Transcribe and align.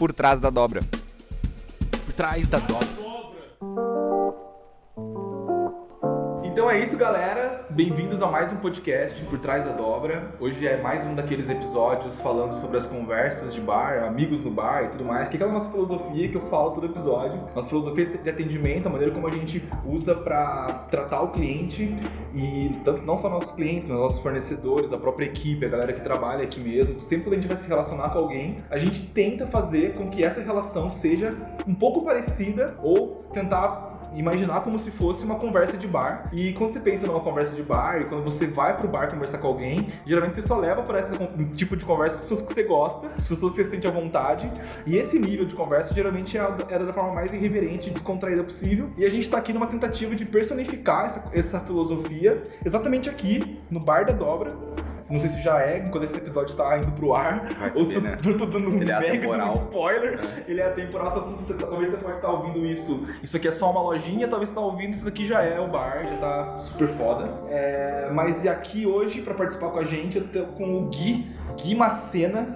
por 0.00 0.14
trás 0.14 0.40
da 0.40 0.48
dobra. 0.48 0.80
Por 2.06 2.14
trás 2.14 2.48
da 2.48 2.58
dobra. 2.58 3.89
Então 6.60 6.70
é 6.70 6.78
isso, 6.78 6.94
galera. 6.94 7.64
Bem-vindos 7.70 8.22
a 8.22 8.26
mais 8.26 8.52
um 8.52 8.56
podcast 8.56 9.18
por 9.24 9.38
trás 9.38 9.64
da 9.64 9.72
dobra. 9.72 10.34
Hoje 10.38 10.66
é 10.66 10.76
mais 10.76 11.02
um 11.06 11.14
daqueles 11.14 11.48
episódios 11.48 12.20
falando 12.20 12.60
sobre 12.60 12.76
as 12.76 12.86
conversas 12.86 13.54
de 13.54 13.62
bar, 13.62 14.04
amigos 14.04 14.44
no 14.44 14.50
bar 14.50 14.84
e 14.84 14.88
tudo 14.88 15.02
mais, 15.02 15.30
que 15.30 15.36
é 15.36 15.38
aquela 15.38 15.54
nossa 15.54 15.70
filosofia 15.70 16.28
que 16.28 16.34
eu 16.34 16.42
falo 16.48 16.72
todo 16.72 16.84
episódio. 16.84 17.48
Nossa 17.54 17.66
filosofia 17.66 18.04
de 18.04 18.28
atendimento, 18.28 18.88
a 18.88 18.90
maneira 18.90 19.10
como 19.10 19.26
a 19.26 19.30
gente 19.30 19.66
usa 19.86 20.14
para 20.14 20.84
tratar 20.90 21.22
o 21.22 21.28
cliente 21.28 21.96
e 22.34 22.78
tanto 22.84 23.06
não 23.06 23.16
só 23.16 23.30
nossos 23.30 23.52
clientes, 23.52 23.88
mas 23.88 23.98
nossos 23.98 24.20
fornecedores, 24.20 24.92
a 24.92 24.98
própria 24.98 25.24
equipe, 25.24 25.64
a 25.64 25.68
galera 25.70 25.94
que 25.94 26.02
trabalha 26.02 26.44
aqui 26.44 26.60
mesmo. 26.60 27.00
Sempre 27.08 27.30
que 27.30 27.30
a 27.30 27.38
gente 27.38 27.48
vai 27.48 27.56
se 27.56 27.66
relacionar 27.68 28.10
com 28.10 28.18
alguém, 28.18 28.56
a 28.68 28.76
gente 28.76 29.06
tenta 29.06 29.46
fazer 29.46 29.94
com 29.94 30.10
que 30.10 30.22
essa 30.22 30.42
relação 30.42 30.90
seja 30.90 31.34
um 31.66 31.74
pouco 31.74 32.04
parecida 32.04 32.76
ou 32.82 33.24
tentar 33.32 33.89
imaginar 34.14 34.60
como 34.62 34.78
se 34.78 34.90
fosse 34.90 35.24
uma 35.24 35.36
conversa 35.36 35.76
de 35.76 35.86
bar. 35.86 36.28
E 36.32 36.52
quando 36.52 36.72
você 36.72 36.80
pensa 36.80 37.06
numa 37.06 37.20
conversa 37.20 37.54
de 37.54 37.62
bar, 37.62 38.00
e 38.00 38.04
quando 38.04 38.22
você 38.22 38.46
vai 38.46 38.76
pro 38.76 38.88
bar 38.88 39.10
conversar 39.10 39.38
com 39.38 39.48
alguém, 39.48 39.92
geralmente 40.06 40.36
você 40.36 40.46
só 40.46 40.56
leva 40.56 40.82
para 40.82 41.00
esse 41.00 41.16
tipo 41.54 41.76
de 41.76 41.84
conversa 41.84 42.16
as 42.16 42.22
pessoas 42.22 42.42
que 42.42 42.52
você 42.52 42.62
gosta, 42.62 43.08
as 43.18 43.28
pessoas 43.28 43.52
que 43.52 43.64
você 43.64 43.70
sente 43.70 43.86
à 43.86 43.90
vontade. 43.90 44.50
E 44.86 44.96
esse 44.96 45.18
nível 45.18 45.44
de 45.46 45.54
conversa 45.54 45.94
geralmente 45.94 46.36
é 46.36 46.40
era 46.68 46.84
da 46.84 46.92
forma 46.92 47.12
mais 47.12 47.32
irreverente 47.32 47.90
descontraída 47.90 48.42
possível. 48.42 48.90
E 48.96 49.04
a 49.04 49.08
gente 49.08 49.28
tá 49.28 49.38
aqui 49.38 49.52
numa 49.52 49.66
tentativa 49.66 50.14
de 50.14 50.24
personificar 50.24 51.06
essa, 51.06 51.28
essa 51.32 51.60
filosofia 51.60 52.42
exatamente 52.64 53.08
aqui, 53.08 53.60
no 53.70 53.80
Bar 53.80 54.04
da 54.04 54.12
Dobra. 54.12 54.89
Não 55.10 55.20
sei 55.20 55.28
se 55.28 55.42
já 55.42 55.58
é, 55.60 55.80
quando 55.80 56.04
esse 56.04 56.16
episódio 56.16 56.56
tá 56.56 56.78
indo 56.78 56.92
pro 56.92 57.14
ar, 57.14 57.48
Vai 57.58 57.68
ou 57.68 57.84
saber, 57.84 57.92
se 57.92 58.00
né? 58.00 58.18
eu 58.24 58.36
tô 58.36 58.46
dando 58.46 58.70
um 58.70 58.80
Ele 58.80 58.90
é 58.90 58.98
mega 59.00 59.28
de 59.28 59.42
um 59.42 59.46
spoiler. 59.46 60.20
Ele 60.46 60.60
é 60.60 60.66
atemporal, 60.66 61.10
só 61.10 61.20
você, 61.20 61.54
talvez 61.54 61.90
você 61.90 61.96
pode 61.96 62.16
estar 62.16 62.28
ouvindo 62.30 62.66
isso. 62.66 63.06
Isso 63.22 63.36
aqui 63.36 63.48
é 63.48 63.52
só 63.52 63.70
uma 63.70 63.82
lojinha, 63.82 64.28
talvez 64.28 64.48
você 64.50 64.54
tá 64.54 64.60
ouvindo, 64.60 64.94
isso 64.94 65.08
aqui 65.08 65.26
já 65.26 65.42
é 65.42 65.58
o 65.60 65.68
bar, 65.68 66.04
já 66.04 66.16
tá 66.16 66.58
super 66.58 66.88
foda. 66.88 67.30
É, 67.48 68.10
mas 68.12 68.44
e 68.44 68.48
aqui 68.48 68.86
hoje, 68.86 69.22
pra 69.22 69.34
participar 69.34 69.70
com 69.70 69.78
a 69.78 69.84
gente, 69.84 70.18
eu 70.18 70.28
tô 70.28 70.42
com 70.52 70.78
o 70.78 70.88
Gui, 70.88 71.30
Gui 71.56 71.74
Macena, 71.74 72.54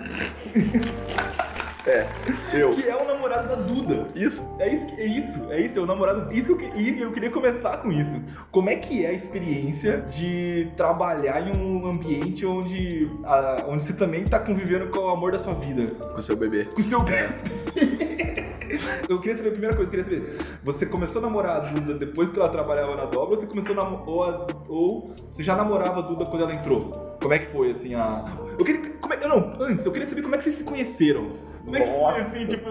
É, 1.87 2.07
eu. 2.53 2.75
que 2.75 2.89
é 2.89 2.97
o 2.97 3.07
namorado 3.07 3.49
da 3.49 3.57
Duda. 3.57 4.07
Isso. 4.15 4.47
É 4.59 4.73
isso, 4.73 4.87
é 4.97 5.05
isso, 5.05 5.53
é 5.53 5.61
isso, 5.61 5.79
é 5.79 5.83
o 5.83 5.87
namorado. 5.87 6.33
Isso 6.33 6.57
que 6.57 6.65
eu, 6.65 6.81
e 6.81 7.01
eu 7.01 7.13
queria 7.13 7.31
começar 7.31 7.77
com 7.79 7.93
isso. 7.93 8.23
Como 8.51 8.71
é 8.71 8.77
que 8.77 9.05
é 9.05 9.11
a 9.11 9.13
experiência 9.13 10.01
de 10.01 10.71
trabalhar 10.77 11.47
em 11.47 11.57
um 11.57 11.87
ambiente 11.87 12.47
onde, 12.47 13.11
ah, 13.25 13.65
onde 13.69 13.85
você 13.85 13.93
também 13.93 14.25
tá 14.25 14.39
convivendo 14.39 14.89
com 14.89 15.01
o 15.01 15.09
amor 15.09 15.33
da 15.33 15.39
sua 15.39 15.55
vida? 15.55 15.87
Com 15.87 16.19
o 16.19 16.23
seu 16.23 16.37
bebê. 16.37 16.65
Com 16.67 16.81
o 16.81 16.85
seu 16.85 17.01
Eu 19.09 19.19
queria 19.21 19.35
saber 19.37 19.49
a 19.49 19.53
primeira 19.53 19.77
coisa, 19.77 19.89
eu 19.95 20.03
queria 20.03 20.05
saber. 20.21 20.39
Você 20.63 20.87
começou 20.87 21.19
a 21.19 21.23
namorar 21.23 21.57
a 21.57 21.61
Duda 21.61 21.95
depois 21.95 22.31
que 22.31 22.39
ela 22.39 22.49
trabalhava 22.49 22.95
na 22.97 23.05
dobra 23.05 23.31
ou 23.31 23.37
você 23.37 23.47
começou 23.47 23.79
a 23.79 23.89
ou, 24.07 24.23
a- 24.25 24.47
ou 24.69 25.15
você 25.31 25.43
já 25.45 25.55
namorava 25.57 26.01
a 26.01 26.03
Duda 26.03 26.25
quando 26.27 26.43
ela 26.43 26.55
entrou? 26.55 27.17
Como 27.21 27.33
é 27.33 27.39
que 27.39 27.47
foi, 27.47 27.71
assim, 27.71 27.95
a. 27.95 28.25
Eu 28.59 28.65
queria. 28.65 28.91
Como 29.01 29.15
é, 29.15 29.27
não, 29.29 29.53
antes, 29.61 29.85
eu 29.87 29.93
queria 29.93 30.09
saber 30.09 30.23
como 30.23 30.35
é 30.35 30.39
que 30.39 30.45
vocês 30.45 30.57
se 30.57 30.65
conheceram. 30.65 31.31
Como 31.65 31.77
é 31.77 31.81
que 31.81 31.87
foi, 31.87 32.21
assim, 32.21 32.47
tipo. 32.47 32.65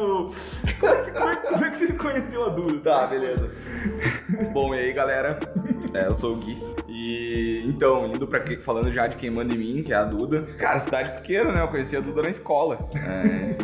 Como 0.80 0.92
é 0.92 0.96
que, 0.98 1.04
você- 1.06 1.12
como 1.12 1.30
é- 1.30 1.36
como 1.36 1.66
é 1.66 1.70
que 1.72 1.78
você 1.78 1.94
conheceu 1.94 2.46
a 2.46 2.50
Duda? 2.50 2.80
Tá, 2.80 3.08
beleza. 3.08 3.50
Bom, 4.54 4.74
e 4.76 4.80
aí, 4.80 4.94
galera? 4.94 5.40
É, 5.94 6.08
eu 6.08 6.14
sou 6.16 6.34
o 6.34 6.38
Gui. 6.38 6.62
E 6.88 7.64
então, 7.68 8.08
indo 8.08 8.28
pra 8.28 8.40
que, 8.40 8.58
falando 8.58 8.92
já 8.92 9.08
de 9.08 9.16
quem 9.18 9.30
manda 9.32 9.54
em 9.54 9.58
mim, 9.58 9.84
que 9.84 9.92
é 9.94 9.96
a 9.96 10.04
Duda. 10.04 10.44
Cara, 10.58 10.80
cidade 10.80 11.12
pequena, 11.12 11.52
né? 11.52 11.62
Eu 11.62 11.68
conheci 11.70 11.96
a 11.98 12.00
Duda 12.00 12.22
na 12.22 12.30
escola. 12.30 12.78
É, 12.96 13.58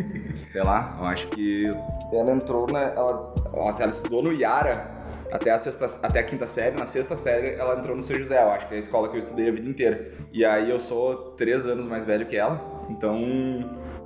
sei 0.50 0.64
lá, 0.64 0.98
eu 1.00 1.06
acho 1.06 1.28
que 1.28 1.66
ela 2.12 2.32
entrou 2.32 2.68
na. 2.68 2.82
Ela, 2.82 3.34
nossa, 3.56 3.84
ela 3.84 3.92
estudou 3.92 4.22
no 4.22 4.34
Iara 4.34 5.00
até 5.32 5.52
a, 5.52 5.58
sexta, 5.58 5.86
até 6.02 6.20
a 6.20 6.24
quinta 6.24 6.48
série. 6.48 6.76
Na 6.76 6.86
sexta 6.86 7.16
série, 7.16 7.52
ela 7.52 7.78
entrou 7.78 7.96
no 7.96 8.02
São 8.02 8.18
José, 8.18 8.42
eu 8.42 8.50
acho 8.50 8.68
que 8.68 8.74
é 8.74 8.78
a 8.78 8.80
escola 8.80 9.10
que 9.10 9.16
eu 9.16 9.20
estudei 9.20 9.50
a 9.50 9.52
vida 9.52 9.70
inteira. 9.70 10.12
E 10.34 10.44
aí 10.44 10.70
eu 10.70 10.80
sou 10.80 11.32
três 11.38 11.68
anos 11.68 11.86
mais 11.86 12.04
velho 12.06 12.26
que 12.26 12.36
ela. 12.36 12.60
Então. 12.90 13.18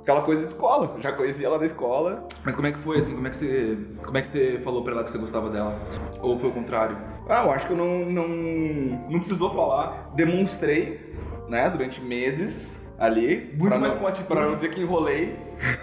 Aquela 0.02 0.20
coisa 0.20 0.42
de 0.42 0.48
escola. 0.48 0.96
Já 1.00 1.12
conheci 1.12 1.42
ela 1.42 1.58
da 1.58 1.64
escola. 1.64 2.28
Mas 2.44 2.54
como 2.54 2.66
é 2.66 2.72
que 2.72 2.78
foi, 2.78 2.98
assim? 2.98 3.14
Como 3.14 3.26
é 3.26 3.30
que 3.30 3.36
você. 3.36 3.78
Como 4.04 4.18
é 4.18 4.20
que 4.20 4.28
você 4.28 4.60
falou 4.62 4.84
pra 4.84 4.92
ela 4.92 5.02
que 5.02 5.10
você 5.10 5.16
gostava 5.16 5.48
dela? 5.48 5.80
Ou 6.20 6.38
foi 6.38 6.50
o 6.50 6.52
contrário? 6.52 6.98
Ah, 7.26 7.42
eu 7.44 7.50
acho 7.50 7.66
que 7.66 7.72
eu 7.72 7.76
não, 7.78 8.04
não, 8.04 8.28
Não 8.28 9.18
precisou 9.18 9.50
falar. 9.54 10.12
demonstrei, 10.14 11.14
né, 11.48 11.70
durante 11.70 12.02
meses 12.02 12.78
ali. 12.98 13.50
Muito 13.56 13.68
pra 13.70 13.78
mais 13.78 13.94
não, 13.94 14.00
com 14.02 14.06
atitude. 14.06 14.28
Pra 14.28 14.42
não 14.42 14.54
dizer 14.54 14.74
que 14.74 14.82
enrolei. 14.82 15.38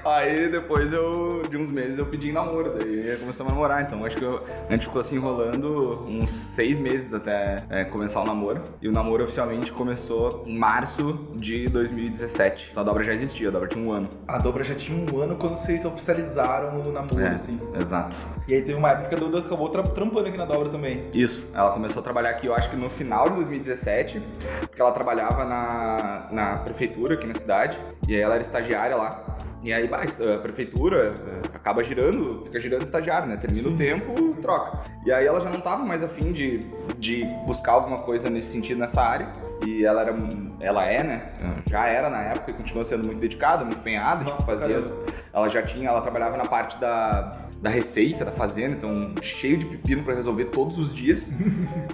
Aí 0.05 0.49
depois 0.49 0.93
eu, 0.93 1.43
de 1.49 1.57
uns 1.57 1.69
meses, 1.69 1.97
eu 1.97 2.05
pedi 2.05 2.31
namoro, 2.31 2.73
daí 2.77 3.17
começamos 3.19 3.51
a 3.51 3.55
namorar. 3.55 3.81
Então 3.83 4.03
acho 4.05 4.17
que 4.17 4.23
eu- 4.23 4.41
a 4.67 4.71
gente 4.71 4.85
ficou 4.85 4.99
assim 5.01 5.15
enrolando 5.15 6.03
uns 6.07 6.29
seis 6.29 6.77
meses 6.79 7.13
até 7.13 7.63
é, 7.69 7.83
começar 7.85 8.21
o 8.21 8.25
namoro. 8.25 8.61
E 8.81 8.87
o 8.87 8.91
namoro 8.91 9.23
oficialmente 9.23 9.71
começou 9.71 10.43
em 10.45 10.57
março 10.57 11.13
de 11.35 11.67
2017. 11.69 12.69
Então 12.71 12.81
a 12.81 12.85
dobra 12.85 13.03
já 13.03 13.13
existia, 13.13 13.47
a 13.49 13.51
dobra 13.51 13.67
tinha 13.67 13.83
um 13.85 13.91
ano. 13.91 14.09
A 14.27 14.37
dobra 14.37 14.63
já 14.63 14.75
tinha 14.75 14.97
um 15.11 15.19
ano 15.21 15.35
quando 15.35 15.55
vocês 15.57 15.83
oficializaram 15.85 16.79
o 16.79 16.91
namoro, 16.91 17.21
É, 17.21 17.29
assim. 17.29 17.59
exato. 17.79 18.17
E 18.47 18.53
aí 18.55 18.61
teve 18.63 18.77
uma 18.77 18.89
época 18.91 19.09
que 19.09 19.15
a 19.15 19.17
Duda 19.17 19.39
acabou 19.39 19.69
tra- 19.69 19.83
trampando 19.83 20.27
aqui 20.27 20.37
na 20.37 20.45
dobra 20.45 20.69
também. 20.69 21.05
Isso, 21.13 21.45
ela 21.53 21.71
começou 21.71 21.99
a 22.01 22.03
trabalhar 22.03 22.31
aqui, 22.31 22.47
eu 22.47 22.55
acho 22.55 22.69
que 22.69 22.75
no 22.75 22.89
final 22.89 23.29
de 23.29 23.35
2017, 23.35 24.21
porque 24.61 24.81
ela 24.81 24.91
trabalhava 24.91 25.45
na, 25.45 26.27
na 26.31 26.57
prefeitura 26.57 27.13
aqui 27.13 27.27
na 27.27 27.35
cidade, 27.35 27.77
e 28.07 28.15
aí 28.15 28.21
ela 28.21 28.33
era 28.33 28.41
estagiária 28.41 28.95
lá. 28.95 29.23
E 29.63 29.71
aí, 29.71 29.87
a 29.93 30.37
prefeitura 30.39 31.13
eh, 31.15 31.41
acaba 31.53 31.83
girando, 31.83 32.41
fica 32.45 32.59
girando 32.59 32.81
estagiário, 32.81 33.27
né? 33.27 33.37
Termina 33.37 33.69
o 33.69 33.77
tempo, 33.77 34.33
troca. 34.41 34.79
E 35.05 35.11
aí 35.11 35.25
ela 35.25 35.39
já 35.39 35.49
não 35.51 35.61
tava 35.61 35.83
mais 35.83 36.03
afim 36.03 36.31
de, 36.31 36.65
de 36.97 37.23
buscar 37.45 37.73
alguma 37.73 37.99
coisa 37.99 38.27
nesse 38.29 38.51
sentido, 38.51 38.79
nessa 38.79 39.01
área. 39.01 39.29
E 39.63 39.85
ela 39.85 40.01
era, 40.01 40.15
ela 40.59 40.85
é, 40.85 41.03
né? 41.03 41.61
Já 41.69 41.87
era 41.87 42.09
na 42.09 42.21
época 42.21 42.49
e 42.49 42.53
continua 42.55 42.83
sendo 42.83 43.05
muito 43.05 43.19
dedicada, 43.19 43.63
muito 43.63 43.77
empenhada, 43.79 44.25
tipo, 44.25 44.31
Nossa, 44.31 44.45
fazia 44.45 44.81
caramba. 44.81 45.05
ela 45.31 45.47
já 45.47 45.61
tinha, 45.61 45.89
ela 45.89 46.01
trabalhava 46.01 46.37
na 46.37 46.45
parte 46.45 46.79
da, 46.79 47.37
da 47.61 47.69
receita 47.69 48.25
da 48.25 48.31
fazenda, 48.31 48.75
então 48.75 49.13
cheio 49.21 49.57
de 49.57 49.67
pepino 49.67 50.03
pra 50.03 50.15
resolver 50.15 50.45
todos 50.45 50.79
os 50.79 50.95
dias. 50.95 51.31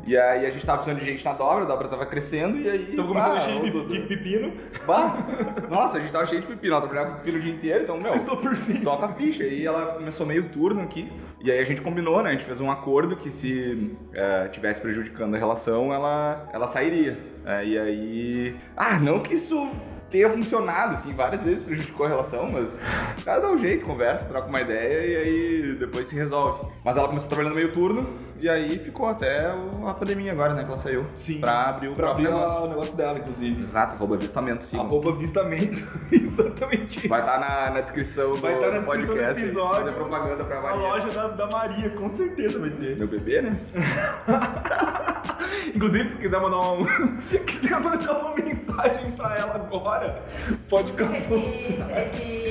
e 0.07 0.17
aí 0.17 0.45
a 0.45 0.49
gente 0.49 0.65
tava 0.65 0.77
precisando 0.77 0.99
de 0.99 1.05
gente 1.05 1.25
na 1.25 1.33
dobra, 1.33 1.65
a 1.65 1.67
dobra 1.67 1.89
tava 1.89 2.05
crescendo 2.05 2.57
e 2.57 2.69
aí. 2.69 2.89
Então 2.93 3.05
começou 3.05 3.33
bah, 3.33 3.41
cheio 3.41 3.61
de, 3.61 3.87
de 3.87 3.99
pepino. 4.07 4.53
Bah, 4.85 5.27
nossa, 5.69 5.97
a 5.97 5.99
gente 5.99 6.11
tava 6.11 6.25
cheio 6.25 6.41
de 6.41 6.47
pepino, 6.47 6.73
ela 6.73 6.81
trabalhava 6.81 7.11
com 7.11 7.17
pepino 7.17 7.37
o 7.37 7.41
dia 7.41 7.53
inteiro, 7.53 7.83
então, 7.83 7.97
meu, 7.97 8.07
Começou 8.07 8.37
perfeito. 8.37 8.83
toca 8.83 9.07
a 9.07 9.09
ficha. 9.09 9.43
E 9.43 9.65
ela 9.65 9.95
começou 9.95 10.25
meio 10.25 10.49
turno 10.49 10.81
aqui. 10.81 11.11
E 11.43 11.51
aí 11.51 11.59
a 11.59 11.63
gente 11.65 11.81
combinou, 11.81 12.23
né? 12.23 12.29
A 12.29 12.33
gente 12.33 12.45
fez 12.45 12.61
um 12.61 12.71
acordo 12.71 13.17
que 13.17 13.29
se 13.29 13.95
eh, 14.13 14.47
tivesse 14.51 14.79
prejudicando 14.79 15.35
a 15.35 15.37
relação, 15.37 15.93
ela, 15.93 16.49
ela 16.53 16.67
sairia. 16.67 17.17
É, 17.45 17.65
e 17.65 17.77
aí. 17.77 18.55
Ah, 18.75 18.99
não 18.99 19.19
que 19.19 19.33
isso 19.33 19.69
tenha 20.09 20.29
funcionado, 20.29 20.93
assim, 20.95 21.13
várias 21.13 21.41
vezes 21.41 21.63
prejudicou 21.63 22.05
a 22.05 22.09
relação, 22.09 22.49
mas 22.51 22.81
o 23.19 23.25
cara 23.25 23.39
dá 23.41 23.49
um 23.49 23.57
jeito, 23.57 23.85
conversa, 23.85 24.25
troca 24.29 24.47
uma 24.47 24.61
ideia 24.61 25.05
e 25.05 25.15
aí 25.17 25.75
depois 25.79 26.07
se 26.07 26.15
resolve. 26.15 26.67
Mas 26.83 26.95
ela 26.97 27.07
começou 27.07 27.27
trabalhando 27.29 27.55
meio 27.55 27.71
turno 27.73 28.07
e 28.39 28.47
aí 28.49 28.77
ficou 28.79 29.07
até 29.07 29.47
a 29.85 29.93
pandemia 29.93 30.31
agora, 30.31 30.53
né? 30.53 30.63
Que 30.63 30.69
ela 30.69 30.77
saiu. 30.77 31.05
Sim. 31.15 31.39
Pra 31.39 31.69
abrir 31.69 31.89
o 31.89 31.93
Pra 31.93 32.11
abrir 32.11 32.27
a- 32.27 32.31
negócio. 32.31 32.61
o 32.63 32.67
negócio 32.69 32.95
dela, 32.95 33.19
inclusive. 33.19 33.63
Exato, 33.63 33.95
arroba 33.95 34.15
avistamento, 34.15 34.63
sim. 34.63 34.79
Arroba 34.79 35.11
vistamento. 35.15 35.83
Exatamente 36.11 36.99
isso. 36.99 37.09
Vai 37.09 37.19
estar 37.19 37.39
na, 37.39 37.69
na 37.71 37.81
descrição 37.81 38.31
do 38.31 38.37
Vai 38.37 38.53
estar 38.53 38.71
na 38.71 38.77
descrição 38.79 39.01
do 39.01 39.07
podcast. 39.07 39.43
episódio. 39.43 39.79
Fazer 39.79 39.91
propaganda 39.95 40.43
pra 40.43 40.57
A 40.59 40.61
Maria. 40.61 40.77
loja 40.81 41.09
da, 41.09 41.27
da 41.29 41.47
Maria, 41.47 41.89
com 41.91 42.09
certeza 42.09 42.59
vai 42.59 42.69
ter. 42.69 42.97
Meu 42.97 43.07
bebê, 43.07 43.41
né? 43.41 43.57
Inclusive, 45.75 46.09
se 46.09 46.17
quiser 46.17 46.39
mandar 46.41 46.57
uma, 46.73 46.87
quiser 47.45 47.79
mandar 47.79 48.11
uma 48.19 48.33
mensagem 48.35 49.11
pra 49.11 49.35
ela 49.35 49.55
agora, 49.55 49.96
pode 50.69 50.91
ficar. 50.91 51.05
É 51.15 52.05
de. 52.05 52.47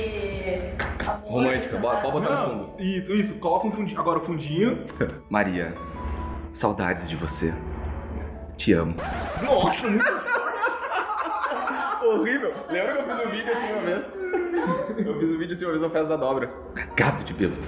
É 0.47 0.75
amor, 1.05 1.29
Romântica, 1.31 1.77
bota- 1.77 2.01
pode 2.01 2.13
botar 2.13 2.29
no 2.29 2.35
Não, 2.35 2.49
fundo. 2.67 2.81
isso, 2.81 3.13
isso. 3.13 3.33
Coloca 3.39 3.67
um 3.67 3.71
fundinho. 3.71 3.99
Agora 3.99 4.19
o 4.19 4.21
fundinho. 4.21 4.85
Maria, 5.29 5.73
saudades 6.53 7.07
de 7.09 7.15
você. 7.15 7.53
Te 8.55 8.73
amo. 8.73 8.95
Nossa, 9.43 9.87
muito 9.89 10.05
forte. 10.05 10.47
Horrível. 12.05 12.53
Lembra 12.69 12.93
que 12.93 12.99
eu 13.01 13.15
fiz 13.15 13.25
um 13.25 13.29
vídeo 13.29 13.51
assim 13.53 13.71
uma 13.73 13.81
vez? 13.81 14.15
Eu 15.05 15.19
fiz 15.19 15.29
um 15.31 15.37
vídeo 15.37 15.53
assim 15.53 15.65
uma 15.65 15.71
vez 15.71 15.81
na 15.83 15.89
festa 15.89 16.07
da 16.09 16.15
dobra. 16.15 16.47
Cagado 16.73 17.23
de 17.23 17.33
bêbado. 17.33 17.61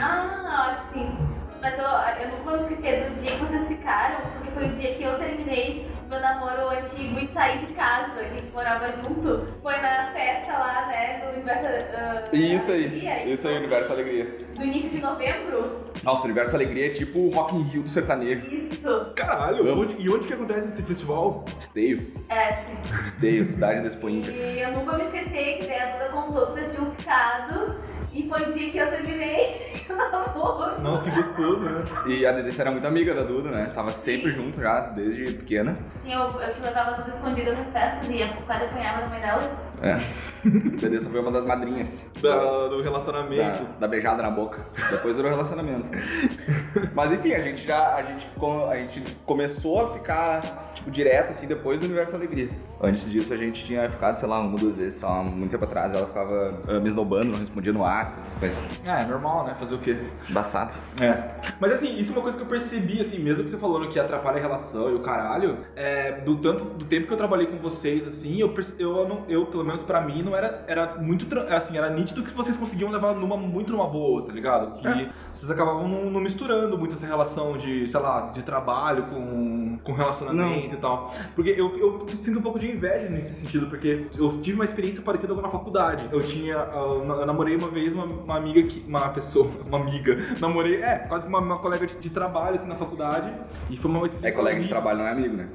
Ah, 0.00 0.76
acho 0.78 0.88
que 0.88 0.94
sim. 0.94 1.18
Mas 1.60 1.78
eu, 1.78 1.84
eu 1.84 2.28
nunca 2.38 2.50
vou 2.50 2.56
esquecer 2.56 3.10
do 3.10 3.20
dia 3.20 3.32
que 3.32 3.44
vocês 3.44 3.68
ficaram, 3.68 4.20
porque 4.32 4.50
foi 4.52 4.64
o 4.66 4.72
dia 4.72 4.94
que 4.94 5.02
eu 5.02 5.18
terminei 5.18 5.90
meu 6.10 6.20
namoro 6.20 6.70
antigo 6.70 7.18
e 7.20 7.26
saí 7.28 7.64
de 7.64 7.72
casa, 7.72 8.14
que 8.16 8.20
a 8.24 8.28
gente 8.28 8.52
morava 8.52 8.88
junto. 8.92 9.46
Foi 9.62 9.76
na 9.78 10.10
festa 10.12 10.52
lá, 10.52 10.86
né, 10.88 11.20
do 11.24 11.32
Universo. 11.34 11.64
ah, 11.96 12.22
Isso 12.36 12.70
Alegria, 12.72 13.12
aí. 13.14 13.32
Isso 13.32 13.48
aí, 13.48 13.56
Universo 13.58 13.92
Alegria. 13.92 14.36
Do 14.56 14.64
início 14.64 14.90
de 14.90 15.00
novembro? 15.00 15.84
Nossa, 16.02 16.22
o 16.22 16.24
Universo 16.24 16.56
Alegria 16.56 16.86
é 16.86 16.90
tipo 16.90 17.18
o 17.18 17.30
Rock 17.30 17.54
in 17.54 17.62
Rio 17.62 17.82
do 17.82 17.88
sertanejo. 17.88 18.46
Isso. 18.46 19.12
Caralho, 19.14 19.72
onde- 19.78 19.96
e 19.98 20.10
onde 20.10 20.26
que 20.26 20.34
acontece 20.34 20.68
esse 20.68 20.82
festival? 20.82 21.44
Esteio. 21.58 22.12
É, 22.28 22.48
acho 22.48 22.60
que 22.66 22.88
sim. 22.88 23.00
Esteio, 23.00 23.46
cidade 23.46 23.80
da 23.82 23.86
Expo 23.86 24.08
Inter. 24.10 24.34
E 24.34 24.60
eu 24.60 24.72
nunca 24.72 24.96
me 24.96 25.04
esqueci 25.04 25.30
que 25.60 25.66
daí 25.66 25.80
a 25.80 25.92
Duda 25.92 26.08
contou 26.10 26.46
que 26.46 26.52
vocês 26.52 26.72
tinham 26.74 26.90
ficado. 26.92 27.90
E 28.12 28.28
foi 28.28 28.42
o 28.42 28.52
dia 28.52 28.70
que 28.72 28.76
eu 28.78 28.90
terminei 28.90 29.84
o 29.88 29.94
namoro. 29.94 30.82
Nossa, 30.82 31.08
que 31.08 31.14
gostoso, 31.16 31.60
né? 31.64 31.84
E 32.08 32.26
a 32.26 32.32
Dedê 32.32 32.50
era 32.60 32.72
muito 32.72 32.84
amiga 32.84 33.14
da 33.14 33.22
Duda, 33.22 33.50
né? 33.50 33.70
Tava 33.72 33.92
sempre 33.92 34.32
junto 34.32 34.60
já, 34.60 34.80
desde 34.80 35.32
pequena. 35.34 35.76
Sim, 36.02 36.12
eu, 36.12 36.40
eu 36.40 36.54
que 36.54 36.60
levava 36.60 36.94
tudo 36.94 37.08
escondido 37.08 37.52
nas 37.52 37.70
festas 37.72 38.08
e 38.08 38.22
eu 38.22 38.28
quase 38.46 38.64
apanhava 38.64 39.02
na 39.02 39.08
mãe 39.08 39.20
dela. 39.20 39.69
É. 39.82 39.94
A 40.44 40.48
Dedê 40.80 41.00
foi 41.00 41.20
uma 41.20 41.30
das 41.30 41.44
madrinhas. 41.44 42.10
Da- 42.22 42.68
do 42.68 42.82
relacionamento. 42.82 43.62
Da, 43.64 43.70
da 43.80 43.88
beijada 43.88 44.22
na 44.22 44.30
boca. 44.30 44.60
Depois 44.90 45.14
durou 45.16 45.30
relacionamento. 45.30 45.88
Mas 46.94 47.12
enfim, 47.12 47.32
a 47.34 47.40
gente 47.42 47.66
já. 47.66 47.94
A 47.96 48.02
gente, 48.02 48.26
ficou, 48.26 48.68
a 48.68 48.76
gente 48.76 49.02
começou 49.26 49.86
a 49.86 49.92
ficar, 49.94 50.72
tipo, 50.74 50.90
direto, 50.90 51.30
assim, 51.32 51.46
depois 51.46 51.80
do 51.80 51.84
Universo 51.86 52.16
Alegria. 52.16 52.48
Antes 52.82 53.10
disso, 53.10 53.32
a 53.34 53.36
gente 53.36 53.64
tinha 53.64 53.88
ficado, 53.90 54.16
sei 54.16 54.26
lá, 54.28 54.40
uma 54.40 54.52
ou 54.52 54.56
duas 54.58 54.76
vezes, 54.76 55.00
só 55.00 55.08
há 55.08 55.22
muito 55.22 55.50
tempo 55.50 55.64
atrás. 55.64 55.94
Ela 55.94 56.06
ficava 56.06 56.58
ah, 56.68 56.80
me 56.80 56.86
esnobando, 56.88 57.32
não 57.32 57.38
respondia 57.38 57.72
no 57.72 57.80
WhatsApp, 57.80 58.22
essas 58.22 58.38
coisas. 58.38 58.64
É, 58.86 59.02
é 59.02 59.06
normal, 59.06 59.44
né? 59.44 59.54
Fazer 59.58 59.74
o 59.74 59.78
quê? 59.78 59.96
Embaçado. 60.28 60.72
É. 60.98 61.22
Mas 61.60 61.72
assim, 61.72 61.98
isso 61.98 62.10
é 62.12 62.14
uma 62.14 62.22
coisa 62.22 62.38
que 62.38 62.44
eu 62.44 62.48
percebi, 62.48 63.00
assim, 63.00 63.18
mesmo 63.18 63.44
que 63.44 63.50
você 63.50 63.58
falando 63.58 63.88
que 63.90 64.00
atrapalha 64.00 64.38
a 64.38 64.40
relação 64.40 64.90
e 64.90 64.94
o 64.94 65.00
caralho, 65.00 65.58
é, 65.76 66.12
do 66.12 66.36
tanto 66.36 66.64
do 66.64 66.84
tempo 66.86 67.06
que 67.06 67.12
eu 67.12 67.16
trabalhei 67.18 67.46
com 67.46 67.58
vocês, 67.58 68.06
assim, 68.06 68.40
eu, 68.40 68.48
perce- 68.54 68.74
eu, 68.78 69.06
não- 69.06 69.24
eu 69.28 69.44
pelo 69.46 69.64
menos 69.64 69.69
pra 69.82 70.00
mim, 70.00 70.22
não 70.22 70.36
era, 70.36 70.64
era 70.66 70.96
muito, 70.96 71.26
assim, 71.48 71.76
era 71.76 71.90
nítido 71.90 72.22
que 72.22 72.32
vocês 72.32 72.56
conseguiam 72.56 72.90
levar 72.90 73.14
numa, 73.14 73.36
muito 73.36 73.72
numa 73.72 73.86
boa, 73.86 74.26
tá 74.26 74.32
ligado? 74.32 74.80
Que 74.80 75.10
vocês 75.32 75.50
acabavam 75.50 75.88
não, 75.88 76.10
não 76.10 76.20
misturando 76.20 76.76
muito 76.76 76.94
essa 76.94 77.06
relação 77.06 77.56
de, 77.56 77.88
sei 77.88 78.00
lá, 78.00 78.30
de 78.32 78.42
trabalho 78.42 79.04
com, 79.04 79.78
com 79.82 79.92
relacionamento 79.92 80.74
e 80.74 80.78
tal. 80.78 81.10
Porque 81.34 81.50
eu, 81.50 81.76
eu 81.78 82.08
sinto 82.08 82.38
um 82.38 82.42
pouco 82.42 82.58
de 82.58 82.70
inveja 82.70 83.08
nesse 83.08 83.40
sentido, 83.40 83.66
porque 83.66 84.06
eu 84.18 84.28
tive 84.40 84.54
uma 84.54 84.64
experiência 84.64 85.02
parecida 85.02 85.34
na 85.34 85.48
faculdade. 85.48 86.08
Eu 86.12 86.20
tinha, 86.20 86.54
eu, 86.54 87.04
eu 87.04 87.26
namorei 87.26 87.56
uma 87.56 87.68
vez 87.68 87.92
uma, 87.92 88.04
uma 88.04 88.36
amiga 88.36 88.62
que, 88.62 88.84
uma 88.86 89.08
pessoa, 89.10 89.50
uma 89.66 89.78
amiga, 89.78 90.16
namorei, 90.40 90.82
é, 90.82 90.98
quase 90.98 91.24
que 91.26 91.28
uma, 91.28 91.40
uma 91.40 91.58
colega 91.58 91.86
de, 91.86 91.96
de 91.96 92.10
trabalho, 92.10 92.56
assim, 92.56 92.68
na 92.68 92.76
faculdade, 92.76 93.32
e 93.68 93.76
foi 93.76 93.90
uma 93.90 94.00
É 94.02 94.06
experiência 94.06 94.38
colega 94.38 94.60
de 94.60 94.68
trabalho, 94.68 94.98
não 94.98 95.06
é 95.06 95.12
amigo, 95.12 95.36
né? 95.36 95.48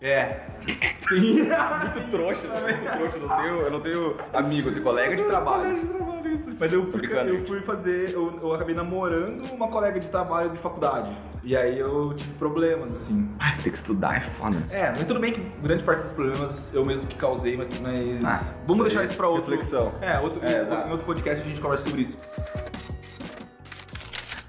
É. 0.00 0.40
Sim. 1.08 1.46
Muito 1.46 2.10
trouxa, 2.10 2.48
né? 2.48 2.72
Muito 2.72 2.90
trouxa. 2.90 3.16
Eu 3.16 3.20
não 3.20 3.36
tenho, 3.52 3.62
eu 3.66 3.70
não 3.70 3.80
tenho 3.80 4.16
amigo, 4.32 4.68
eu 4.68 4.72
tenho 4.72 4.84
colega 4.84 5.14
de 5.16 5.24
trabalho. 5.24 5.80
de 5.80 5.86
trabalho, 5.88 6.34
isso. 6.34 6.50
Mas 6.58 6.72
eu 6.72 6.86
fui, 6.86 7.00
eu 7.28 7.44
fui 7.44 7.60
fazer, 7.60 8.10
eu, 8.10 8.38
eu 8.42 8.52
acabei 8.54 8.74
namorando 8.74 9.44
uma 9.52 9.68
colega 9.68 9.98
de 10.00 10.08
trabalho 10.08 10.50
de 10.50 10.58
faculdade. 10.58 11.16
E 11.44 11.56
aí 11.56 11.78
eu 11.78 12.14
tive 12.14 12.32
problemas, 12.34 12.92
assim. 12.94 13.28
Ai, 13.38 13.56
tem 13.62 13.72
que 13.72 13.76
estudar, 13.78 14.16
é 14.16 14.20
foda. 14.20 14.62
É, 14.70 14.90
mas 14.90 15.04
tudo 15.06 15.18
bem 15.20 15.32
que 15.32 15.40
grande 15.60 15.82
parte 15.82 16.02
dos 16.02 16.12
problemas 16.12 16.72
eu 16.72 16.84
mesmo 16.84 17.06
que 17.06 17.16
causei, 17.16 17.56
mas, 17.56 17.68
mas 17.80 18.24
Ah, 18.24 18.52
vamos 18.66 18.84
deixar 18.84 19.04
isso 19.04 19.16
pra 19.16 19.28
outro. 19.28 19.42
reflexão. 19.50 19.92
É, 20.00 20.18
outro, 20.20 20.40
É, 20.44 20.62
em 20.88 20.90
outro 20.90 21.04
podcast 21.04 21.42
a 21.42 21.48
gente 21.48 21.60
conversa 21.60 21.84
sobre 21.88 22.02
isso. 22.02 22.18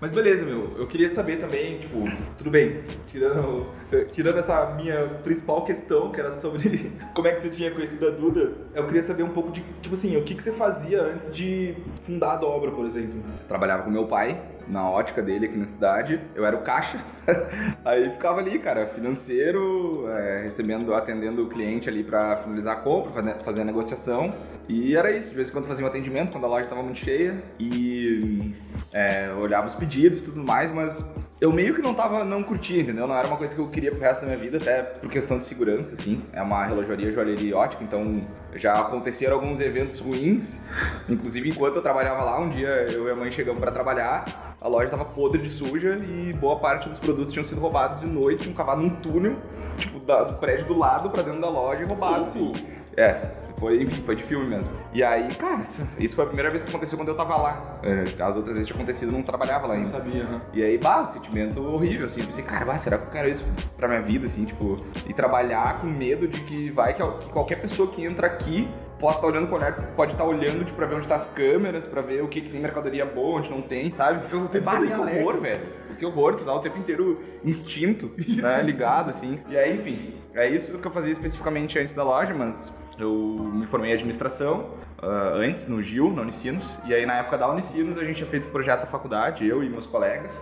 Mas 0.04 0.12
beleza, 0.12 0.44
meu. 0.44 0.74
Eu 0.78 0.86
queria 0.86 1.08
saber 1.08 1.38
também, 1.38 1.78
tipo, 1.78 2.04
tudo 2.38 2.50
bem, 2.50 2.82
tirando, 3.08 3.68
tirando 4.12 4.38
essa 4.38 4.66
minha 4.72 5.08
principal 5.24 5.64
questão, 5.64 6.12
que 6.12 6.20
era 6.20 6.30
sobre 6.30 6.92
como 7.16 7.26
é 7.26 7.32
que 7.32 7.42
você 7.42 7.50
tinha 7.50 7.72
conhecido 7.72 8.10
a 8.10 8.10
Duda, 8.10 8.52
eu 8.76 8.86
queria 8.86 9.02
saber 9.02 9.24
um 9.24 9.30
pouco 9.30 9.50
de, 9.50 9.64
tipo 9.82 9.96
assim, 9.96 10.18
o 10.18 10.24
que, 10.26 10.36
que 10.36 10.44
você 10.44 10.52
fazia 10.52 11.04
antes 11.04 11.34
de 11.34 11.78
fundar 12.02 12.34
a 12.34 12.36
dobra, 12.36 12.72
por 12.72 12.86
exemplo. 12.86 13.24
Trabalhava 13.48 13.84
com 13.84 13.90
meu 13.90 14.06
pai, 14.06 14.42
na 14.68 14.90
ótica 14.90 15.22
dele 15.22 15.46
aqui 15.46 15.58
na 15.58 15.68
cidade. 15.68 16.20
Eu 16.36 16.46
era 16.46 16.56
o 16.56 16.62
caixa. 16.62 17.00
Aí 17.84 18.06
ficava 18.06 18.40
ali, 18.40 18.60
cara, 18.60 18.88
financeiro, 18.88 20.08
é, 20.10 20.44
recebendo, 20.44 20.94
atendendo 20.94 21.44
o 21.44 21.50
cliente 21.50 21.90
ali 21.90 22.04
pra 22.04 22.38
finalizar 22.38 22.78
a 22.78 22.80
compra, 22.80 23.40
fazer, 23.44 23.62
a 23.62 23.66
negociação. 23.66 24.34
E 24.68 24.96
era 24.96 25.12
isso, 25.12 25.30
de 25.30 25.36
vez 25.36 25.50
em 25.50 25.52
quando 25.52 25.66
fazia 25.66 25.84
um 25.84 25.88
atendimento 25.88 26.32
quando 26.32 26.46
a 26.46 26.48
loja 26.48 26.68
tava 26.68 26.84
muito 26.84 27.00
cheia. 27.00 27.42
E 27.60 28.54
é, 28.94 29.32
olhava 29.34 29.68
os 29.68 29.76
pedidos 29.76 30.20
e 30.20 30.22
tudo 30.22 30.44
mais, 30.44 30.72
mas 30.72 31.14
eu 31.44 31.52
meio 31.52 31.74
que 31.76 31.82
não 31.82 31.94
tava, 31.94 32.24
não 32.24 32.42
curtia, 32.42 32.82
entendeu? 32.82 33.06
Não 33.06 33.18
era 33.18 33.28
uma 33.28 33.36
coisa 33.36 33.54
que 33.54 33.60
eu 33.60 33.68
queria 33.68 33.92
pro 33.92 34.00
resto 34.00 34.22
da 34.22 34.28
minha 34.28 34.38
vida, 34.38 34.58
até 34.58 34.82
por 34.82 35.10
questão 35.10 35.38
de 35.38 35.46
segurança, 35.46 35.96
assim. 35.96 36.24
É 36.32 36.42
uma 36.42 36.66
relojoaria, 36.66 37.12
joalheria 37.12 37.58
ótica, 37.58 37.84
então 37.84 38.26
já 38.56 38.74
aconteceram 38.80 39.36
alguns 39.36 39.60
eventos 39.60 40.00
ruins. 40.00 40.62
Inclusive, 41.10 41.50
enquanto 41.50 41.76
eu 41.76 41.82
trabalhava 41.82 42.24
lá, 42.24 42.40
um 42.40 42.48
dia 42.48 42.86
eu 42.90 43.08
e 43.08 43.12
a 43.12 43.16
mãe 43.16 43.30
chegamos 43.30 43.60
pra 43.60 43.72
trabalhar, 43.72 44.53
a 44.64 44.68
loja 44.70 44.90
tava 44.90 45.04
podre 45.06 45.42
de 45.42 45.50
suja 45.50 45.96
e 45.98 46.32
boa 46.34 46.58
parte 46.58 46.88
dos 46.88 46.98
produtos 46.98 47.34
tinham 47.34 47.44
sido 47.46 47.60
roubados 47.60 48.00
de 48.00 48.08
noite, 48.08 48.44
tinham 48.44 48.56
cavado 48.56 48.82
um 48.82 48.90
túnel, 48.90 49.36
tipo, 49.78 50.00
da- 50.00 50.24
do 50.24 50.36
prédio 50.36 50.66
do 50.68 50.78
lado 50.78 51.10
pra 51.10 51.22
dentro 51.22 51.42
da 51.42 51.50
loja 51.50 51.82
e 51.82 51.86
roubado. 51.86 52.28
Louco. 52.40 52.58
É, 52.96 53.32
foi, 53.58 53.82
enfim, 53.82 54.04
foi 54.04 54.16
de 54.16 54.22
filme 54.24 54.46
mesmo. 54.46 54.72
E 54.94 55.04
aí, 55.04 55.28
cara, 55.36 55.64
isso 55.98 56.16
foi 56.16 56.24
a 56.26 56.28
primeira 56.28 56.50
vez 56.52 56.62
que 56.64 56.70
aconteceu 56.70 56.96
quando 56.98 57.08
eu 57.10 57.16
tava 57.16 57.36
lá. 57.36 57.80
É, 57.84 58.24
As 58.24 58.36
outras 58.36 58.54
vezes 58.54 58.68
tinha 58.68 58.76
acontecido, 58.78 59.10
eu 59.10 59.14
não 59.14 59.24
trabalhava 59.24 59.64
lá 59.68 59.74
não 59.74 59.80
ainda. 59.80 59.90
sabia, 59.90 60.24
né? 60.24 60.42
E 60.54 60.64
aí, 60.64 60.78
bah, 60.78 61.02
um 61.02 61.08
sentimento 61.08 61.60
horrível, 61.62 62.06
assim. 62.06 62.20
Eu 62.22 62.28
pensei, 62.28 62.44
cara, 62.44 62.64
bah, 62.66 62.78
será 62.78 63.00
que 63.00 63.08
eu 63.08 63.10
quero 63.12 63.28
isso 63.30 63.44
pra 63.76 63.88
minha 63.88 64.02
vida, 64.02 64.28
assim, 64.28 64.46
tipo, 64.46 64.78
e 65.08 65.14
trabalhar 65.14 65.82
com 65.82 65.88
medo 65.88 66.28
de 66.28 66.40
que 66.42 66.70
vai 66.70 66.94
que, 66.94 67.04
que 67.04 67.30
qualquer 67.32 67.60
pessoa 67.60 67.90
que 67.90 68.06
entra 68.06 68.28
aqui 68.28 68.70
possa 69.00 69.18
estar 69.18 69.28
olhando 69.28 69.48
com 69.48 69.56
o 69.56 69.58
olhar, 69.58 69.74
pode 69.96 70.14
estar 70.14 70.24
olhando, 70.24 70.64
tipo, 70.64 70.78
pra 70.78 70.86
ver 70.86 70.96
onde 70.96 71.08
tá 71.08 71.16
as 71.16 71.26
câmeras, 71.26 71.86
pra 71.86 72.02
ver 72.02 72.24
o 72.24 72.28
que, 72.28 72.42
que 72.42 72.50
tem 72.50 72.60
mercadoria 72.60 73.06
boa, 73.06 73.40
onde 73.40 73.50
não 73.50 73.62
tem, 73.62 73.92
sabe? 73.92 74.22
Porque 74.22 74.36
o 74.36 74.48
tempo 74.48 74.66
Bah, 74.66 74.80
que 74.80 74.94
horror, 74.94 75.38
velho. 75.40 75.84
Que 75.98 76.06
horror, 76.06 76.36
tu 76.36 76.44
tá 76.44 76.54
o 76.54 76.60
tempo 76.60 76.78
inteiro 76.78 77.22
instinto, 77.44 78.12
né, 78.18 78.62
ligado, 78.62 79.10
assim. 79.10 79.40
E 79.50 79.58
aí, 79.58 79.76
enfim, 79.76 80.16
é 80.34 80.48
isso 80.50 80.78
que 80.78 80.88
eu 80.88 80.92
fazia 80.92 81.12
especificamente 81.12 81.78
antes 81.78 81.94
da 81.94 82.04
loja, 82.04 82.34
mas 82.34 82.76
eu 82.98 83.12
me 83.54 83.66
formei 83.66 83.92
em 83.92 83.94
administração 83.94 84.72
ah, 85.02 85.34
antes, 85.36 85.68
no 85.68 85.82
Gil, 85.82 86.12
na 86.14 86.22
Unicinos. 86.22 86.78
E 86.86 86.94
aí, 86.94 87.06
na 87.06 87.16
época 87.18 87.38
da 87.38 87.50
Unicinos, 87.50 87.98
a 87.98 88.04
gente 88.04 88.18
tinha 88.18 88.30
feito 88.30 88.48
o 88.48 88.52
projeto 88.52 88.82
da 88.82 88.86
faculdade, 88.86 89.48
eu 89.48 89.64
e 89.64 89.70
meus 89.70 89.86
colegas, 89.86 90.34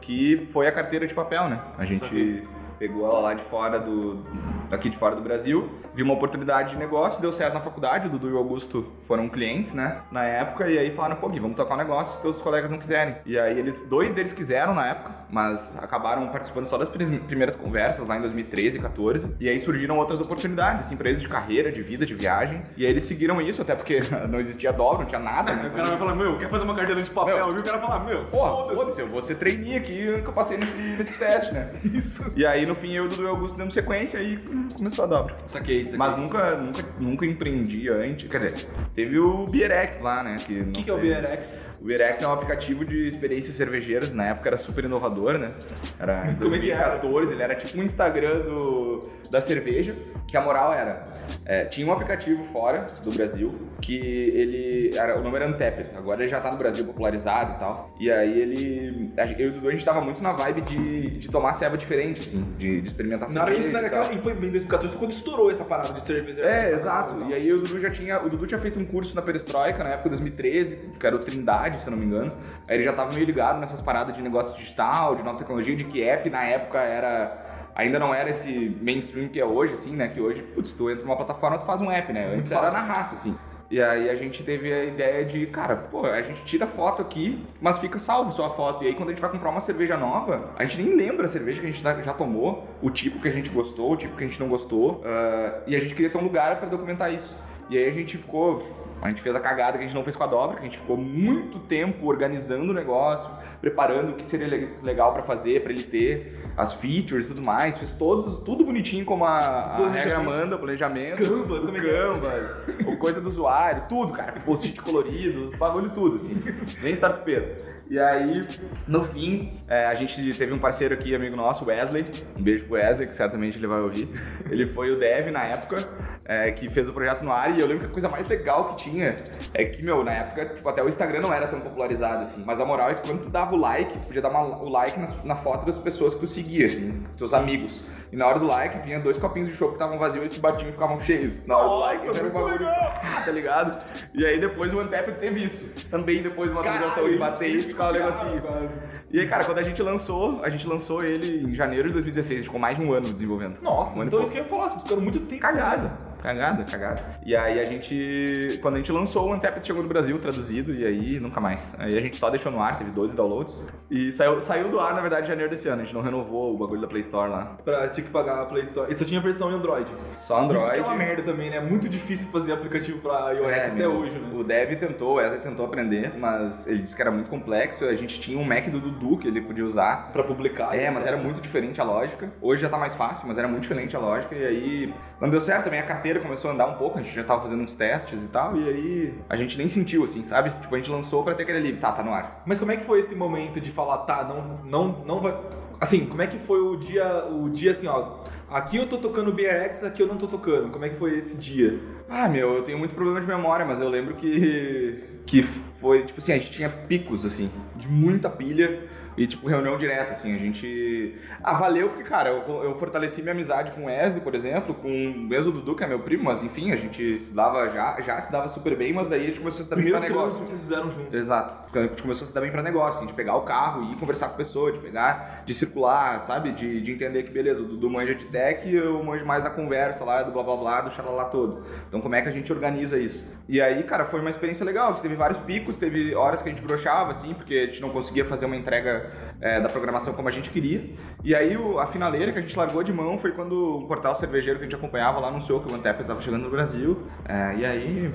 que 0.00 0.46
foi 0.52 0.66
a 0.66 0.72
carteira 0.72 1.06
de 1.06 1.14
papel, 1.14 1.48
né? 1.48 1.60
A 1.78 1.84
gente 1.84 2.46
pegou 2.78 3.06
ela 3.06 3.20
lá 3.20 3.34
de 3.34 3.42
fora 3.44 3.78
do. 3.78 4.22
Daqui 4.68 4.88
de 4.90 4.96
fora 4.96 5.14
do 5.16 5.22
Brasil, 5.22 5.68
viu 5.94 6.04
uma 6.04 6.14
oportunidade 6.14 6.70
de 6.72 6.76
negócio, 6.78 7.20
deu 7.20 7.32
certo 7.32 7.54
na 7.54 7.60
faculdade, 7.60 8.06
o 8.08 8.10
Dudu 8.10 8.28
e 8.28 8.32
o 8.32 8.38
Augusto 8.38 8.92
foram 9.02 9.28
clientes, 9.28 9.74
né? 9.74 9.98
Na 10.10 10.24
época, 10.24 10.68
e 10.70 10.78
aí 10.78 10.90
falaram, 10.90 11.16
pô, 11.16 11.28
Gui, 11.28 11.38
vamos 11.40 11.56
tocar 11.56 11.74
um 11.74 11.78
negócio 11.78 12.16
se 12.16 12.22
teus 12.22 12.40
colegas 12.40 12.70
não 12.70 12.78
quiserem. 12.78 13.16
E 13.24 13.38
aí 13.38 13.58
eles, 13.58 13.86
dois 13.88 14.12
deles 14.12 14.32
quiseram 14.32 14.74
na 14.74 14.86
época, 14.86 15.12
mas 15.30 15.76
acabaram 15.80 16.28
participando 16.28 16.66
só 16.66 16.76
das 16.78 16.88
prim- 16.88 17.18
primeiras 17.20 17.56
conversas 17.56 18.06
lá 18.06 18.16
em 18.16 18.20
2013 18.20 18.78
e 18.78 18.82
14. 18.82 19.34
E 19.40 19.48
aí 19.48 19.58
surgiram 19.58 19.96
outras 19.98 20.20
oportunidades, 20.20 20.82
assim, 20.86 20.96
pra 20.96 21.08
eles 21.08 21.20
de 21.22 21.28
carreira, 21.28 21.70
de 21.72 21.82
vida, 21.82 22.04
de 22.06 22.14
viagem. 22.14 22.62
E 22.76 22.84
aí 22.84 22.90
eles 22.90 23.04
seguiram 23.04 23.40
isso, 23.40 23.62
até 23.62 23.74
porque 23.74 24.00
não 24.28 24.38
existia 24.40 24.72
dobra, 24.72 24.98
não 25.00 25.06
tinha 25.06 25.20
nada, 25.20 25.54
né? 25.54 25.68
O 25.68 25.76
cara 25.76 25.88
vai 25.88 25.98
falar, 25.98 26.14
meu, 26.14 26.38
quer 26.38 26.48
fazer 26.50 26.64
uma 26.64 26.74
carteira 26.74 27.02
de 27.02 27.10
papel? 27.10 27.36
Meu. 27.36 27.56
E 27.56 27.60
o 27.60 27.62
cara 27.62 27.78
vai 27.78 27.86
falar, 27.86 28.04
meu, 28.04 28.24
Pô, 28.26 28.66
foda-se. 28.74 29.00
eu 29.00 29.08
vou 29.08 29.22
ser 29.22 29.36
trainee 29.36 29.76
aqui 29.76 29.92
que 30.22 30.28
eu 30.28 30.32
passei 30.32 30.56
nesse, 30.56 30.76
nesse 30.76 31.12
teste, 31.18 31.52
né? 31.52 31.70
Isso. 31.84 32.32
E 32.36 32.44
aí, 32.46 32.66
no 32.66 32.74
fim, 32.74 32.92
eu 32.92 33.04
e 33.04 33.06
o 33.06 33.10
Dudu 33.10 33.22
e 33.22 33.26
o 33.26 33.28
Augusto 33.30 33.56
demos 33.56 33.74
sequência 33.74 34.18
e 34.18 34.36
começou 34.76 35.04
a 35.04 35.08
dobra. 35.08 35.36
Saquei, 35.46 35.84
saquei. 35.84 35.98
Mas 35.98 36.16
nunca, 36.16 36.56
nunca, 36.56 36.84
nunca 36.98 37.26
empreendi 37.26 37.88
antes. 37.88 38.28
Quer 38.28 38.38
dizer, 38.38 38.68
teve 38.94 39.18
o 39.18 39.44
Beerex 39.46 40.00
lá, 40.00 40.22
né? 40.22 40.36
Que, 40.36 40.60
O 40.60 40.72
que, 40.72 40.82
que 40.84 40.90
é 40.90 40.92
o 40.92 40.98
BRX? 40.98 41.58
O 41.80 41.84
Beerex 41.84 42.22
é 42.22 42.28
um 42.28 42.32
aplicativo 42.32 42.84
de 42.84 43.06
experiências 43.06 43.56
cervejeiras. 43.56 44.12
Na 44.12 44.26
época 44.26 44.48
era 44.48 44.58
super 44.58 44.84
inovador, 44.84 45.38
né? 45.38 45.52
Era 45.98 46.22
em 46.22 46.26
Mas 46.26 46.38
como 46.38 46.54
é 46.54 46.58
que 46.58 46.70
era? 46.70 46.96
2014, 46.98 47.32
ele 47.34 47.42
era 47.42 47.54
tipo 47.54 47.78
um 47.78 47.82
Instagram 47.82 48.40
do, 48.40 49.08
da 49.30 49.40
cerveja, 49.40 49.92
que 50.26 50.36
a 50.36 50.40
moral 50.42 50.72
era... 50.72 51.04
é, 51.44 51.64
tinha 51.66 51.86
um 51.86 51.92
aplicativo 51.92 52.42
fora 52.44 52.86
do 53.02 53.12
Brasil, 53.12 53.52
que 53.80 53.96
ele... 53.96 54.96
Era, 54.96 55.18
o 55.18 55.22
nome 55.22 55.36
era 55.36 55.48
Untapped, 55.48 55.90
agora 55.96 56.22
ele 56.22 56.28
já 56.28 56.40
tá 56.40 56.50
no 56.50 56.58
Brasil 56.58 56.84
popularizado 56.84 57.54
e 57.54 57.58
tal. 57.58 57.90
E 58.00 58.10
aí 58.10 58.40
ele... 58.40 59.12
Eu 59.38 59.46
e 59.46 59.50
o 59.50 59.52
Dudu, 59.52 59.68
a 59.68 59.70
gente 59.72 59.84
tava 59.84 60.00
muito 60.00 60.22
na 60.22 60.32
vibe 60.32 60.62
de, 60.62 61.10
de 61.18 61.30
tomar 61.30 61.52
ceva 61.52 61.76
diferente, 61.76 62.20
assim, 62.20 62.42
de, 62.58 62.80
de 62.80 62.88
experimentar 62.88 63.30
Na 63.30 63.42
hora 63.42 63.52
que 63.52 63.60
isso 63.60 63.70
cerveja 63.70 63.86
e 63.86 63.90
naquela, 63.90 64.12
e 64.14 64.22
foi 64.22 64.32
em 64.32 64.36
2014 64.36 64.96
quando 64.96 65.10
estourou 65.12 65.50
essa 65.50 65.64
parada 65.64 65.92
de 65.92 66.02
cerveja. 66.02 66.40
É, 66.40 66.72
exato. 66.72 67.24
E 67.26 67.34
aí 67.34 67.52
o 67.52 67.58
Dudu 67.58 67.80
já 67.80 67.90
tinha. 67.90 68.20
O 68.22 68.28
Dudu 68.28 68.46
tinha 68.46 68.58
feito 68.58 68.78
um 68.78 68.84
curso 68.84 69.14
na 69.14 69.22
Perestroika 69.22 69.82
na 69.82 69.90
época 69.90 70.04
de 70.04 70.16
2013, 70.16 70.76
que 70.98 71.06
era 71.06 71.16
o 71.16 71.18
Trindade, 71.18 71.65
se 71.74 71.86
eu 71.86 71.90
não 71.90 71.98
me 71.98 72.06
engano. 72.06 72.32
Aí 72.68 72.76
ele 72.76 72.82
já 72.84 72.92
tava 72.92 73.12
meio 73.12 73.26
ligado 73.26 73.60
nessas 73.60 73.80
paradas 73.80 74.14
de 74.14 74.22
negócio 74.22 74.56
digital, 74.56 75.14
de 75.16 75.22
nova 75.22 75.38
tecnologia, 75.38 75.76
de 75.76 75.84
que 75.84 76.02
app 76.02 76.28
na 76.30 76.44
época 76.44 76.78
era. 76.78 77.44
Ainda 77.74 77.98
não 77.98 78.14
era 78.14 78.30
esse 78.30 78.74
mainstream 78.80 79.28
que 79.28 79.38
é 79.38 79.44
hoje, 79.44 79.74
assim, 79.74 79.94
né? 79.94 80.08
Que 80.08 80.20
hoje, 80.20 80.42
putz, 80.42 80.70
tu 80.72 80.88
entra 80.88 81.04
numa 81.04 81.16
plataforma, 81.16 81.58
tu 81.58 81.66
faz 81.66 81.80
um 81.80 81.90
app, 81.90 82.10
né? 82.12 82.34
Antes 82.34 82.50
era 82.50 82.70
na 82.70 82.80
raça, 82.80 83.16
assim. 83.16 83.36
E 83.70 83.82
aí 83.82 84.08
a 84.08 84.14
gente 84.14 84.44
teve 84.44 84.72
a 84.72 84.84
ideia 84.84 85.24
de, 85.24 85.44
cara, 85.46 85.74
pô, 85.76 86.06
a 86.06 86.22
gente 86.22 86.44
tira 86.44 86.66
foto 86.66 87.02
aqui, 87.02 87.44
mas 87.60 87.78
fica 87.78 87.98
salvo 87.98 88.30
só 88.30 88.46
a 88.46 88.50
foto. 88.50 88.84
E 88.84 88.86
aí 88.86 88.94
quando 88.94 89.08
a 89.08 89.12
gente 89.12 89.20
vai 89.20 89.30
comprar 89.30 89.50
uma 89.50 89.60
cerveja 89.60 89.96
nova, 89.96 90.50
a 90.56 90.64
gente 90.64 90.80
nem 90.80 90.94
lembra 90.94 91.26
a 91.26 91.28
cerveja 91.28 91.60
que 91.60 91.66
a 91.66 91.70
gente 91.70 91.82
já 91.82 92.00
já 92.00 92.12
tomou, 92.12 92.64
o 92.80 92.90
tipo 92.90 93.20
que 93.20 93.26
a 93.26 93.30
gente 93.30 93.50
gostou, 93.50 93.92
o 93.92 93.96
tipo 93.96 94.16
que 94.16 94.22
a 94.22 94.26
gente 94.26 94.38
não 94.38 94.48
gostou. 94.48 95.02
ah, 95.04 95.62
e 95.66 95.74
a 95.74 95.80
gente 95.80 95.94
queria 95.94 96.10
ter 96.10 96.18
um 96.18 96.22
lugar 96.22 96.58
pra 96.58 96.68
documentar 96.68 97.12
isso. 97.12 97.36
E 97.68 97.76
aí 97.76 97.88
a 97.88 97.90
gente 97.90 98.16
ficou 98.16 98.85
A 99.02 99.08
gente 99.08 99.20
fez 99.22 99.36
a 99.36 99.40
cagada 99.40 99.76
que 99.78 99.84
a 99.84 99.86
gente 99.86 99.94
não 99.94 100.02
fez 100.02 100.16
com 100.16 100.24
a 100.24 100.26
dobra, 100.26 100.56
que 100.56 100.62
a 100.62 100.64
gente 100.64 100.78
ficou 100.78 100.96
muito 100.96 101.58
tempo 101.60 102.06
organizando 102.06 102.70
o 102.70 102.74
negócio, 102.74 103.30
preparando 103.60 104.10
o 104.12 104.14
que 104.14 104.24
seria 104.26 104.46
le- 104.48 104.70
legal 104.82 105.12
pra 105.12 105.22
fazer, 105.22 105.62
pra 105.62 105.72
ele 105.72 105.82
ter 105.84 106.34
as 106.56 106.72
features 106.72 107.26
e 107.26 107.28
tudo 107.28 107.42
mais. 107.42 107.76
Fez 107.78 107.92
todos, 107.94 108.38
tudo 108.40 108.64
bonitinho 108.64 109.04
como 109.04 109.24
a, 109.24 109.38
a 109.38 109.88
regra 109.90 110.20
manda, 110.20 110.56
o 110.56 110.58
planejamento. 110.58 111.18
Canvas, 111.18 111.64
como 111.64 111.76
é? 111.76 111.80
Canvas, 111.80 112.64
o 112.86 112.96
coisa 112.96 113.20
do 113.20 113.28
usuário, 113.28 113.84
tudo, 113.88 114.12
cara. 114.12 114.34
Post-it 114.44 114.80
coloridos, 114.80 115.50
bagulho 115.56 115.90
tudo, 115.90 116.16
assim. 116.16 116.34
Bem 116.80 116.92
startupeiro. 116.94 117.75
E 117.88 118.00
aí, 118.00 118.44
no 118.88 119.04
fim, 119.04 119.60
é, 119.68 119.84
a 119.84 119.94
gente 119.94 120.34
teve 120.36 120.52
um 120.52 120.58
parceiro 120.58 120.92
aqui, 120.92 121.14
amigo 121.14 121.36
nosso, 121.36 121.64
Wesley. 121.64 122.04
Um 122.36 122.42
beijo 122.42 122.64
pro 122.64 122.74
Wesley, 122.74 123.06
que 123.06 123.14
certamente 123.14 123.56
ele 123.56 123.66
vai 123.68 123.80
ouvir. 123.80 124.08
Ele 124.50 124.66
foi 124.66 124.90
o 124.90 124.98
dev 124.98 125.30
na 125.32 125.44
época, 125.44 125.76
é, 126.24 126.50
que 126.52 126.68
fez 126.68 126.88
o 126.88 126.92
projeto 126.92 127.22
no 127.24 127.30
ar. 127.32 127.56
E 127.56 127.60
eu 127.60 127.66
lembro 127.66 127.84
que 127.84 127.90
a 127.90 127.92
coisa 127.92 128.08
mais 128.08 128.26
legal 128.26 128.74
que 128.74 128.84
tinha 128.84 129.16
é 129.54 129.64
que, 129.64 129.84
meu, 129.84 130.02
na 130.04 130.12
época, 130.12 130.46
tipo, 130.46 130.68
até 130.68 130.82
o 130.82 130.88
Instagram 130.88 131.20
não 131.20 131.32
era 131.32 131.46
tão 131.46 131.60
popularizado 131.60 132.22
assim. 132.22 132.42
Mas 132.44 132.60
a 132.60 132.64
moral 132.64 132.90
é 132.90 132.94
que 132.94 133.06
quando 133.08 133.22
tu 133.22 133.30
dava 133.30 133.54
o 133.54 133.56
like, 133.56 133.92
tu 133.98 134.06
podia 134.06 134.22
dar 134.22 134.30
uma- 134.30 134.62
o 134.62 134.68
like 134.68 134.98
nas- 134.98 135.22
na, 135.24 135.36
foto 135.36 135.64
das 135.66 135.78
pessoas 135.78 136.14
que 136.14 136.20
tu 136.20 136.26
seguia, 136.26 136.66
assim, 136.66 137.02
teus 137.16 137.32
amigos. 137.34 137.82
E 138.12 138.16
na 138.16 138.26
hora 138.26 138.38
do 138.38 138.46
like, 138.46 138.78
vinha 138.78 139.00
dois 139.00 139.18
copinhos 139.18 139.48
de 139.48 139.56
chopp 139.56 139.70
que 139.70 139.76
estavam 139.76 139.98
vazios 139.98 140.26
e 140.26 140.30
se 140.30 140.40
batiam 140.40 140.68
e 140.68 140.72
ficavam 140.72 141.00
cheios. 141.00 141.44
Na 141.44 141.56
hora 141.56 141.68
do 141.68 141.74
Nossa, 141.74 141.86
like, 141.86 142.08
isso 142.08 142.18
era 142.18 142.28
um 142.28 142.32
bagulho. 142.32 142.66
tá 143.24 143.30
ligado? 143.32 143.84
E 144.14 144.24
aí 144.24 144.38
depois 144.38 144.72
o 144.72 144.80
Antep 144.80 145.12
teve 145.12 145.44
isso. 145.44 145.64
Também 145.90 146.20
depois 146.20 146.50
de 146.50 146.56
uma 146.56 146.60
atualização 146.60 147.10
de 147.10 147.18
bater 147.18 147.50
e 147.50 147.60
ficar 147.60 147.92
ficou 147.92 147.92
negocinho. 147.92 148.40
pirado, 148.42 148.68
E 149.10 149.20
aí, 149.20 149.28
cara, 149.28 149.44
quando 149.44 149.58
a 149.58 149.62
gente 149.62 149.82
lançou, 149.82 150.40
a 150.42 150.48
gente 150.48 150.66
lançou 150.66 151.02
ele 151.02 151.50
em 151.50 151.54
janeiro 151.54 151.88
de 151.88 151.94
2016. 151.94 152.30
A 152.30 152.34
gente 152.42 152.46
ficou 152.46 152.60
mais 152.60 152.76
de 152.78 152.84
um 152.84 152.92
ano 152.92 153.12
desenvolvendo. 153.12 153.60
Nossa, 153.60 153.98
um 153.98 154.04
então 154.04 154.22
isso 154.22 154.30
que 154.30 154.38
eu 154.38 154.42
ia 154.42 154.48
falar, 154.48 154.70
vocês 154.70 154.82
ficaram 154.82 155.02
muito 155.02 155.20
tempo 155.20 155.42
Cagada, 155.42 155.92
cagada, 156.20 156.64
cagada. 156.64 157.02
E 157.24 157.34
aí 157.34 157.60
a 157.60 157.64
gente, 157.64 158.58
quando 158.62 158.74
a 158.74 158.78
gente 158.78 158.92
lançou, 158.92 159.28
o 159.28 159.34
Untapped 159.34 159.66
chegou 159.66 159.82
no 159.82 159.88
Brasil 159.88 160.18
traduzido 160.18 160.74
e 160.74 160.84
aí 160.84 161.20
nunca 161.20 161.40
mais. 161.40 161.74
Aí 161.78 161.96
a 161.96 162.00
gente 162.00 162.16
só 162.16 162.30
deixou 162.30 162.50
no 162.50 162.60
ar, 162.60 162.76
teve 162.76 162.90
12 162.90 163.16
downloads. 163.16 163.64
E 163.90 164.10
saiu, 164.12 164.40
saiu 164.40 164.68
do 164.68 164.80
ar, 164.80 164.94
na 164.94 165.00
verdade, 165.00 165.24
em 165.24 165.28
janeiro 165.28 165.50
desse 165.50 165.68
ano. 165.68 165.82
A 165.82 165.84
gente 165.84 165.94
não 165.94 166.02
renovou 166.02 166.54
o 166.54 166.58
bagulho 166.58 166.80
da 166.80 166.86
Play 166.86 167.02
Store 167.02 167.30
lá. 167.30 167.56
Pra 167.64 167.88
ter 167.88 168.02
que 168.02 168.10
pagar 168.10 168.42
a 168.42 168.46
Play 168.46 168.62
Store. 168.64 168.92
E 168.92 168.96
você 168.96 169.04
tinha 169.04 169.20
versão 169.20 169.50
em 169.50 169.54
Android. 169.54 169.90
Só 170.18 170.38
Android. 170.40 170.62
Isso 170.62 170.72
que 170.72 170.78
é 170.78 170.82
uma 170.82 170.96
merda 170.96 171.22
também, 171.22 171.50
né? 171.50 171.56
É 171.56 171.60
muito 171.60 171.88
difícil 171.88 172.28
fazer 172.28 172.52
aplicativo 172.52 173.00
pra 173.00 173.32
iOS 173.32 173.40
É, 173.40 173.66
até 173.66 173.70
meu, 173.72 173.92
hoje, 173.92 174.18
né? 174.18 174.30
O 174.34 174.44
Dev 174.44 174.76
tentou, 174.78 175.12
o 175.12 175.14
Wesley 175.14 175.40
tentou 175.40 175.66
aprender, 175.66 176.12
mas 176.18 176.66
ele 176.66 176.82
disse 176.82 176.94
que 176.94 177.02
era 177.02 177.10
muito 177.10 177.30
complexo. 177.30 177.84
A 177.84 177.94
gente 177.94 178.20
tinha 178.20 178.38
um 178.38 178.44
Mac 178.44 178.68
do 178.68 178.80
Dudu 178.80 179.18
que 179.18 179.28
ele 179.28 179.40
podia 179.40 179.64
usar. 179.64 180.10
Pra 180.12 180.22
publicar. 180.22 180.74
É, 180.74 180.82
etc. 180.82 180.94
mas 180.94 181.06
era 181.06 181.16
muito 181.16 181.40
diferente 181.40 181.80
a 181.80 181.84
lógica. 181.84 182.30
Hoje 182.40 182.62
já 182.62 182.68
tá 182.68 182.78
mais 182.78 182.94
fácil, 182.94 183.26
mas 183.26 183.38
era 183.38 183.48
muito 183.48 183.62
diferente 183.62 183.96
a 183.96 183.98
lógica. 183.98 184.34
E 184.34 184.44
aí 184.44 184.94
não 185.20 185.28
deu 185.28 185.40
certo 185.40 185.64
também. 185.64 185.80
A 185.80 185.82
carteira 185.82 186.05
começou 186.20 186.50
a 186.50 186.54
andar 186.54 186.66
um 186.66 186.74
pouco, 186.74 186.98
a 186.98 187.02
gente 187.02 187.14
já 187.14 187.24
tava 187.24 187.42
fazendo 187.42 187.62
uns 187.62 187.74
testes 187.74 188.22
e 188.22 188.28
tal. 188.28 188.56
E 188.56 188.68
aí 188.68 189.14
a 189.28 189.36
gente 189.36 189.58
nem 189.58 189.68
sentiu, 189.68 190.04
assim, 190.04 190.24
sabe? 190.24 190.50
Tipo, 190.60 190.74
a 190.74 190.78
gente 190.78 190.90
lançou 190.90 191.22
pra 191.22 191.34
ter 191.34 191.42
aquele 191.42 191.60
livre. 191.60 191.80
Tá, 191.80 191.92
tá 191.92 192.02
no 192.02 192.12
ar. 192.12 192.42
Mas 192.46 192.58
como 192.58 192.72
é 192.72 192.76
que 192.76 192.84
foi 192.84 193.00
esse 193.00 193.14
momento 193.14 193.60
de 193.60 193.70
falar, 193.70 193.98
tá, 193.98 194.24
não, 194.24 194.60
não, 194.64 195.04
não 195.04 195.20
vai. 195.20 195.36
Assim, 195.80 196.06
como 196.06 196.22
é 196.22 196.26
que 196.26 196.38
foi 196.38 196.60
o 196.60 196.76
dia, 196.76 197.26
o 197.26 197.48
dia 197.50 197.72
assim, 197.72 197.86
ó. 197.86 198.24
Aqui 198.48 198.76
eu 198.76 198.88
tô 198.88 198.98
tocando 198.98 199.32
BRX, 199.32 199.82
aqui 199.82 200.00
eu 200.02 200.06
não 200.06 200.16
tô 200.16 200.26
tocando. 200.26 200.70
Como 200.70 200.84
é 200.84 200.88
que 200.88 200.96
foi 200.96 201.16
esse 201.16 201.36
dia? 201.36 201.80
Ah, 202.08 202.28
meu, 202.28 202.54
eu 202.54 202.62
tenho 202.62 202.78
muito 202.78 202.94
problema 202.94 203.20
de 203.20 203.26
memória, 203.26 203.66
mas 203.66 203.80
eu 203.80 203.88
lembro 203.88 204.14
que. 204.14 205.20
que 205.26 205.42
foi, 205.42 206.04
tipo 206.04 206.20
assim, 206.20 206.32
a 206.32 206.38
gente 206.38 206.50
tinha 206.50 206.68
picos, 206.68 207.26
assim, 207.26 207.50
de 207.74 207.88
muita 207.88 208.30
pilha. 208.30 208.88
E, 209.16 209.26
tipo, 209.26 209.48
reunião 209.48 209.78
direta, 209.78 210.12
assim, 210.12 210.34
a 210.34 210.38
gente... 210.38 211.14
Ah, 211.42 211.54
valeu 211.54 211.88
porque, 211.88 212.04
cara, 212.04 212.30
eu, 212.30 212.64
eu 212.64 212.74
fortaleci 212.74 213.22
minha 213.22 213.32
amizade 213.32 213.72
com 213.72 213.82
o 213.82 213.86
Wesley, 213.86 214.20
por 214.20 214.34
exemplo, 214.34 214.74
com 214.74 214.88
mesmo 214.88 215.50
o 215.50 215.54
Dudu, 215.54 215.74
que 215.74 215.84
é 215.84 215.86
meu 215.86 216.00
primo, 216.00 216.24
mas, 216.24 216.42
enfim, 216.42 216.72
a 216.72 216.76
gente 216.76 217.20
se 217.20 217.34
dava 217.34 217.68
já, 217.70 218.00
já 218.00 218.20
se 218.20 218.30
dava 218.30 218.48
super 218.48 218.76
bem, 218.76 218.92
mas 218.92 219.08
daí 219.08 219.22
a 219.22 219.26
gente 219.28 219.40
começou 219.40 219.62
a 219.62 219.64
se 219.64 219.70
dar 219.70 219.76
bem 219.76 219.90
pra 219.90 220.00
negócio 220.00 220.40
que 220.40 220.50
vocês 220.50 220.60
fizeram 220.60 220.90
junto. 220.90 221.16
Exato. 221.16 221.78
A 221.78 221.82
gente 221.82 222.02
começou 222.02 222.26
a 222.26 222.28
se 222.28 222.34
dar 222.34 222.40
bem 222.40 222.50
pra 222.50 222.62
negócio, 222.62 222.98
assim, 222.98 223.06
de 223.06 223.14
pegar 223.14 223.36
o 223.36 223.42
carro 223.42 223.84
e 223.84 223.92
ir 223.92 223.96
conversar 223.96 224.28
com 224.28 224.34
a 224.34 224.36
pessoa, 224.36 224.70
de 224.70 224.78
pegar, 224.78 225.42
de 225.44 225.54
circular, 225.54 226.20
sabe? 226.20 226.52
De, 226.52 226.80
de 226.82 226.92
entender 226.92 227.22
que, 227.22 227.30
beleza, 227.30 227.60
o 227.60 227.64
Dudu 227.64 227.88
manja 227.88 228.14
de 228.14 228.26
tech 228.26 228.68
e 228.68 228.74
eu 228.74 229.02
manjo 229.02 229.24
mais 229.24 229.42
da 229.42 229.50
conversa 229.50 230.04
lá, 230.04 230.22
do 230.22 230.32
blá 230.32 230.42
blá 230.42 230.56
blá, 230.56 230.80
do 230.82 230.90
xalala 230.90 231.24
todo. 231.26 231.62
Então, 231.88 232.00
como 232.00 232.14
é 232.14 232.22
que 232.22 232.28
a 232.28 232.32
gente 232.32 232.52
organiza 232.52 232.98
isso? 232.98 233.26
E 233.48 233.60
aí, 233.60 233.82
cara, 233.84 234.04
foi 234.04 234.20
uma 234.20 234.30
experiência 234.30 234.64
legal. 234.64 234.92
Teve 234.94 235.14
vários 235.14 235.38
picos, 235.38 235.78
teve 235.78 236.14
horas 236.14 236.42
que 236.42 236.48
a 236.48 236.52
gente 236.52 236.62
broxava, 236.62 237.10
assim, 237.10 237.32
porque 237.34 237.54
a 237.54 237.66
gente 237.66 237.80
não 237.80 237.90
conseguia 237.90 238.24
fazer 238.24 238.46
uma 238.46 238.56
entrega 238.56 239.05
é, 239.40 239.60
da 239.60 239.68
programação 239.68 240.12
como 240.14 240.28
a 240.28 240.30
gente 240.30 240.50
queria. 240.50 240.90
E 241.24 241.34
aí, 241.34 241.56
o- 241.56 241.78
a 241.78 241.86
finaleira 241.86 242.32
que 242.32 242.38
a 242.38 242.42
gente 242.42 242.56
largou 242.56 242.82
de 242.82 242.92
mão 242.92 243.16
foi 243.18 243.32
quando 243.32 243.78
o 243.78 243.86
portal 243.86 244.14
cervejeiro 244.14 244.58
que 244.58 244.64
a 244.64 244.68
gente 244.68 244.76
acompanhava 244.76 245.18
lá 245.20 245.28
anunciou 245.28 245.60
que 245.60 245.70
o 245.70 245.74
Antep 245.74 246.00
estava 246.00 246.20
chegando 246.20 246.42
no 246.44 246.50
Brasil. 246.50 247.06
É, 247.28 247.54
e 247.56 247.64
aí. 247.64 248.14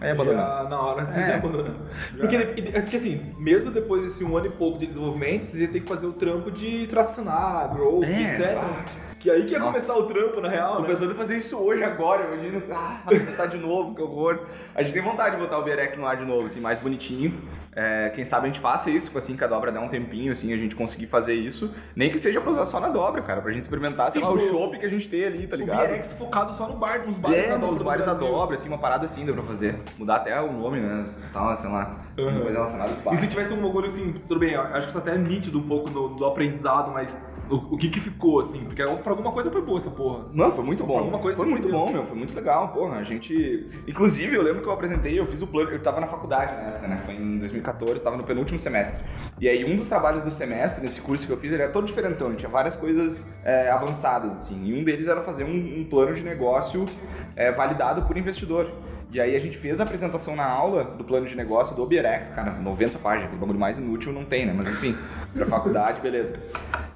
Aí 0.00 0.10
abandonamos. 0.10 0.44
Já, 0.62 0.68
na 0.68 0.80
hora 0.80 1.04
você 1.04 1.20
É. 1.20 1.24
já 1.24 1.34
abandonou. 1.36 1.72
Porque, 2.18 2.38
porque 2.38 2.96
assim, 2.96 3.34
mesmo 3.38 3.70
depois 3.70 4.02
desse 4.02 4.24
um 4.24 4.36
ano 4.36 4.46
e 4.46 4.50
pouco 4.50 4.78
de 4.78 4.86
desenvolvimento, 4.86 5.44
vocês 5.44 5.62
iam 5.62 5.72
ter 5.72 5.80
que 5.80 5.88
fazer 5.88 6.06
o 6.06 6.12
trampo 6.12 6.50
de 6.50 6.86
tracionar, 6.88 7.72
growth, 7.74 8.04
É, 8.04 8.22
etc. 8.22 8.52
claro. 8.52 8.74
Que 9.24 9.30
aí 9.30 9.46
que 9.46 9.52
ia 9.52 9.58
Nossa. 9.58 9.72
começar 9.72 9.96
o 9.96 10.02
trampo, 10.02 10.38
na 10.38 10.50
real, 10.50 10.76
Tô 10.76 10.82
né? 10.82 10.88
pensando 10.88 11.12
em 11.12 11.14
fazer 11.14 11.38
isso 11.38 11.56
hoje, 11.58 11.82
agora, 11.82 12.26
imagina. 12.30 12.62
Ah, 12.70 13.00
começar 13.06 13.46
de 13.46 13.56
novo, 13.56 13.94
que 13.94 14.02
horror. 14.02 14.40
A 14.74 14.82
gente 14.82 14.92
tem 14.92 15.02
vontade 15.02 15.36
de 15.36 15.40
botar 15.40 15.58
o 15.58 15.62
BRX 15.64 15.96
no 15.96 16.06
ar 16.06 16.18
de 16.18 16.26
novo, 16.26 16.44
assim, 16.44 16.60
mais 16.60 16.78
bonitinho. 16.78 17.40
É, 17.74 18.10
quem 18.14 18.22
sabe 18.26 18.44
a 18.44 18.46
gente 18.48 18.60
faça 18.60 18.90
isso, 18.90 19.06
tipo 19.06 19.16
assim, 19.18 19.34
que 19.34 19.42
a 19.42 19.46
dobra 19.46 19.72
der 19.72 19.80
um 19.80 19.88
tempinho, 19.88 20.30
assim, 20.30 20.52
a 20.52 20.56
gente 20.58 20.76
conseguir 20.76 21.06
fazer 21.06 21.32
isso. 21.32 21.74
Nem 21.96 22.10
que 22.10 22.18
seja 22.18 22.38
pra 22.38 22.50
usar 22.50 22.66
só 22.66 22.78
na 22.78 22.90
dobra, 22.90 23.22
cara, 23.22 23.40
pra 23.40 23.50
gente 23.50 23.62
experimentar, 23.62 24.10
sei 24.12 24.20
lá, 24.20 24.30
o 24.30 24.36
Tipo, 24.36 24.50
chopp 24.50 24.78
que 24.78 24.84
a 24.84 24.90
gente 24.90 25.08
tem 25.08 25.24
ali, 25.24 25.46
tá 25.46 25.56
O 25.56 25.58
ligado? 25.58 25.88
BRX 25.88 26.12
focado 26.12 26.52
só 26.52 26.68
no 26.68 26.76
bar, 26.76 27.06
nos 27.06 27.16
bares 27.16 27.38
É, 27.38 27.48
da 27.48 27.54
dobra 27.54 27.70
nos 27.70 27.78
do 27.78 27.84
bares 27.84 28.04
da 28.04 28.12
dobra, 28.12 28.56
assim, 28.56 28.68
uma 28.68 28.76
parada 28.78 29.06
assim 29.06 29.24
dá 29.24 29.32
pra 29.32 29.42
fazer. 29.42 29.80
Mudar 29.98 30.16
até 30.16 30.38
o 30.38 30.52
nome, 30.52 30.80
né? 30.80 31.06
Tal, 31.32 31.56
sei 31.56 31.70
lá. 31.70 31.96
Uhum. 32.18 32.40
Coisa 32.42 32.50
relacionada 32.52 32.92
com 32.92 33.00
bar. 33.00 33.14
E 33.14 33.16
se 33.16 33.26
tivesse 33.26 33.54
um 33.54 33.62
bagulho 33.62 33.86
assim, 33.86 34.12
tudo 34.28 34.38
bem, 34.38 34.54
acho 34.54 34.86
que 34.88 34.92
tá 34.92 34.98
até 34.98 35.16
nítido 35.16 35.58
um 35.58 35.66
pouco 35.66 35.88
do, 35.88 36.08
do 36.08 36.26
aprendizado, 36.26 36.92
mas 36.92 37.24
o, 37.50 37.74
o 37.74 37.76
que 37.76 37.88
que 37.88 38.00
ficou, 38.00 38.40
assim? 38.40 38.64
Porque 38.64 38.82
pra 38.82 39.12
alguma 39.12 39.32
coisa 39.32 39.50
foi 39.50 39.62
boa 39.62 39.78
essa 39.78 39.90
porra. 39.90 40.26
Não, 40.32 40.50
foi 40.52 40.64
muito 40.64 40.84
bom. 40.84 40.98
Alguma 40.98 41.18
coisa 41.18 41.36
foi 41.36 41.48
muito 41.48 41.68
bom, 41.68 41.90
meu. 41.90 42.04
Foi 42.04 42.16
muito 42.16 42.34
legal, 42.34 42.68
porra. 42.68 42.96
A 42.96 43.02
gente. 43.02 43.66
Inclusive, 43.86 44.34
eu 44.34 44.42
lembro 44.42 44.62
que 44.62 44.68
eu 44.68 44.72
apresentei, 44.72 45.18
eu 45.18 45.26
fiz 45.26 45.42
o 45.42 45.46
plano. 45.46 45.70
Eu 45.70 45.80
tava 45.80 46.00
na 46.00 46.06
faculdade 46.06 46.52
na 46.52 46.62
época, 46.62 46.88
né? 46.88 47.02
Foi 47.04 47.14
em 47.14 47.38
2014, 47.38 48.02
tava 48.02 48.16
no 48.16 48.24
penúltimo 48.24 48.58
semestre. 48.58 49.04
E 49.40 49.48
aí, 49.48 49.64
um 49.64 49.76
dos 49.76 49.88
trabalhos 49.88 50.22
do 50.22 50.30
semestre, 50.30 50.82
nesse 50.82 51.00
curso 51.00 51.26
que 51.26 51.32
eu 51.32 51.36
fiz, 51.36 51.52
ele 51.52 51.62
era 51.62 51.72
todo 51.72 51.86
diferentão. 51.86 52.28
Ele 52.28 52.36
tinha 52.36 52.50
várias 52.50 52.76
coisas 52.76 53.26
é, 53.44 53.70
avançadas, 53.70 54.36
assim. 54.36 54.64
E 54.64 54.78
um 54.78 54.84
deles 54.84 55.08
era 55.08 55.20
fazer 55.22 55.44
um, 55.44 55.80
um 55.80 55.84
plano 55.84 56.14
de 56.14 56.22
negócio 56.22 56.84
é, 57.36 57.50
validado 57.50 58.02
por 58.02 58.16
investidor. 58.16 58.70
E 59.14 59.20
aí 59.20 59.36
a 59.36 59.38
gente 59.38 59.56
fez 59.56 59.78
a 59.78 59.84
apresentação 59.84 60.34
na 60.34 60.44
aula 60.44 60.82
do 60.82 61.04
plano 61.04 61.24
de 61.24 61.36
negócio 61.36 61.76
do 61.76 61.84
Obierex, 61.84 62.30
cara, 62.30 62.50
90 62.50 62.98
páginas, 62.98 63.26
aquele 63.26 63.40
bagulho 63.40 63.60
mais 63.60 63.78
inútil 63.78 64.12
não 64.12 64.24
tem, 64.24 64.44
né? 64.44 64.52
Mas 64.52 64.68
enfim, 64.68 64.96
pra 65.32 65.46
faculdade, 65.46 66.00
beleza. 66.00 66.36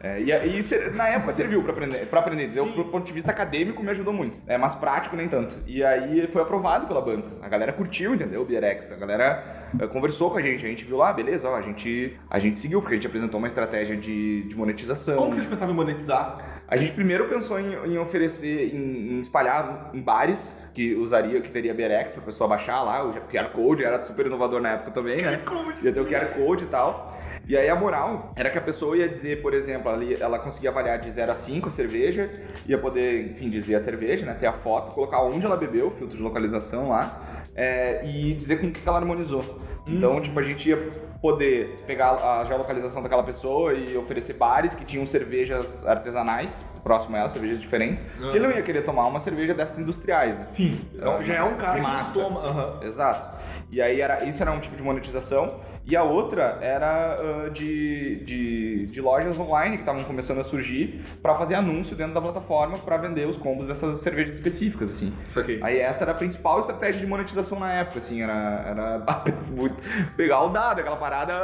É, 0.00 0.20
e 0.20 0.32
aí, 0.32 0.60
na 0.94 1.08
época 1.08 1.30
serviu 1.30 1.62
pra 1.62 1.70
aprender, 1.70 2.06
pra 2.06 2.18
aprender. 2.18 2.50
Eu, 2.56 2.72
pro 2.72 2.86
ponto 2.86 3.06
de 3.06 3.12
vista 3.12 3.30
acadêmico, 3.30 3.84
me 3.84 3.90
ajudou 3.90 4.12
muito. 4.12 4.42
É, 4.48 4.58
mas 4.58 4.74
prático 4.74 5.14
nem 5.14 5.28
tanto. 5.28 5.56
E 5.64 5.84
aí 5.84 6.18
ele 6.18 6.26
foi 6.26 6.42
aprovado 6.42 6.88
pela 6.88 7.00
banca. 7.00 7.30
A 7.40 7.48
galera 7.48 7.72
curtiu, 7.72 8.16
entendeu? 8.16 8.42
O 8.42 8.44
Bierex. 8.44 8.90
A 8.90 8.96
galera 8.96 9.70
eh, 9.78 9.86
conversou 9.86 10.28
com 10.28 10.38
a 10.38 10.42
gente. 10.42 10.66
A 10.66 10.68
gente 10.68 10.84
viu 10.84 10.96
lá, 10.96 11.12
beleza, 11.12 11.48
ó, 11.48 11.54
a 11.54 11.62
gente, 11.62 12.16
a 12.28 12.38
gente 12.40 12.58
seguiu, 12.58 12.80
porque 12.80 12.94
a 12.94 12.96
gente 12.96 13.06
apresentou 13.06 13.38
uma 13.38 13.46
estratégia 13.46 13.96
de, 13.96 14.42
de 14.42 14.56
monetização. 14.56 15.16
Como 15.16 15.30
que 15.30 15.36
vocês 15.36 15.48
pensavam 15.48 15.72
em 15.72 15.76
monetizar? 15.76 16.62
A 16.66 16.76
gente 16.76 16.92
primeiro 16.92 17.28
pensou 17.28 17.58
em, 17.58 17.92
em 17.92 17.98
oferecer, 17.98 18.74
em, 18.74 19.14
em 19.14 19.20
espalhar 19.20 19.90
em 19.94 20.00
bares 20.00 20.52
que 20.78 20.94
usaria, 20.94 21.40
que 21.40 21.50
teria 21.50 21.74
BRX 21.74 22.12
pra 22.14 22.22
pessoa 22.22 22.46
baixar 22.46 22.80
lá, 22.84 23.02
o 23.04 23.12
QR 23.28 23.50
Code 23.50 23.82
era 23.82 24.04
super 24.04 24.26
inovador 24.26 24.60
na 24.60 24.74
época 24.74 24.92
também, 24.92 25.20
né? 25.20 25.38
Code, 25.44 25.84
Ia 25.84 25.92
ter 25.92 26.00
o. 26.00 26.06
QR 26.06 26.32
Code 26.34 26.62
e 26.62 26.66
tal. 26.68 27.18
E 27.48 27.56
aí 27.56 27.68
a 27.68 27.74
moral 27.74 28.32
era 28.36 28.48
que 28.48 28.58
a 28.58 28.60
pessoa 28.60 28.96
ia 28.96 29.08
dizer, 29.08 29.42
por 29.42 29.54
exemplo, 29.54 29.90
ela, 29.90 30.04
ia- 30.04 30.18
ela 30.20 30.38
conseguia 30.38 30.70
avaliar 30.70 30.98
de 31.00 31.10
0 31.10 31.32
a 31.32 31.34
5 31.34 31.66
a 31.68 31.72
cerveja, 31.72 32.30
ia 32.64 32.78
poder, 32.78 33.30
enfim, 33.32 33.50
dizer 33.50 33.74
a 33.74 33.80
cerveja, 33.80 34.24
né? 34.24 34.34
Ter 34.38 34.46
a 34.46 34.52
foto, 34.52 34.92
colocar 34.92 35.20
onde 35.22 35.44
ela 35.44 35.56
bebeu, 35.56 35.90
filtro 35.90 36.16
de 36.16 36.22
localização 36.22 36.90
lá, 36.90 37.42
é, 37.56 38.04
e 38.06 38.32
dizer 38.32 38.60
com 38.60 38.68
o 38.68 38.70
que 38.70 38.86
ela 38.88 38.98
harmonizou. 38.98 39.42
Então, 39.84 40.20
tipo, 40.20 40.38
a 40.38 40.42
gente 40.42 40.68
ia 40.68 40.76
poder 41.20 41.74
pegar 41.86 42.10
a 42.12 42.44
geolocalização 42.44 43.02
daquela 43.02 43.22
pessoa 43.22 43.72
e 43.72 43.96
oferecer 43.96 44.34
bares 44.34 44.74
que 44.74 44.84
tinham 44.84 45.04
cervejas 45.06 45.84
artesanais, 45.86 46.62
próximo 46.84 47.16
a 47.16 47.20
ela, 47.20 47.28
cervejas 47.30 47.58
diferentes. 47.58 48.04
Ah. 48.22 48.26
Ele 48.36 48.40
não 48.40 48.50
ia 48.50 48.60
querer 48.62 48.82
tomar 48.84 49.06
uma 49.06 49.18
cerveja 49.18 49.54
dessas 49.54 49.78
industriais. 49.78 50.36
né? 50.36 50.44
Sim, 50.44 50.67
então 50.94 51.24
já 51.24 51.34
é 51.34 51.42
um 51.42 51.56
cara 51.56 51.74
que 51.76 51.80
Massa. 51.80 52.20
toma. 52.22 52.40
aham. 52.40 52.80
Exato. 52.82 53.36
E 53.70 53.82
aí 53.82 54.00
era, 54.00 54.24
isso 54.24 54.42
era 54.42 54.50
um 54.52 54.60
tipo 54.60 54.76
de 54.76 54.82
monetização. 54.82 55.60
E 55.88 55.96
a 55.96 56.02
outra 56.02 56.58
era 56.60 57.16
ah, 57.18 57.48
de, 57.48 58.16
de, 58.16 58.84
de 58.86 59.00
lojas 59.00 59.38
online 59.40 59.76
que 59.76 59.82
estavam 59.82 60.04
começando 60.04 60.38
a 60.38 60.44
surgir 60.44 61.00
para 61.22 61.34
fazer 61.34 61.54
anúncio 61.54 61.96
dentro 61.96 62.12
da 62.12 62.20
plataforma 62.20 62.76
para 62.76 62.98
vender 62.98 63.26
os 63.26 63.38
combos 63.38 63.68
dessas 63.68 63.98
cervejas 64.00 64.34
específicas, 64.34 64.90
assim. 64.90 65.14
Isso 65.26 65.40
aqui. 65.40 65.58
Aí 65.62 65.78
essa 65.78 66.04
era 66.04 66.12
a 66.12 66.14
principal 66.14 66.60
estratégia 66.60 67.00
de 67.00 67.06
monetização 67.06 67.58
na 67.58 67.72
época, 67.72 67.98
assim, 68.00 68.20
era, 68.20 68.64
era 68.66 69.02
muito- 69.50 69.82
pegar 70.14 70.42
o 70.42 70.50
dado, 70.50 70.80
aquela 70.80 70.96
parada 70.96 71.34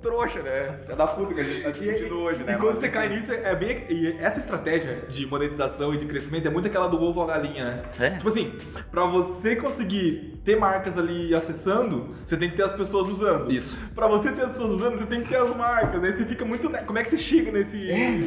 trouxa, 0.00 0.40
né? 0.40 0.62
Filha 0.84 0.96
da 0.96 1.06
puta 1.06 1.34
que 1.34 1.40
a 1.40 1.44
gente 1.44 1.62
tá 1.62 1.70
discutindo 1.70 2.18
hoje, 2.18 2.44
né? 2.44 2.54
E 2.54 2.56
quando 2.56 2.68
Mas, 2.70 2.78
você 2.78 2.88
cai 2.88 3.10
nisso, 3.10 3.30
é 3.30 3.54
bem. 3.54 3.84
E 3.90 4.16
essa 4.20 4.38
estratégia 4.38 4.94
de 5.10 5.26
monetização 5.26 5.92
e 5.92 5.98
de 5.98 6.06
crescimento 6.06 6.46
é 6.46 6.50
muito 6.50 6.66
aquela 6.66 6.88
do 6.88 6.98
ovo 7.02 7.20
a 7.22 7.26
galinha, 7.26 7.64
né? 7.64 7.82
É. 8.00 8.10
Tipo 8.12 8.28
assim, 8.28 8.54
pra 8.90 9.04
você 9.04 9.54
conseguir 9.54 10.40
ter 10.42 10.56
marcas 10.56 10.98
ali 10.98 11.34
acessando, 11.34 12.14
você 12.24 12.38
tem 12.38 12.48
que 12.48 12.56
ter 12.56 12.62
as 12.62 12.72
pessoas 12.72 13.08
usando. 13.08 13.52
Isso. 13.52 13.81
Pra 13.94 14.06
você 14.06 14.32
ter 14.32 14.42
as 14.42 14.52
pessoas 14.52 14.70
usando, 14.70 14.98
você 14.98 15.06
tem 15.06 15.20
que 15.22 15.28
ter 15.28 15.36
as 15.36 15.54
marcas. 15.56 16.02
Aí 16.02 16.12
você 16.12 16.24
fica 16.24 16.44
muito. 16.44 16.68
né, 16.68 16.82
Como 16.86 16.98
é 16.98 17.02
que 17.02 17.10
você 17.10 17.18
chega 17.18 17.50
nesse. 17.52 17.90
É, 17.90 18.18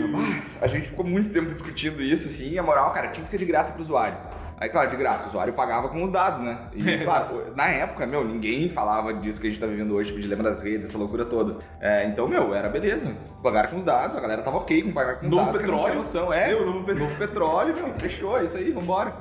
a 0.62 0.67
gente 0.67 0.88
ficou 0.89 1.05
muito 1.05 1.29
tempo 1.29 1.51
discutindo 1.53 2.01
isso, 2.01 2.27
assim, 2.27 2.50
e 2.51 2.59
a 2.59 2.63
moral, 2.63 2.91
cara, 2.91 3.07
tinha 3.09 3.24
que 3.24 3.29
ser 3.29 3.38
de 3.38 3.45
graça 3.45 3.71
pro 3.71 3.81
usuário. 3.81 4.17
Aí, 4.59 4.69
claro, 4.69 4.89
de 4.89 4.95
graça, 4.95 5.25
o 5.25 5.29
usuário 5.29 5.53
pagava 5.53 5.89
com 5.89 6.01
os 6.03 6.12
dados, 6.12 6.43
né? 6.43 6.57
E, 6.74 7.00
claro, 7.03 7.53
na 7.55 7.67
época, 7.67 8.07
meu, 8.07 8.24
ninguém 8.24 8.69
falava 8.69 9.13
disso 9.13 9.39
que 9.41 9.47
a 9.47 9.50
gente 9.50 9.59
tá 9.59 9.67
vivendo 9.67 9.93
hoje, 9.93 10.09
tipo, 10.09 10.21
dilema 10.21 10.43
das 10.43 10.62
redes, 10.63 10.88
essa 10.88 10.97
loucura 10.97 11.25
toda. 11.25 11.57
É, 11.81 12.05
então, 12.05 12.27
meu, 12.27 12.53
era 12.55 12.69
beleza. 12.69 13.13
Pagaram 13.43 13.69
com 13.69 13.77
os 13.77 13.83
dados, 13.83 14.15
a 14.15 14.19
galera 14.19 14.41
tava 14.41 14.57
ok 14.57 14.83
com 14.83 14.91
pagar 14.93 15.15
com 15.19 15.25
os 15.25 15.31
Novo 15.31 15.45
dados. 15.45 15.62
petróleo. 15.62 15.95
Noção. 15.95 16.33
É, 16.33 16.47
Meu, 16.47 16.65
novo 16.65 16.83
petróleo. 16.83 17.00
novo 17.00 17.15
petróleo, 17.17 17.75
meu, 17.75 17.93
fechou, 17.95 18.38
é 18.38 18.45
isso 18.45 18.57
aí, 18.57 18.71
vambora. 18.71 19.13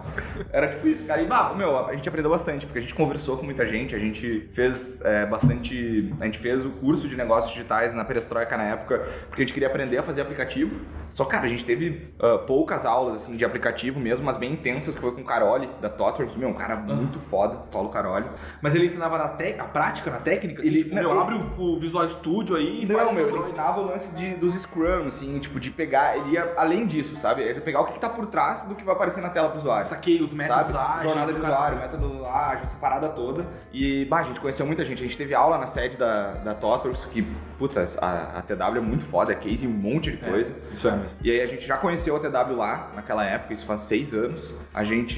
Era 0.53 0.69
tipo 0.69 0.87
isso, 0.87 1.07
cara. 1.07 1.21
E, 1.21 1.27
bah, 1.27 1.53
meu, 1.57 1.87
a 1.87 1.95
gente 1.95 2.09
aprendeu 2.09 2.31
bastante, 2.31 2.65
porque 2.67 2.79
a 2.79 2.83
gente 2.83 2.95
conversou 2.95 3.37
com 3.37 3.45
muita 3.45 3.67
gente, 3.67 3.95
a 3.95 3.99
gente 3.99 4.49
fez 4.53 5.01
é, 5.05 5.27
bastante. 5.27 6.13
A 6.21 6.25
gente 6.27 6.39
fez 6.39 6.65
o 6.65 6.71
curso 6.71 7.09
de 7.09 7.17
negócios 7.17 7.53
digitais 7.53 7.93
na 7.93 8.05
Perestroika 8.05 8.57
na 8.57 8.65
época, 8.65 8.99
porque 9.29 9.43
a 9.43 9.45
gente 9.45 9.53
queria 9.55 9.69
aprender 9.69 9.99
a 9.99 10.03
fazer 10.03 10.23
aplicativo. 10.23 10.81
Só, 11.11 11.25
cara, 11.25 11.47
a 11.47 11.49
gente 11.49 11.65
teve 11.65 12.13
ah, 12.21 12.39
poucas 12.39 12.85
aulas, 12.85 13.17
assim, 13.17 13.37
de 13.37 13.45
aplicativo 13.45 13.99
mesmo, 14.01 14.25
mas 14.25 14.37
bem 14.37 14.53
intensas, 14.53 14.95
que 14.95 15.01
foi 15.01 15.13
com 15.13 15.24
Caroli, 15.25 15.69
da 15.81 15.89
Totworks, 15.89 16.37
meu, 16.37 16.49
um 16.49 16.55
cara 16.55 16.77
muito 16.77 17.19
foda, 17.19 17.57
Paulo 17.73 17.89
Caroli. 17.89 18.27
Mas 18.63 18.75
ele 18.75 18.87
ensinava 18.87 19.19
na, 19.19 19.29
te... 19.29 19.53
na 19.55 19.65
prática, 19.65 20.11
na 20.11 20.19
técnica? 20.19 20.61
Assim, 20.61 20.69
Ele- 20.71 20.83
tipo, 20.85 20.95
não, 20.95 21.03
meu, 21.03 21.11
ele- 21.13 21.21
abre 21.21 21.35
o, 21.37 21.61
o 21.77 21.81
Visual 21.81 22.09
Studio 22.09 22.57
aí 22.57 22.83
e 22.83 22.87
Não, 22.87 22.97
faz 22.99 23.13
meu, 23.15 23.25
o- 23.27 23.29
ele 23.29 23.39
ensinava 23.39 23.81
o 23.81 23.87
lance 23.87 24.15
de, 24.15 24.35
dos 24.35 24.55
Scrum, 24.55 25.07
assim, 25.07 25.39
tipo, 25.39 25.59
de 25.59 25.71
pegar, 25.71 26.17
ele 26.17 26.31
ia 26.31 26.53
além 26.57 26.87
disso, 26.87 27.17
sabe? 27.17 27.43
Ele 27.43 27.55
ia 27.55 27.61
pegar 27.61 27.81
o 27.81 27.85
que, 27.87 27.95
que 27.95 28.01
tá 28.01 28.09
por 28.09 28.27
trás 28.27 28.65
do 28.65 28.75
que 28.75 28.85
vai 28.85 28.95
aparecer 28.95 29.21
na 29.21 29.31
tela 29.31 29.49
pro 29.49 29.59
usuário. 29.59 29.87
Saquei 29.87 30.23
os 30.23 30.33
métodos 30.33 30.73
sabe? 30.73 30.89
ágeis. 30.89 31.03
Jornada 31.05 31.31
o 31.31 31.35
de 31.35 31.41
cara- 31.41 31.53
usuário, 31.55 31.79
método 31.79 32.27
ágil, 32.27 32.63
essa 32.63 32.77
parada 32.79 33.09
toda. 33.09 33.47
E, 33.73 34.05
bah, 34.07 34.19
a 34.21 34.25
gente 34.25 34.41
conheceu 34.41 34.67
muita 34.67 34.85
gente. 34.85 35.03
A 35.03 35.07
gente 35.07 35.17
teve 35.17 35.35
aula 35.35 35.59
na 35.59 35.67
sede 35.67 35.97
da, 35.97 36.33
da 36.35 36.55
Totors, 36.55 37.05
que, 37.07 37.23
puta, 37.59 37.85
a, 38.01 38.39
a 38.39 38.43
TW 38.43 38.77
é 38.77 38.81
muito 38.81 39.05
foda, 39.05 39.33
é 39.33 39.35
case 39.35 39.65
em 39.67 39.69
um 39.69 39.73
monte 39.73 40.11
de 40.13 40.17
coisa. 40.19 40.53
Isso 40.73 40.89
é 40.89 40.93
mesmo. 40.93 41.09
E 41.23 41.31
aí 41.31 41.41
a 41.41 41.47
gente 41.47 41.67
já 41.67 41.77
conheceu 41.77 42.17
a 42.17 42.21
TW 42.21 42.57
lá, 42.57 42.91
naquela 42.95 43.25
época, 43.25 43.53
isso 43.53 43.67
faz 43.67 43.83
seis 43.83 44.13
anos. 44.15 44.55
A 44.73 44.85
gente 44.85 45.14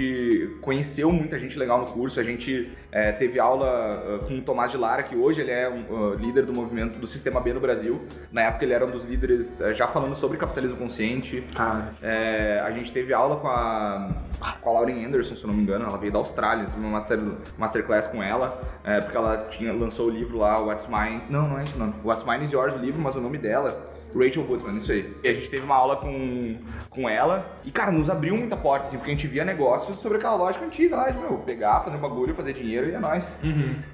conheceu 0.60 1.12
muita 1.12 1.38
gente 1.38 1.58
legal 1.58 1.78
no 1.78 1.86
curso, 1.86 2.18
a 2.18 2.22
gente 2.22 2.70
é, 2.90 3.12
teve 3.12 3.38
aula 3.38 3.66
ah, 3.66 4.26
com 4.26 4.38
o 4.38 4.42
Tomás 4.42 4.70
de 4.70 4.76
Lara, 4.76 5.02
que 5.02 5.14
hoje 5.14 5.40
ele 5.40 5.50
é 5.50 5.68
um, 5.68 6.12
ah, 6.12 6.16
líder 6.16 6.46
do 6.46 6.52
movimento 6.52 6.98
do 6.98 7.06
Sistema 7.06 7.40
B 7.40 7.52
no 7.52 7.60
Brasil. 7.60 8.02
Na 8.32 8.42
época 8.42 8.64
ele 8.64 8.72
era 8.72 8.86
um 8.86 8.90
dos 8.90 9.04
líderes 9.04 9.60
eh, 9.60 9.74
já 9.74 9.86
falando 9.86 10.14
sobre 10.14 10.36
capitalismo 10.38 10.76
consciente. 10.76 11.44
Cara. 11.54 11.94
É, 12.02 12.60
a 12.64 12.70
gente 12.70 12.92
teve 12.92 13.12
aula 13.12 13.36
com 13.36 13.48
a, 13.48 14.10
com 14.60 14.70
a 14.70 14.72
Lauren 14.72 15.04
Anderson, 15.04 15.36
se 15.36 15.42
eu 15.42 15.48
não 15.48 15.54
me 15.54 15.62
engano, 15.62 15.84
ela 15.86 15.98
veio 15.98 16.12
da 16.12 16.18
Austrália, 16.18 16.66
teve 16.66 16.78
uma 16.78 16.90
master, 16.90 17.18
masterclass 17.58 18.06
com 18.06 18.22
ela, 18.22 18.60
é, 18.84 19.00
porque 19.00 19.16
ela 19.16 19.46
tinha, 19.50 19.72
lançou 19.72 20.08
o 20.08 20.10
livro 20.10 20.38
lá, 20.38 20.58
What's 20.60 20.86
Mine. 20.88 21.22
Não, 21.28 21.48
não 21.48 21.58
é 21.58 21.64
isso 21.64 21.78
não. 21.78 21.94
What's 22.04 22.24
Mine 22.24 22.44
is 22.44 22.52
Yours, 22.52 22.74
o 22.74 22.78
livro, 22.78 23.00
mas 23.00 23.14
o 23.16 23.20
nome 23.20 23.38
dela. 23.38 23.95
Rachel 24.18 24.44
Woodman, 24.49 24.78
isso 24.78 24.92
aí. 24.92 25.14
E 25.23 25.28
a 25.28 25.32
gente 25.35 25.50
teve 25.50 25.64
uma 25.64 25.75
aula 25.75 25.96
com, 25.96 26.56
com 26.90 27.08
ela 27.08 27.58
e, 27.64 27.70
cara, 27.70 27.90
nos 27.90 28.08
abriu 28.08 28.35
muita 28.37 28.56
porta, 28.56 28.87
assim, 28.87 28.96
porque 28.96 29.11
a 29.11 29.14
gente 29.14 29.26
via 29.26 29.44
negócios 29.44 29.96
sobre 29.99 30.18
aquela 30.18 30.35
lógica 30.35 30.64
antiga 30.64 30.96
lá 30.96 31.11
de, 31.11 31.18
meu, 31.18 31.38
pegar, 31.38 31.80
fazer 31.80 31.96
um 31.96 32.00
bagulho, 32.00 32.35
fazer 32.35 32.52
dinheiro 32.52 32.88
e 32.88 32.94
é 32.94 32.99
nóis. 32.99 33.38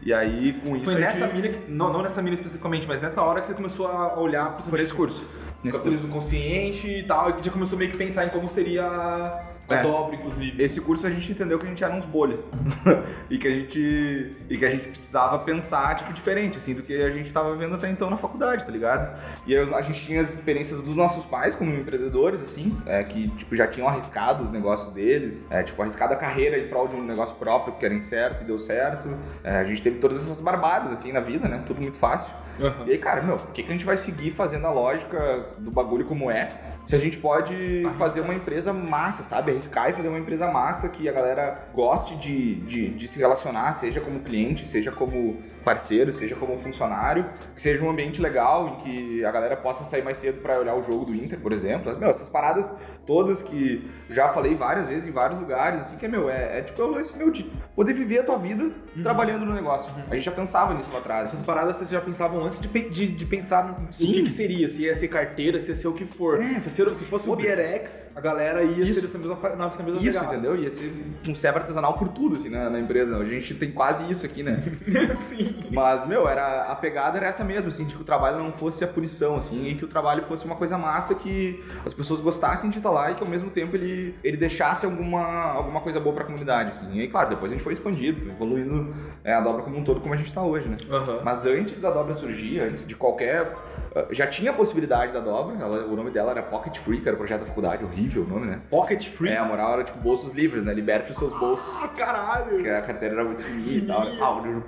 E 0.03 0.13
aí, 0.13 0.61
com 0.65 0.77
isso, 0.77 0.85
Foi 0.85 1.01
nessa 1.01 1.27
gente... 1.27 1.35
mina, 1.35 1.49
que, 1.49 1.71
não, 1.71 1.93
não 1.93 2.03
nessa 2.03 2.23
mina 2.23 2.35
especificamente, 2.35 2.87
mas 2.87 3.01
nessa 3.01 3.23
hora 3.23 3.41
que 3.41 3.47
você 3.47 3.55
começou 3.55 3.87
a 3.87 4.19
olhar 4.19 4.57
pro 4.57 4.65
Foi 4.65 4.79
nesse 4.79 4.95
curso. 4.95 5.27
Nesse 5.63 5.79
curso. 5.79 5.79
capitalismo 5.79 6.09
consciente 6.09 6.89
e 6.89 7.03
tal, 7.05 7.39
e 7.39 7.43
já 7.43 7.51
começou 7.51 7.79
meio 7.79 7.91
que 7.91 7.97
pensar 7.97 8.27
em 8.27 8.31
como 8.31 8.49
seria 8.49 9.52
a 9.69 9.77
É. 9.77 9.83
dobra, 9.83 10.17
inclusive. 10.17 10.63
Esse 10.63 10.81
curso 10.81 11.07
a 11.07 11.11
gente 11.11 11.31
entendeu 11.31 11.59
que 11.59 11.67
a 11.67 11.69
gente 11.69 11.83
era 11.83 11.95
uns 11.95 12.05
bolha. 12.05 12.39
e 13.31 13.39
que 13.39 13.49
a 13.49 13.51
gente 13.51 14.37
e 14.49 14.59
que 14.59 14.65
a 14.65 14.69
gente 14.69 14.89
precisava 14.89 15.39
pensar 15.41 15.97
tipo 15.97 16.13
diferente 16.13 16.59
assim 16.59 16.75
do 16.75 16.83
que 16.83 17.03
a 17.03 17.11
gente 17.11 17.27
estava 17.27 17.55
vendo 17.57 17.75
até 17.75 17.89
então 17.89 18.11
na 18.11 18.17
faculdade, 18.17 18.65
tá 18.65 18.73
ligado? 18.73 19.19
E 19.47 19.57
aí 19.57 19.75
a 19.75 19.83
gente 19.83 20.05
tinha 20.05 20.21
as 20.21 20.35
experiências 20.35 20.83
dos 20.83 20.97
nossos 20.97 21.25
pais 21.25 21.55
como 21.55 21.75
empreendedores 21.75 22.43
assim, 22.43 22.77
é, 22.87 23.03
que 23.05 23.29
tipo 23.31 23.55
já 23.55 23.67
tinham 23.67 23.89
arriscado 23.89 24.45
os 24.45 24.51
negócios 24.51 24.93
deles, 24.93 25.47
é, 25.51 25.63
tipo 25.63 25.81
arriscado 25.81 26.15
a 26.15 26.17
carreira 26.17 26.59
em 26.59 26.69
prol 26.69 26.89
de 26.89 26.97
um 26.97 27.03
negócio 27.03 27.37
próprio 27.37 27.75
que 27.75 27.85
era 27.85 27.95
incerto 27.95 28.43
e 28.43 28.47
deu 28.47 28.59
certo. 28.59 29.09
É, 29.43 29.57
a 29.57 29.65
gente 29.65 29.83
teve 29.83 29.99
todas 29.99 30.23
essas 30.25 30.41
barbadas 30.41 30.93
assim 30.93 31.13
na 31.13 31.21
vida, 31.21 31.49
né? 31.49 31.63
Tudo 31.67 31.81
muito 31.81 31.97
fácil. 31.97 32.35
Aham. 32.63 32.87
E 32.87 32.93
aí, 32.93 32.99
cara, 32.99 33.21
meu, 33.23 33.37
por 33.37 33.53
que, 33.53 33.63
que 33.63 33.69
a 33.69 33.73
gente 33.73 33.85
vai 33.85 33.97
seguir 33.97 34.31
fazendo 34.31 34.67
a 34.67 34.71
lógica 34.71 35.47
do 35.59 35.71
bagulho 35.71 36.05
como 36.05 36.31
é? 36.31 36.49
Se 36.85 36.97
a 36.97 36.99
gente 36.99 37.19
pode 37.19 37.83
fazer 37.99 38.21
uma 38.21 38.35
empresa 38.35 38.73
massa, 38.73 39.23
sabe? 39.23 39.53
Arriscar 39.53 39.91
e 39.91 39.93
fazer 39.93 40.09
uma 40.09 40.19
empresa 40.19 40.51
massa 40.51 40.89
que 40.89 41.09
a 41.09 41.13
galera 41.13 41.69
goste 41.75 42.17
de, 42.17 42.57
de, 42.63 42.89
de 42.91 43.09
se 43.09 43.19
relacionar, 43.19 43.73
seja 43.75 44.01
como 44.01 44.21
cliente, 44.21 44.67
seja 44.67 44.91
como 44.91 45.43
parceiro, 45.65 46.13
seja 46.13 46.35
como 46.35 46.59
funcionário, 46.59 47.27
que 47.55 47.63
seja 47.63 47.83
um 47.85 47.91
ambiente 47.91 48.21
legal 48.21 48.69
em 48.69 48.77
que 48.79 49.25
a 49.25 49.31
galera 49.31 49.57
possa 49.57 49.85
sair 49.85 50.03
mais 50.03 50.17
cedo 50.17 50.41
pra 50.41 50.59
olhar 50.59 50.75
o 50.75 50.83
jogo 50.83 51.05
do 51.05 51.15
Inter, 51.15 51.39
por 51.39 51.53
exemplo. 51.53 51.97
Meu, 51.99 52.11
essas 52.11 52.29
paradas 52.29 52.77
todas 53.07 53.43
que 53.43 53.89
já 54.11 54.29
falei 54.29 54.55
várias 54.55 54.87
vezes 54.89 55.09
em 55.09 55.13
vários 55.13 55.39
lugares, 55.41 55.81
assim, 55.81 55.97
que 55.97 56.07
é, 56.07 56.09
meu, 56.09 56.29
é, 56.31 56.59
é 56.59 56.63
tipo 56.63 56.81
é 56.81 56.85
o 56.85 56.91
lance 56.91 57.17
meu 57.17 57.31
de 57.31 57.45
poder 57.75 57.93
viver 57.95 58.21
a 58.21 58.25
tua 58.25 58.39
vida 58.39 58.71
trabalhando 59.03 59.45
no 59.45 59.55
negócio. 59.55 59.93
A 60.11 60.15
gente 60.15 60.25
já 60.25 60.33
pensava 60.33 60.75
nisso 60.75 60.91
lá 60.93 60.99
atrás. 60.99 61.33
Essas 61.33 61.45
paradas 61.45 61.77
vocês 61.77 61.91
já 61.91 62.01
pensavam 62.01 62.45
antes 62.45 62.61
de, 62.61 62.69
de, 62.69 63.07
de 63.09 63.27
pensar 63.27 63.87
Sim. 63.91 64.11
o 64.11 64.13
que, 64.15 64.23
que 64.25 64.31
seria, 64.31 64.69
se 64.69 64.83
ia 64.83 64.95
ser 64.95 65.09
carteira, 65.09 65.61
se 65.61 65.71
ia 65.71 65.75
ser 65.77 65.89
o 65.89 65.93
que 65.93 66.05
for. 66.05 66.41
É, 66.43 66.61
se, 66.61 66.71
ser- 66.71 66.95
se 66.97 67.05
fosse 67.07 67.29
o. 67.29 67.37
BRX, 67.37 68.13
a 68.15 68.21
galera 68.21 68.63
ia 68.63 68.85
Isso. 68.85 69.01
ser 69.01 69.07
essa 69.07 69.19
mesma, 69.19 69.37
nessa 69.57 69.83
mesma 69.83 70.01
Isso, 70.01 70.19
pegada. 70.19 70.37
entendeu? 70.37 70.57
Ia 70.57 70.71
ser 70.71 70.93
um 71.29 71.35
servo 71.35 71.59
artesanal 71.59 71.95
por 71.95 72.09
tudo, 72.09 72.37
assim, 72.37 72.49
na, 72.49 72.69
na 72.71 72.79
empresa. 72.79 73.17
A 73.17 73.25
gente 73.25 73.55
tem 73.55 73.73
quase 73.73 74.11
isso 74.11 74.25
aqui, 74.27 74.43
né? 74.43 74.63
Sim. 75.21 75.55
Mas, 75.71 76.07
meu, 76.07 76.29
era, 76.29 76.65
a 76.71 76.77
pegada 76.77 77.17
era 77.19 77.27
essa 77.27 77.43
mesmo, 77.45 77.69
assim, 77.69 77.85
de 77.85 77.95
que 77.95 78.03
o 78.03 78.05
trabalho 78.05 78.39
não 78.39 78.53
fosse 78.53 78.85
a 78.85 78.87
punição, 78.89 79.37
assim, 79.37 79.67
e 79.69 79.75
que 79.75 79.85
o 79.85 79.89
trabalho 79.89 80.23
fosse 80.23 80.45
uma 80.45 80.57
coisa 80.57 80.77
massa 80.79 81.15
que 81.15 81.63
as 81.85 81.95
pessoas 81.95 82.21
gostassem 82.21 82.71
de 82.71 82.79
estar 82.79 82.91
lá 82.93 83.11
e 83.11 83.15
que 83.15 83.23
ao 83.23 83.29
mesmo 83.29 83.51
tempo 83.51 83.75
ele, 83.75 84.15
ele 84.23 84.37
deixasse 84.37 84.87
alguma, 84.87 85.25
alguma 85.53 85.81
coisa 85.81 85.99
boa 85.99 86.15
pra 86.15 86.25
comunidade, 86.25 86.71
assim. 86.71 86.87
E 86.93 87.01
aí, 87.01 87.09
claro, 87.09 87.31
depois 87.31 87.51
a 87.51 87.55
gente 87.55 87.65
foi 87.65 87.73
expandido, 87.73 88.21
foi 88.21 88.31
evoluindo 88.31 88.95
é, 89.25 89.35
a 89.35 89.41
dobra 89.41 89.63
como 89.63 89.77
um 89.79 89.85
todo, 89.85 90.01
como 90.01 90.15
a 90.15 90.17
gente 90.17 90.33
tá 90.33 90.43
hoje, 90.43 90.69
né? 90.69 90.77
Aham. 90.91 91.21
Mas 91.25 91.47
antes 91.47 91.81
da 91.81 91.91
dobra 91.91 92.15
surgir, 92.15 92.63
antes 92.63 92.87
de 92.87 92.95
qualquer. 92.95 93.53
Ah, 93.95 94.07
Já 94.11 94.27
tinha 94.27 94.51
a 94.51 94.55
possibilidade 94.55 95.13
da 95.13 95.21
dobra, 95.21 95.57
ela- 95.61 95.85
o 95.87 95.95
nome 95.97 96.11
dela 96.11 96.31
era 96.33 96.43
Pocket 96.43 96.79
Free, 96.79 97.01
que 97.01 97.09
era 97.09 97.15
o 97.15 97.19
projeto 97.19 97.41
da 97.41 97.47
faculdade, 97.47 97.85
horrível 97.85 98.23
o 98.25 98.27
nome, 98.27 98.47
né? 98.47 98.61
Pocket 98.71 99.09
Free. 99.09 99.31
É, 99.31 99.39
a 99.39 99.45
moral 99.45 99.75
era 99.75 99.85
tipo 99.85 99.99
bolsos 99.99 100.33
livres, 100.33 100.65
né? 100.65 100.73
Liberte 100.75 101.13
os 101.13 101.19
seus 101.19 101.33
bolsos. 101.39 101.83
Ah, 101.83 101.89
caralho! 101.89 102.51
Porque 102.57 102.69
a 102.69 102.83
carteira 102.83 103.15
era 103.15 103.25
muito 103.25 103.43
fininha 103.43 103.79
e 103.79 103.87
tal. 103.87 104.05
né? 104.05 104.19
Ah, 104.21 104.33
muito 104.33 104.67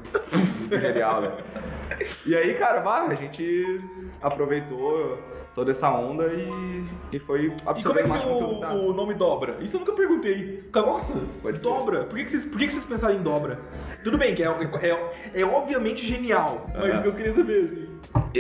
genial, 0.81 1.23
né? 1.23 1.33
E 2.27 2.37
aí, 2.37 2.55
cara, 2.55 2.81
bah, 2.81 3.07
a 3.09 3.15
gente 3.15 3.81
aproveitou 4.21 5.19
toda 5.55 5.71
essa 5.71 5.89
onda 5.91 6.25
e, 6.27 6.85
e 7.13 7.19
foi 7.21 7.47
E 7.47 7.83
como 7.85 7.99
é 7.99 8.03
que 8.03 8.27
o, 8.27 8.89
o 8.91 8.93
nome 8.93 9.15
dobra? 9.15 9.57
Isso 9.61 9.77
eu 9.77 9.81
nunca 9.81 9.93
perguntei. 9.93 10.65
Nossa, 10.75 11.15
Pode 11.43 11.59
dobra. 11.61 12.05
Por 12.05 12.17
que, 12.17 12.25
que, 12.25 12.31
vocês, 12.31 12.45
por 12.45 12.59
que, 12.59 12.67
que 12.67 12.73
vocês 12.73 12.85
pensaram 12.85 13.15
em 13.15 13.23
dobra? 13.23 13.61
Tudo 14.03 14.19
bem, 14.19 14.35
que 14.35 14.43
é, 14.43 14.47
é, 14.49 15.41
é 15.41 15.45
obviamente 15.45 16.05
genial, 16.05 16.67
mas 16.75 17.05
eu 17.05 17.13
queria 17.13 17.33
saber, 17.33 17.65
assim. 17.65 17.89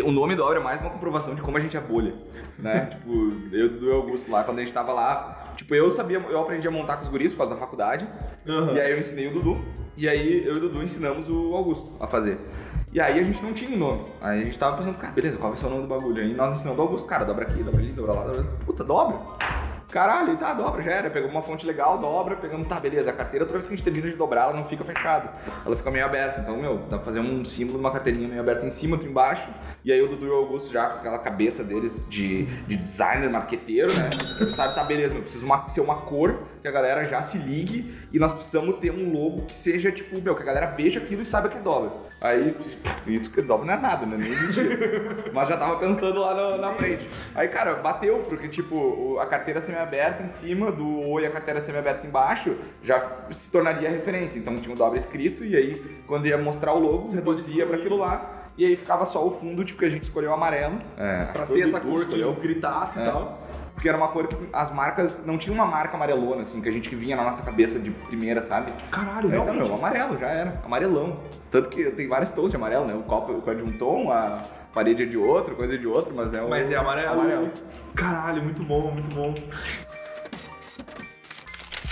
O 0.04 0.10
nome 0.10 0.34
da 0.36 0.44
obra 0.44 0.58
é 0.58 0.62
mais 0.62 0.73
uma 0.80 0.90
comprovação 0.90 1.34
de 1.34 1.42
como 1.42 1.56
a 1.56 1.60
gente 1.60 1.76
é 1.76 1.80
bolha, 1.80 2.14
né? 2.58 2.86
tipo, 2.96 3.32
eu, 3.52 3.68
Dudu 3.68 3.88
e 3.88 3.92
Augusto 3.92 4.30
lá, 4.30 4.44
quando 4.44 4.58
a 4.58 4.64
gente 4.64 4.72
tava 4.72 4.92
lá, 4.92 5.52
tipo, 5.56 5.74
eu 5.74 5.88
sabia, 5.88 6.18
eu 6.18 6.40
aprendi 6.40 6.66
a 6.66 6.70
montar 6.70 6.96
com 6.96 7.02
os 7.02 7.08
guris 7.08 7.32
por 7.32 7.38
causa 7.38 7.54
da 7.54 7.60
faculdade, 7.60 8.06
Aham. 8.46 8.72
e 8.72 8.80
aí 8.80 8.90
eu 8.90 8.98
ensinei 8.98 9.28
o 9.28 9.32
Dudu, 9.32 9.64
e 9.96 10.08
aí 10.08 10.44
eu 10.46 10.54
e 10.54 10.56
o 10.56 10.60
Dudu 10.60 10.82
ensinamos 10.82 11.28
o 11.28 11.54
Augusto 11.54 11.92
a 12.00 12.06
fazer. 12.06 12.38
E 12.92 13.00
aí 13.00 13.18
a 13.18 13.22
gente 13.24 13.42
não 13.42 13.52
tinha 13.52 13.74
o 13.74 13.78
nome. 13.78 14.04
Aí 14.20 14.42
a 14.42 14.44
gente 14.44 14.56
tava 14.56 14.76
pensando, 14.76 14.96
cara, 14.96 15.12
beleza, 15.12 15.36
qual 15.36 15.50
vai 15.50 15.58
ser 15.58 15.66
o 15.66 15.70
nome 15.70 15.82
do 15.82 15.88
bagulho? 15.88 16.22
Aí 16.22 16.32
nós 16.32 16.54
ensinamos 16.54 16.78
o 16.78 16.82
Augusto, 16.82 17.08
cara, 17.08 17.24
dobra 17.24 17.44
aqui, 17.44 17.60
dobra 17.62 17.80
ali, 17.80 17.90
dobra 17.92 18.12
lá, 18.12 18.24
dobra. 18.26 18.44
Puta, 18.64 18.84
dobra. 18.84 19.18
Caralho, 19.90 20.36
tá, 20.36 20.52
dobra, 20.52 20.82
já 20.82 20.90
era. 20.90 21.10
Pegamos 21.10 21.34
uma 21.34 21.42
fonte 21.42 21.66
legal, 21.66 21.98
dobra, 21.98 22.36
pegamos, 22.36 22.66
tá, 22.66 22.80
beleza. 22.80 23.10
A 23.10 23.12
carteira, 23.12 23.44
toda 23.44 23.58
vez 23.58 23.66
que 23.66 23.74
a 23.74 23.76
gente 23.76 23.84
termina 23.84 24.08
de 24.08 24.16
dobrar, 24.16 24.44
ela 24.44 24.54
não 24.54 24.64
fica 24.64 24.84
fechada. 24.84 25.32
Ela 25.64 25.76
fica 25.76 25.90
meio 25.90 26.04
aberta. 26.04 26.40
Então, 26.40 26.56
meu, 26.56 26.78
dá 26.78 26.96
pra 26.96 27.04
fazer 27.04 27.20
um 27.20 27.44
símbolo 27.44 27.78
de 27.78 27.84
uma 27.84 27.90
carteirinha 27.90 28.28
meio 28.28 28.40
aberta 28.40 28.66
em 28.66 28.70
cima, 28.70 28.96
outra 28.96 29.08
embaixo. 29.08 29.50
E 29.84 29.92
aí 29.92 30.00
o 30.00 30.08
Dudu 30.08 30.26
e 30.26 30.30
o 30.30 30.34
Augusto 30.34 30.72
já 30.72 30.86
com 30.86 30.98
aquela 30.98 31.18
cabeça 31.18 31.62
deles 31.62 32.08
de, 32.10 32.44
de 32.66 32.76
designer, 32.76 33.28
marqueteiro, 33.30 33.92
né? 33.92 34.10
Eles 34.40 34.54
sabem, 34.54 34.74
tá, 34.74 34.84
beleza, 34.84 35.12
meu, 35.12 35.22
precisa 35.22 35.44
uma, 35.44 35.68
ser 35.68 35.80
uma 35.80 35.96
cor 35.96 36.42
que 36.62 36.68
a 36.68 36.70
galera 36.70 37.04
já 37.04 37.20
se 37.20 37.36
ligue 37.36 37.94
e 38.12 38.18
nós 38.18 38.32
precisamos 38.32 38.78
ter 38.78 38.90
um 38.90 39.12
logo 39.12 39.42
que 39.42 39.52
seja, 39.52 39.92
tipo, 39.92 40.20
meu, 40.22 40.34
que 40.34 40.42
a 40.42 40.46
galera 40.46 40.66
veja 40.66 41.00
aquilo 41.00 41.22
e 41.22 41.26
saiba 41.26 41.48
que 41.48 41.58
é 41.58 41.60
dobra. 41.60 41.92
Aí, 42.20 42.56
isso 43.06 43.30
que 43.30 43.42
dobra 43.42 43.66
não 43.66 43.74
é 43.74 43.76
nada, 43.76 44.06
né? 44.06 44.16
Nem 44.16 44.32
existia. 44.32 44.78
Mas 45.34 45.46
já 45.46 45.58
tava 45.58 45.76
pensando 45.76 46.20
lá 46.20 46.34
na, 46.34 46.56
na 46.56 46.72
frente. 46.72 47.06
Aí, 47.34 47.48
cara, 47.48 47.74
bateu, 47.74 48.20
porque, 48.20 48.48
tipo, 48.48 49.18
a 49.18 49.26
carteira 49.26 49.60
semi-aberta 49.84 50.22
em 50.22 50.28
cima 50.28 50.72
do 50.72 50.86
O 50.86 51.20
e 51.20 51.26
a 51.26 51.30
carteira 51.30 51.60
semi-aberta 51.60 52.06
embaixo 52.06 52.56
já 52.82 52.98
se 53.30 53.50
tornaria 53.50 53.90
referência. 53.90 54.38
Então 54.38 54.54
tinha 54.56 54.74
o 54.74 54.78
dobra 54.78 54.98
escrito 54.98 55.44
e 55.44 55.54
aí, 55.56 55.74
quando 56.06 56.26
ia 56.26 56.38
mostrar 56.38 56.72
o 56.72 56.78
logo, 56.78 57.10
reduzia 57.10 57.66
pra 57.66 57.76
aquilo 57.76 57.96
lá. 57.96 58.40
e 58.56 58.64
aí 58.64 58.76
ficava 58.76 59.04
só 59.04 59.26
o 59.26 59.32
fundo, 59.32 59.64
tipo, 59.64 59.80
que 59.80 59.84
a 59.84 59.88
gente 59.88 60.04
escolheu 60.04 60.32
amarelo. 60.32 60.78
É, 60.96 61.24
Pra 61.32 61.44
ser 61.44 61.62
essa 61.62 61.80
cor 61.80 61.94
que 61.96 62.00
escolheu. 62.04 62.34
gritasse 62.34 63.00
e 63.00 63.02
É. 63.02 63.06
tal. 63.10 63.40
Porque 63.74 63.88
era 63.88 63.98
uma 63.98 64.06
cor 64.08 64.28
que 64.28 64.36
as 64.52 64.72
marcas 64.72 65.26
não 65.26 65.36
tinha 65.36 65.52
uma 65.52 65.66
marca 65.66 65.96
amarelona, 65.96 66.42
assim, 66.42 66.60
que 66.60 66.68
a 66.68 66.72
gente 66.72 66.88
que 66.88 66.94
vinha 66.94 67.16
na 67.16 67.24
nossa 67.24 67.42
cabeça 67.42 67.80
de 67.80 67.90
primeira, 67.90 68.40
sabe? 68.40 68.72
Caralho, 68.92 69.28
Não, 69.28 69.42
realmente. 69.42 69.66
meu, 69.66 69.74
amarelo, 69.74 70.16
já 70.16 70.28
era. 70.28 70.62
Amarelão. 70.64 71.18
Tanto 71.50 71.68
que 71.68 71.90
tem 71.90 72.06
vários 72.06 72.30
tons 72.30 72.50
de 72.50 72.56
amarelo, 72.56 72.86
né? 72.86 72.94
O 72.94 73.02
copo 73.02 73.32
o 73.32 73.42
copo 73.42 73.56
de 73.56 73.64
um 73.64 73.72
tom, 73.72 74.12
a 74.12 74.40
parede 74.74 75.04
é 75.04 75.06
de 75.06 75.16
outro, 75.16 75.54
coisa 75.54 75.78
de 75.78 75.86
outro, 75.86 76.12
mas 76.14 76.34
é 76.34 76.42
o. 76.42 76.50
Mas 76.50 76.70
é 76.70 76.76
amarelo. 76.76 77.12
amarelo. 77.12 77.50
Caralho, 77.94 78.42
muito 78.42 78.62
bom, 78.64 78.90
muito 78.90 79.14
bom. 79.14 79.32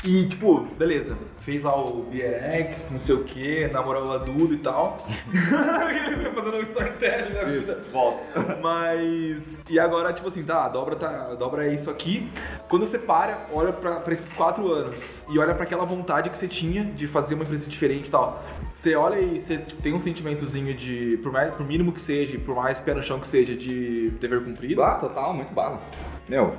E, 0.04 0.24
tipo, 0.26 0.60
beleza, 0.76 1.16
fez 1.38 1.62
lá 1.62 1.76
o 1.80 2.02
BRX, 2.02 2.90
não 2.90 2.98
sei 2.98 3.14
o 3.14 3.22
que, 3.22 3.68
namorou 3.68 4.12
a 4.12 4.18
Duda 4.18 4.52
e 4.52 4.58
tal. 4.58 4.96
Ele 5.32 6.24
tá 6.24 6.32
fazendo 6.32 6.56
um 6.56 6.62
storytelling 6.62 7.34
na 7.34 7.42
Isso, 7.54 7.68
vida. 7.72 7.84
volta. 7.92 8.58
Mas. 8.60 9.62
E 9.70 9.78
agora, 9.78 10.12
tipo 10.12 10.26
assim, 10.26 10.42
tá, 10.42 10.64
a 10.64 10.68
dobra, 10.68 10.96
tá, 10.96 11.28
a 11.30 11.34
dobra 11.36 11.68
é 11.68 11.72
isso 11.72 11.88
aqui. 11.88 12.28
Quando 12.68 12.84
você 12.84 12.98
para, 12.98 13.46
olha 13.52 13.72
pra, 13.72 14.00
pra 14.00 14.12
esses 14.12 14.32
quatro 14.32 14.72
anos 14.72 15.20
e 15.30 15.38
olha 15.38 15.54
pra 15.54 15.62
aquela 15.62 15.84
vontade 15.84 16.30
que 16.30 16.36
você 16.36 16.48
tinha 16.48 16.84
de 16.84 17.06
fazer 17.06 17.34
uma 17.36 17.44
empresa 17.44 17.70
diferente 17.70 18.08
e 18.08 18.10
tal. 18.10 18.42
Você 18.66 18.96
olha 18.96 19.20
e 19.20 19.38
você 19.38 19.58
tipo, 19.58 19.80
tem 19.82 19.94
um 19.94 20.00
sentimentozinho 20.00 20.74
de, 20.74 21.16
por, 21.22 21.30
mais, 21.30 21.54
por 21.54 21.64
mínimo 21.64 21.92
que 21.92 22.00
seja, 22.00 22.36
por 22.40 22.56
mais 22.56 22.80
pé 22.80 22.92
no 22.92 23.04
chão 23.04 23.20
que 23.20 23.28
seja, 23.28 23.54
de 23.54 24.10
dever 24.20 24.42
cumprido. 24.42 24.82
Ah, 24.82 24.96
total, 24.96 25.32
muito 25.32 25.52
bala. 25.52 25.80
Meu, 26.28 26.54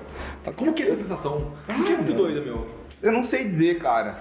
Como 0.56 0.73
que 0.73 0.84
é 0.84 0.86
essa 0.86 0.95
sensação? 0.95 1.51
Porque 1.65 1.91
é 1.93 1.95
muito 1.97 2.13
doida, 2.13 2.39
meu. 2.41 2.83
Eu 3.04 3.12
não 3.12 3.24
sei 3.24 3.44
dizer, 3.46 3.78
cara. 3.80 4.16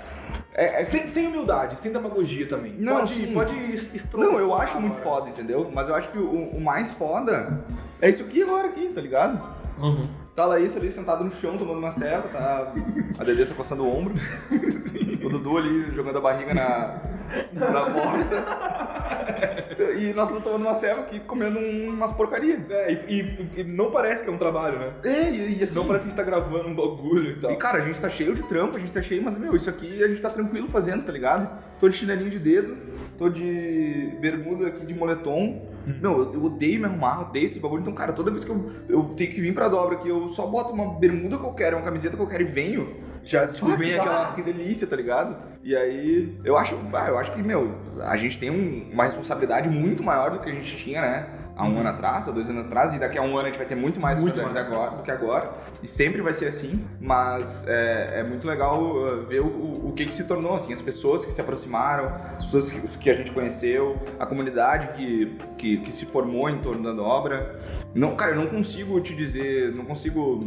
É, 0.55 0.81
é 0.81 0.83
Sem, 0.83 1.09
sem 1.09 1.27
humildade, 1.29 1.77
sem 1.79 1.91
demagogia 1.93 2.47
também. 2.47 2.75
Não, 2.79 2.97
pode, 2.99 3.13
sim. 3.15 3.33
pode 3.33 3.55
es- 3.73 3.95
estro- 3.95 4.21
Não, 4.21 4.39
eu 4.39 4.55
acho 4.55 4.79
muito 4.81 4.99
foda, 4.99 5.31
entendeu? 5.31 5.71
Mas 5.73 5.89
eu 5.89 5.95
acho 5.95 6.11
que 6.11 6.19
o, 6.19 6.31
o 6.51 6.61
mais 6.61 6.93
foda 6.93 7.65
é 8.01 8.11
isso 8.11 8.23
aqui 8.25 8.43
agora 8.43 8.69
aqui, 8.69 8.89
tá 8.89 9.01
ligado? 9.01 9.41
Uhum. 9.79 10.03
Tá 10.37 10.45
Laís 10.47 10.75
ali 10.77 10.91
sentado 10.93 11.25
no 11.25 11.31
chão 11.33 11.57
tomando 11.57 11.79
uma 11.79 11.93
ceva, 11.93 12.29
tá 12.29 12.73
a 13.19 13.25
Dedessa 13.25 13.55
coçando 13.55 13.85
o 13.85 13.89
ombro. 13.99 14.15
O 15.25 15.29
Dudu 15.29 15.57
ali 15.57 15.95
jogando 15.95 16.19
a 16.19 16.21
barriga 16.21 16.53
na, 16.53 16.97
na 17.53 17.81
porta. 17.83 18.62
E 19.99 20.13
nós 20.15 20.29
estamos 20.29 20.45
tomando 20.45 20.63
uma 20.63 20.75
ceva 20.75 21.01
aqui 21.01 21.21
comendo 21.21 21.59
um- 21.59 21.89
umas 21.91 22.13
porcarias. 22.13 22.59
É, 22.71 22.93
e, 22.93 23.21
e- 23.21 23.61
e 23.61 23.65
não 23.65 23.91
parece 23.91 24.25
que 24.25 24.31
é 24.31 24.33
um 24.33 24.39
trabalho, 24.39 24.79
né? 24.79 24.93
É, 25.05 25.31
e, 25.31 25.59
e 25.59 25.63
assim. 25.63 25.75
Não 25.77 25.87
parece 25.87 26.05
que 26.05 26.13
a 26.13 26.15
gente 26.15 26.19
tá 26.19 26.23
gravando 26.31 26.69
um 26.69 26.75
bagulho 26.75 27.31
e 27.33 27.37
tal. 27.41 27.51
E 27.53 27.57
cara, 27.57 27.79
a 27.83 27.87
gente 27.87 28.01
tá 28.01 28.09
cheio 28.09 28.35
de 28.35 28.43
trampo, 28.45 28.77
a 28.77 28.81
gente 28.81 28.93
tá 28.93 29.03
cheio, 29.03 29.23
mas 29.23 29.37
meu, 29.39 29.55
isso 29.57 29.69
aqui 29.69 30.03
a 30.03 30.09
gente 30.09 30.21
tá 30.23 30.31
tranquilo 30.31 30.69
fazendo, 30.69 31.05
tá 31.05 31.13
ligado? 31.13 31.49
Tô 31.81 31.89
de 31.89 31.97
chinelinho 31.97 32.31
de 32.31 32.39
dedo, 32.39 32.77
tô 33.19 33.29
de 33.29 34.17
bermuda 34.21 34.69
aqui 34.69 34.87
de 34.87 34.95
moletom. 34.95 35.71
Meu, 36.01 36.13
eu, 36.27 36.35
eu 36.35 36.45
odeio 36.45 36.79
me 36.79 36.87
arrumar, 36.87 37.23
odeio 37.29 37.47
esse 37.47 37.59
bagulho. 37.59 37.81
Então, 37.83 37.93
cara, 37.93 38.13
toda 38.13 38.31
vez 38.31 38.45
que 38.45 38.51
eu, 38.51 38.71
eu 38.89 39.03
tenho 39.17 39.33
que 39.33 39.41
vir 39.41 39.53
pra 39.53 39.69
dobra 39.69 39.97
aqui, 39.97 40.09
eu 40.09 40.29
só 40.31 40.47
boto 40.47 40.73
uma 40.73 40.95
bermuda 40.99 41.37
qualquer, 41.39 41.75
uma 41.75 41.83
camiseta 41.83 42.17
qualquer 42.17 42.41
e 42.41 42.45
venho. 42.45 42.95
Já, 43.25 43.47
tipo, 43.47 43.71
Ah, 43.71 43.77
vem 43.77 43.91
que 43.93 43.99
aquela. 43.99 44.33
Que 44.35 44.43
delícia, 44.43 44.87
tá 44.87 44.97
ligado? 44.97 45.37
E 45.63 45.77
aí, 45.77 46.37
eu 46.45 46.57
acho, 46.57 46.77
ah, 46.93 47.07
eu 47.09 47.19
acho 47.19 47.33
que, 47.33 47.43
meu, 47.43 47.73
a 48.03 48.17
gente 48.17 48.39
tem 48.39 48.51
um- 48.51 48.91
uma 48.93 49.05
responsabilidade 49.05 49.69
muito 49.69 50.03
maior 50.03 50.31
do 50.33 50.41
que 50.41 50.51
a 50.51 50.53
gente 50.53 50.77
tinha, 50.77 51.01
né? 51.01 51.27
Há 51.55 51.65
um 51.67 51.79
ano 51.79 51.89
atrás, 51.91 52.27
há 52.29 52.33
dois 52.33 52.49
anos 52.49 52.65
atrás, 52.65 52.95
e 52.95 52.99
daqui 52.99 53.19
a 53.19 53.23
um 53.23 53.37
ano 53.37 53.43
a 53.43 53.51
gente 53.51 53.59
vai 53.59 53.67
ter 53.67 53.75
muito 53.75 54.01
mais 54.01 54.19
Muito 54.21 54.41
mais. 54.41 54.57
agora, 54.57 54.91
do 54.97 55.03
que 55.03 55.11
agora. 55.11 55.51
E 55.83 55.89
sempre 55.89 56.23
vai 56.23 56.33
ser 56.33 56.49
assim, 56.49 56.85
mas 57.01 57.65
é, 57.69 58.21
é 58.21 58.23
muito 58.23 58.47
legal 58.47 58.81
uh, 58.83 59.23
ver 59.23 59.41
o, 59.41 59.89
o, 59.89 59.93
que, 59.95 60.07
que 60.07 60.15
se 60.15 60.25
tornou, 60.25 60.55
assim, 60.55 60.73
as 60.73 60.81
pessoas 60.81 61.25
que 61.25 61.33
se 61.33 61.41
aproximaram, 61.41 62.07
as 62.37 62.45
pessoas 62.47 62.71
que, 62.71 62.99
que 62.99 63.11
a 63.11 63.15
gente 63.15 63.33
conheceu, 63.33 63.97
a 64.19 64.25
comunidade 64.25 64.89
que, 64.97 65.37
que, 65.59 65.77
que 65.79 65.93
se 65.93 66.07
formou 66.07 66.49
em 66.49 66.59
torno 66.59 66.83
da 66.83 66.93
dobra. 66.93 67.61
Não, 67.95 68.17
cara, 68.17 68.33
eu 68.33 68.37
não 68.37 68.47
consigo 68.47 68.99
te 69.01 69.15
dizer, 69.15 69.75
não 69.75 69.85
consigo 69.85 70.41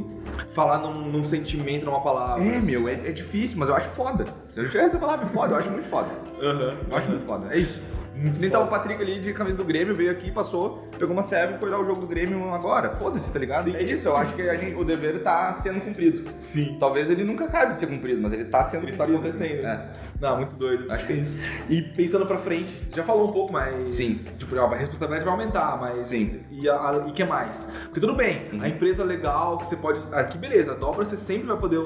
Falar 0.54 0.78
num, 0.80 1.12
num 1.12 1.24
sentimento, 1.24 1.86
numa 1.86 2.02
palavra. 2.02 2.44
é, 2.44 2.58
assim. 2.58 2.72
meu, 2.72 2.88
é, 2.88 2.94
é 2.94 3.12
difícil, 3.12 3.58
mas 3.60 3.70
eu 3.70 3.76
acho 3.76 3.90
foda. 3.90 4.26
Eu 4.56 4.68
tiver 4.70 4.86
essa 4.86 4.98
palavra 4.98 5.26
foda, 5.28 5.54
eu 5.54 5.58
acho 5.60 5.70
muito 5.70 5.88
foda. 5.88 6.10
Aham. 6.42 6.78
Eu 6.90 6.98
acho 6.98 7.10
muito 7.10 7.26
foda. 7.26 7.54
É 7.54 7.60
isso. 7.60 7.82
Nem 8.16 8.50
tava 8.50 8.66
o 8.66 8.68
Patrick 8.68 9.02
ali 9.02 9.20
de 9.20 9.34
camisa 9.34 9.58
do 9.58 9.64
Grêmio, 9.66 9.94
veio 9.94 10.10
aqui, 10.12 10.32
passou, 10.32 10.88
pegou 10.98 11.12
uma 11.14 11.22
serve 11.24 11.56
e 11.56 11.58
foi 11.58 11.70
lá 11.70 11.80
o 11.80 11.84
jogo 11.84 12.00
do 12.02 12.08
Grêmio 12.08 12.54
agora. 12.54 12.92
Foda-se, 12.92 13.32
tá 13.32 13.38
ligado? 13.40 13.66
Sim. 13.66 13.76
É 13.76 13.84
isso, 13.84 14.08
eu 14.08 14.16
acho 14.16 14.34
que 14.36 14.42
a 14.50 14.56
gente- 14.56 14.76
o 14.76 14.84
dever 14.86 15.22
tá 15.22 15.52
sendo 15.54 15.82
cumprido. 15.82 16.30
Sim. 16.40 16.78
Talvez 16.80 17.10
ele 17.10 17.24
nunca 17.24 17.46
acabe 17.46 17.74
de 17.74 17.80
ser 17.82 17.88
cumprido, 17.88 18.22
mas 18.22 18.32
ele 18.34 18.46
tá 18.46 18.64
sendo 18.64 18.84
Ele 18.88 18.96
tá 18.96 19.06
cumprido. 19.06 19.20
acontecendo. 19.28 19.66
É. 19.66 19.92
Não, 20.20 20.38
muito 20.38 20.56
doido. 20.56 20.92
Acho 20.92 21.06
que 21.08 21.14
é 21.14 21.16
isso. 21.18 21.42
E 21.70 21.82
pensando 21.82 22.26
pra 22.26 22.38
frente, 22.38 22.74
já 22.96 23.04
falou 23.04 23.28
um 23.30 23.32
pouco, 23.34 23.52
mas. 23.52 23.94
Sim. 23.94 24.14
Tipo, 24.38 24.58
a 24.60 24.76
responsabilidade 24.76 25.24
vai 25.26 25.34
aumentar, 25.34 25.78
mas. 25.80 26.08
Sim. 26.08 26.40
E 26.52 26.70
o 26.70 27.14
que 27.14 27.24
mais? 27.26 27.70
Porque 27.86 28.00
tudo 28.00 28.16
bem, 28.16 28.50
Uhum. 28.54 28.62
a 28.62 28.68
empresa 28.70 29.04
legal 29.04 29.58
que 29.58 29.68
você 29.68 29.76
pode. 29.76 30.00
Aqui, 30.14 30.38
beleza, 30.38 30.72
a 30.72 30.76
dobra 30.76 31.06
você 31.06 31.18
sempre 31.18 31.48
vai 31.48 31.58
poder. 31.58 31.80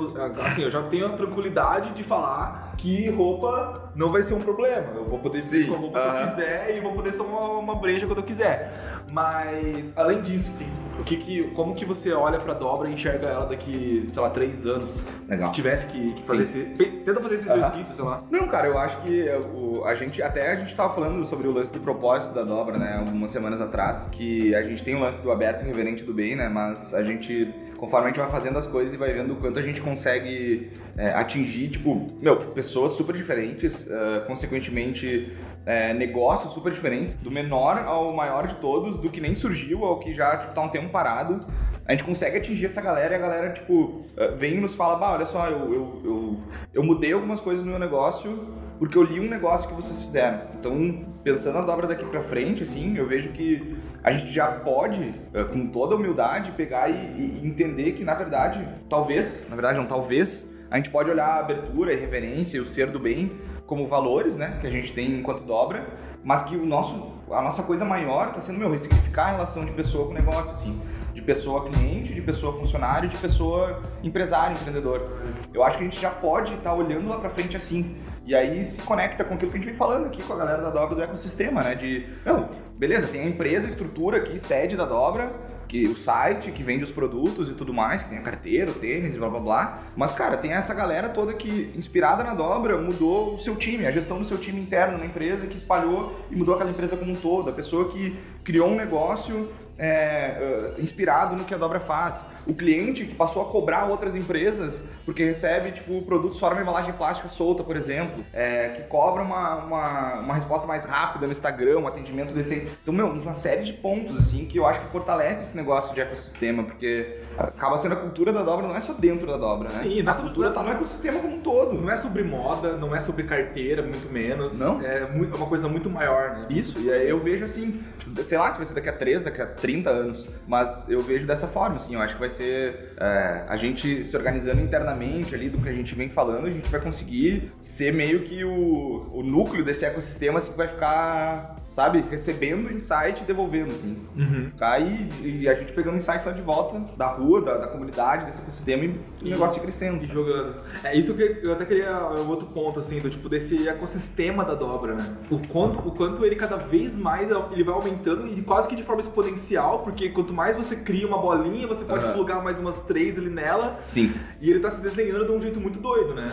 Assim, 0.46 0.62
eu 0.64 0.72
já 0.72 0.84
tenho 0.84 1.08
a 1.08 1.10
tranquilidade 1.10 1.94
de 1.94 2.04
falar 2.04 2.74
que 2.78 3.10
roupa 3.10 3.92
não 3.96 4.12
vai 4.12 4.22
ser 4.24 4.34
um 4.36 4.40
problema. 4.40 4.88
Eu 4.96 5.06
vou 5.06 5.20
poder 5.20 5.42
vir 5.42 5.68
com 5.68 5.74
a 5.76 5.78
roupa 5.78 6.00
Aham. 6.00 6.19
Eu 6.22 6.28
quiser 6.28 6.76
e 6.76 6.80
vou 6.80 6.94
poder 6.94 7.14
tomar 7.14 7.60
uma 7.60 7.76
breja 7.76 8.06
quando 8.06 8.20
eu 8.20 8.24
quiser. 8.24 8.72
Mas, 9.12 9.92
além 9.96 10.22
disso, 10.22 10.52
sim. 10.58 10.70
O 11.00 11.04
que 11.04 11.16
que, 11.16 11.44
como 11.52 11.74
que 11.74 11.86
você 11.86 12.12
olha 12.12 12.38
pra 12.38 12.54
dobra 12.54 12.90
e 12.90 12.94
enxerga 12.94 13.28
ela 13.28 13.46
daqui, 13.46 14.06
sei 14.12 14.22
lá, 14.22 14.30
três 14.30 14.66
anos? 14.66 15.04
Legal. 15.28 15.48
Se 15.48 15.54
tivesse 15.54 15.88
que, 15.88 16.14
que 16.14 16.24
fazer 16.24 16.44
esse. 16.44 16.60
Tenta 17.06 17.22
fazer 17.22 17.36
esse 17.36 17.50
Aham. 17.50 17.60
exercício, 17.60 17.96
sei 17.96 18.04
lá. 18.04 18.24
Não, 18.30 18.48
cara, 18.48 18.68
eu 18.68 18.78
acho 18.78 19.02
que 19.02 19.28
é, 19.28 19.40
o, 19.40 19.86
a 19.86 19.96
gente, 19.96 20.22
até 20.22 20.52
a 20.52 20.56
gente 20.58 20.76
tava 20.76 20.94
falando 20.94 21.24
sobre 21.26 21.48
o 21.48 21.52
lance 21.54 21.72
do 21.72 21.80
propósito 21.80 22.34
da 22.34 22.44
dobra, 22.44 22.78
né, 22.78 22.98
algumas 23.00 23.32
semanas 23.32 23.62
atrás, 23.62 24.10
que 24.12 24.54
a 24.54 24.62
gente 24.62 24.84
tem 24.84 24.94
o 24.96 25.00
lance 25.00 25.22
do 25.22 25.32
aberto 25.32 25.64
e 25.64 25.68
reverente 25.68 26.04
do 26.04 26.14
bem, 26.14 26.36
né, 26.36 26.50
mas 26.50 26.94
a 26.94 27.02
gente, 27.02 27.50
conforme 27.78 28.08
a 28.08 28.10
gente 28.10 28.20
vai 28.20 28.30
fazendo 28.30 28.58
as 28.60 28.68
coisas 28.68 28.94
e 28.94 28.98
vai 28.98 29.14
vendo 29.14 29.34
o 29.34 29.36
quanto 29.38 29.58
a 29.58 29.62
gente 29.62 29.80
consegue 29.80 30.70
é, 31.00 31.14
atingir, 31.14 31.70
tipo, 31.70 32.08
meu, 32.22 32.36
pessoas 32.52 32.92
super 32.92 33.16
diferentes, 33.16 33.90
é, 33.90 34.20
consequentemente, 34.28 35.32
é, 35.66 35.94
negócios 35.94 36.54
super 36.54 36.74
diferentes, 36.74 37.16
do 37.16 37.32
menor 37.32 37.78
ao 37.86 38.14
maior 38.14 38.48
de 38.48 38.56
todos, 38.58 39.00
do 39.00 39.10
que 39.10 39.22
nem 39.22 39.34
surgiu 39.34 39.86
ao 39.86 39.98
que 39.98 40.14
já, 40.14 40.36
tipo, 40.36 40.54
tá 40.54 40.62
um 40.62 40.68
tempo 40.68 40.90
parado, 40.90 41.40
a 41.86 41.92
gente 41.94 42.04
consegue 42.04 42.38
atingir 42.38 42.66
essa 42.66 42.82
galera 42.82 43.14
e 43.14 43.16
a 43.16 43.20
galera, 43.20 43.54
tipo, 43.54 44.06
eh, 44.18 44.32
vem 44.32 44.58
e 44.58 44.60
nos 44.60 44.76
fala, 44.76 44.98
bah, 44.98 45.14
olha 45.14 45.26
só, 45.26 45.48
eu, 45.48 45.74
eu, 45.74 46.02
eu, 46.04 46.40
eu 46.74 46.84
mudei 46.84 47.14
algumas 47.14 47.40
coisas 47.40 47.64
no 47.64 47.72
meu 47.72 47.80
negócio 47.80 48.60
porque 48.78 48.98
eu 48.98 49.04
li 49.04 49.20
um 49.20 49.28
negócio 49.28 49.68
que 49.68 49.76
vocês 49.76 50.02
fizeram. 50.04 50.42
Então, 50.58 51.06
pensando 51.24 51.56
na 51.56 51.62
dobra 51.62 51.88
daqui 51.88 52.06
pra 52.06 52.22
frente, 52.22 52.64
assim, 52.64 52.98
eu 52.98 53.08
vejo 53.08 53.32
que 53.32 53.76
a 54.04 54.12
gente 54.12 54.32
já 54.32 54.48
pode, 54.52 55.12
eh, 55.34 55.44
com 55.46 55.68
toda 55.68 55.96
humildade, 55.96 56.52
pegar 56.52 56.90
e, 56.90 56.94
e 56.94 57.42
entender 57.46 57.94
que, 57.94 58.04
na 58.04 58.14
verdade, 58.14 58.68
talvez, 58.90 59.46
na 59.50 59.56
verdade 59.56 59.78
não, 59.78 59.86
talvez, 59.86 60.48
a 60.70 60.78
gente 60.78 60.90
pode 60.90 61.10
olhar 61.10 61.28
a 61.28 61.40
abertura, 61.40 61.94
a 61.94 61.98
reverência 61.98 62.58
e 62.58 62.62
o 62.62 62.68
ser 62.68 62.90
do 62.92 63.00
bem 63.00 63.32
como 63.66 63.88
valores, 63.88 64.36
né, 64.36 64.58
que 64.60 64.68
a 64.68 64.70
gente 64.70 64.92
tem 64.94 65.20
enquanto 65.20 65.44
dobra, 65.44 65.88
mas 66.24 66.44
que 66.44 66.56
o 66.56 66.66
nosso, 66.66 67.14
a 67.32 67.42
nossa 67.42 67.64
coisa 67.64 67.86
maior 67.86 68.32
tá 68.32 68.42
sendo, 68.42 68.60
meu, 68.60 68.72
ressignificar 68.72 69.28
a 69.28 69.32
relação 69.32 69.64
de 69.64 69.72
pessoa 69.72 70.08
com 70.08 70.14
negócio, 70.14 70.52
assim 70.52 70.80
de 71.20 71.22
pessoa 71.22 71.70
cliente, 71.70 72.14
de 72.14 72.22
pessoa 72.22 72.54
funcionário, 72.54 73.10
de 73.10 73.18
pessoa 73.18 73.82
empresário, 74.04 74.56
empreendedor. 74.56 75.20
Eu 75.54 75.64
acho 75.64 75.78
que 75.78 75.84
a 75.84 75.88
gente 75.88 76.00
já 76.00 76.10
pode 76.10 76.54
estar 76.54 76.74
olhando 76.74 77.10
lá 77.10 77.20
pra 77.20 77.30
frente 77.30 77.58
assim. 77.58 77.98
E 78.26 78.36
aí 78.36 78.64
se 78.64 78.82
conecta 78.82 79.24
com 79.24 79.34
aquilo 79.34 79.52
que 79.52 79.58
a 79.58 79.60
gente 79.60 79.70
vem 79.70 79.78
falando 79.78 80.06
aqui 80.06 80.24
com 80.24 80.34
a 80.34 80.38
galera 80.38 80.62
da 80.62 80.70
dobra 80.70 80.96
do 80.96 81.04
ecossistema, 81.04 81.62
né? 81.62 81.76
De, 81.76 82.08
não, 82.26 82.50
beleza, 82.80 83.08
tem 83.08 83.22
a 83.22 83.26
empresa, 83.26 83.68
a 83.68 83.70
estrutura 83.70 84.18
aqui, 84.18 84.40
sede 84.40 84.78
da 84.78 84.86
dobra, 84.86 85.34
que 85.68 85.86
o 85.86 85.96
site 85.96 86.50
que 86.52 86.64
vende 86.64 86.84
os 86.84 86.92
produtos 86.92 87.50
e 87.50 87.54
tudo 87.54 87.74
mais, 87.74 88.02
que 88.02 88.10
tem 88.10 88.18
a 88.18 88.22
carteira, 88.22 88.72
o 88.72 88.74
tênis 88.74 89.18
blá 89.18 89.30
blá 89.30 89.40
blá. 89.40 89.80
Mas, 89.98 90.14
cara, 90.14 90.38
tem 90.38 90.54
essa 90.54 90.74
galera 90.74 91.10
toda 91.10 91.34
que, 91.34 91.72
inspirada 91.76 92.24
na 92.24 92.34
dobra, 92.34 92.78
mudou 92.82 93.36
o 93.36 93.38
seu 93.38 93.58
time, 93.58 93.86
a 93.86 93.92
gestão 93.92 94.18
do 94.18 94.26
seu 94.26 94.38
time 94.38 94.62
interno 94.62 94.98
na 94.98 95.06
empresa, 95.06 95.46
que 95.46 95.58
espalhou 95.58 96.16
e 96.32 96.36
mudou 96.36 96.56
aquela 96.56 96.72
empresa 96.72 96.96
como 96.96 97.12
um 97.12 97.16
todo. 97.16 97.50
A 97.50 97.54
pessoa 97.54 97.90
que 97.92 98.18
criou 98.44 98.70
um 98.70 98.76
negócio 98.76 99.50
é, 99.80 100.76
uh, 100.78 100.82
inspirado 100.82 101.38
no 101.38 101.46
que 101.46 101.54
a 101.54 101.58
dobra 101.58 101.80
faz. 101.80 102.26
O 102.46 102.54
cliente 102.54 103.06
que 103.06 103.16
passou 103.16 103.42
a 103.42 103.46
cobrar 103.46 103.86
outras 103.86 104.14
empresas 104.14 104.86
porque 105.06 105.24
recebe 105.24 105.72
tipo 105.72 106.02
produto 106.02 106.36
só 106.36 106.50
numa 106.50 106.62
embalagem 106.62 106.94
plástica 106.94 107.30
solta, 107.30 107.64
por 107.64 107.78
exemplo, 107.78 108.24
é, 108.34 108.70
que 108.70 108.84
cobra 108.84 109.24
uma, 109.24 109.56
uma, 109.64 110.14
uma 110.20 110.34
resposta 110.36 110.68
mais 110.68 110.84
rápida 110.84 111.26
no 111.26 111.32
Instagram, 111.32 111.80
um 111.80 111.88
atendimento 111.88 112.34
decente. 112.34 112.69
Então, 112.82 112.94
meu, 112.94 113.08
uma 113.08 113.34
série 113.34 113.64
de 113.64 113.74
pontos 113.74 114.18
assim 114.18 114.46
que 114.46 114.58
eu 114.58 114.66
acho 114.66 114.82
que 114.82 114.92
fortalece 114.92 115.44
esse 115.44 115.56
negócio 115.56 115.94
de 115.94 116.02
ecossistema, 116.02 116.64
porque 116.64 117.22
acaba 117.38 117.78
sendo 117.78 117.94
a 117.94 117.98
cultura 117.98 118.32
da 118.32 118.44
dobra, 118.44 118.68
não 118.68 118.76
é 118.76 118.82
só 118.82 118.94
dentro 118.94 119.26
da 119.26 119.38
dobra, 119.38 119.70
né? 119.70 119.76
Sim, 119.76 120.08
a 120.08 120.14
cultura 120.14 120.52
tá 120.52 120.62
no 120.62 120.72
ecossistema 120.72 121.20
como 121.20 121.36
um 121.36 121.42
todo. 121.42 121.74
Não 121.74 121.90
é 121.90 121.98
sobre 121.98 122.24
moda, 122.24 122.78
não 122.78 122.96
é 122.96 123.00
sobre 123.00 123.24
carteira, 123.24 123.82
muito 123.82 124.12
menos. 124.12 124.60
Não. 124.60 124.82
É 124.82 125.00
é 125.00 125.06
uma 125.06 125.46
coisa 125.46 125.68
muito 125.68 125.90
maior, 125.90 126.32
né? 126.32 126.48
Isso, 126.50 126.80
e 126.80 126.92
aí 126.92 127.08
eu 127.08 127.20
vejo 127.20 127.46
assim, 127.46 127.82
tipo, 127.98 128.24
sei 128.24 128.38
lá 128.38 128.52
se 128.52 128.58
vai 128.58 128.66
ser 128.66 128.74
daqui 128.74 128.90
a 128.90 128.94
3, 128.94 129.24
daqui 129.24 129.42
a 129.42 129.46
30 129.46 129.90
anos, 129.90 130.30
mas 130.48 130.90
eu 130.90 131.00
vejo 131.00 131.26
dessa 131.26 131.48
forma, 131.48 131.78
assim, 131.78 131.94
eu 131.94 132.02
acho 132.02 132.16
que 132.16 132.20
vai 132.20 132.30
ser 132.30 132.94
é, 132.98 133.46
a 133.48 133.56
gente 133.56 134.04
se 134.04 134.16
organizando 134.16 134.62
internamente 134.62 135.34
ali 135.36 135.50
do 135.50 135.60
que 135.60 135.70
a 135.70 135.74
gente 135.74 135.94
vem 135.96 136.10
falando, 136.10 136.48
a 136.48 136.52
gente 136.52 136.70
vai 136.70 136.82
conseguir 136.82 137.52
ser 137.62 137.94
meio 137.94 138.22
que 138.22 138.44
o, 138.44 139.10
o 139.14 139.24
núcleo 139.24 139.64
desse 139.64 139.86
ecossistema 139.86 140.40
assim, 140.40 140.52
vai 140.54 140.68
ficar, 140.68 141.56
sabe, 141.68 142.04
recebendo 142.10 142.59
insight 142.72 143.22
e 143.24 143.26
devolvendo, 143.26 143.72
assim. 143.72 143.98
Uhum. 144.16 144.46
Ficar 144.48 144.74
aí 144.74 145.10
e 145.22 145.48
a 145.48 145.54
gente 145.54 145.72
pegando 145.74 145.98
insight 145.98 146.26
lá 146.26 146.32
de 146.32 146.42
volta 146.42 146.80
da 146.98 147.08
rua, 147.08 147.42
da, 147.42 147.58
da 147.58 147.68
comunidade, 147.68 148.26
desse 148.26 148.42
ecossistema 148.42 148.84
e 148.84 148.88
o 148.88 148.94
E- 149.24 149.30
negócio 149.30 149.60
ir 149.60 149.62
crescendo. 149.62 150.04
E 150.04 150.08
jogando. 150.08 150.56
É 150.84 150.96
isso 150.98 151.14
que 151.14 151.40
eu 151.44 151.54
até 151.54 151.66
queria 151.66 151.86
é 151.86 152.20
um 152.20 152.28
outro 152.30 152.48
ponto, 152.48 152.80
assim, 152.80 153.00
do 153.00 153.10
tipo 153.10 153.30
desse 153.30 153.68
ecossistema 153.68 154.44
da 154.44 154.56
dobra, 154.56 154.96
né? 154.96 155.16
O 155.30 155.40
quanto, 155.48 155.80
o 155.88 155.92
quanto 155.92 156.26
ele 156.26 156.36
cada 156.36 156.58
vez 156.58 156.98
mais 156.98 157.30
ele 157.52 157.64
vai 157.64 157.74
aumentando 157.76 158.28
e 158.28 158.42
quase 158.42 158.68
que 158.68 158.76
de 158.76 158.84
forma 158.84 159.02
exponencial, 159.02 159.80
porque 159.80 160.10
quanto 160.10 160.34
mais 160.34 160.58
você 160.58 160.76
cria 160.76 161.08
uma 161.08 161.18
bolinha, 161.20 161.68
você 161.68 161.86
pode 161.86 162.06
Aham. 162.06 162.14
plugar 162.14 162.44
mais 162.44 162.60
umas 162.60 162.82
três 162.84 163.18
ali 163.18 163.30
nela. 163.30 163.80
Sim. 163.86 164.14
E 164.42 164.50
ele 164.50 164.60
tá 164.60 164.72
se 164.72 164.82
desenhando 164.82 165.26
de 165.26 165.32
um 165.32 165.40
jeito 165.40 165.60
muito 165.60 165.80
doido, 165.80 166.14
né? 166.14 166.28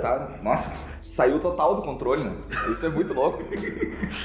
Tá, 0.00 0.38
nossa, 0.42 0.72
saiu 1.02 1.38
total 1.40 1.76
do 1.76 1.82
controle, 1.82 2.24
né? 2.24 2.32
Isso 2.72 2.86
é 2.86 2.88
muito 2.88 3.12
louco. 3.12 3.42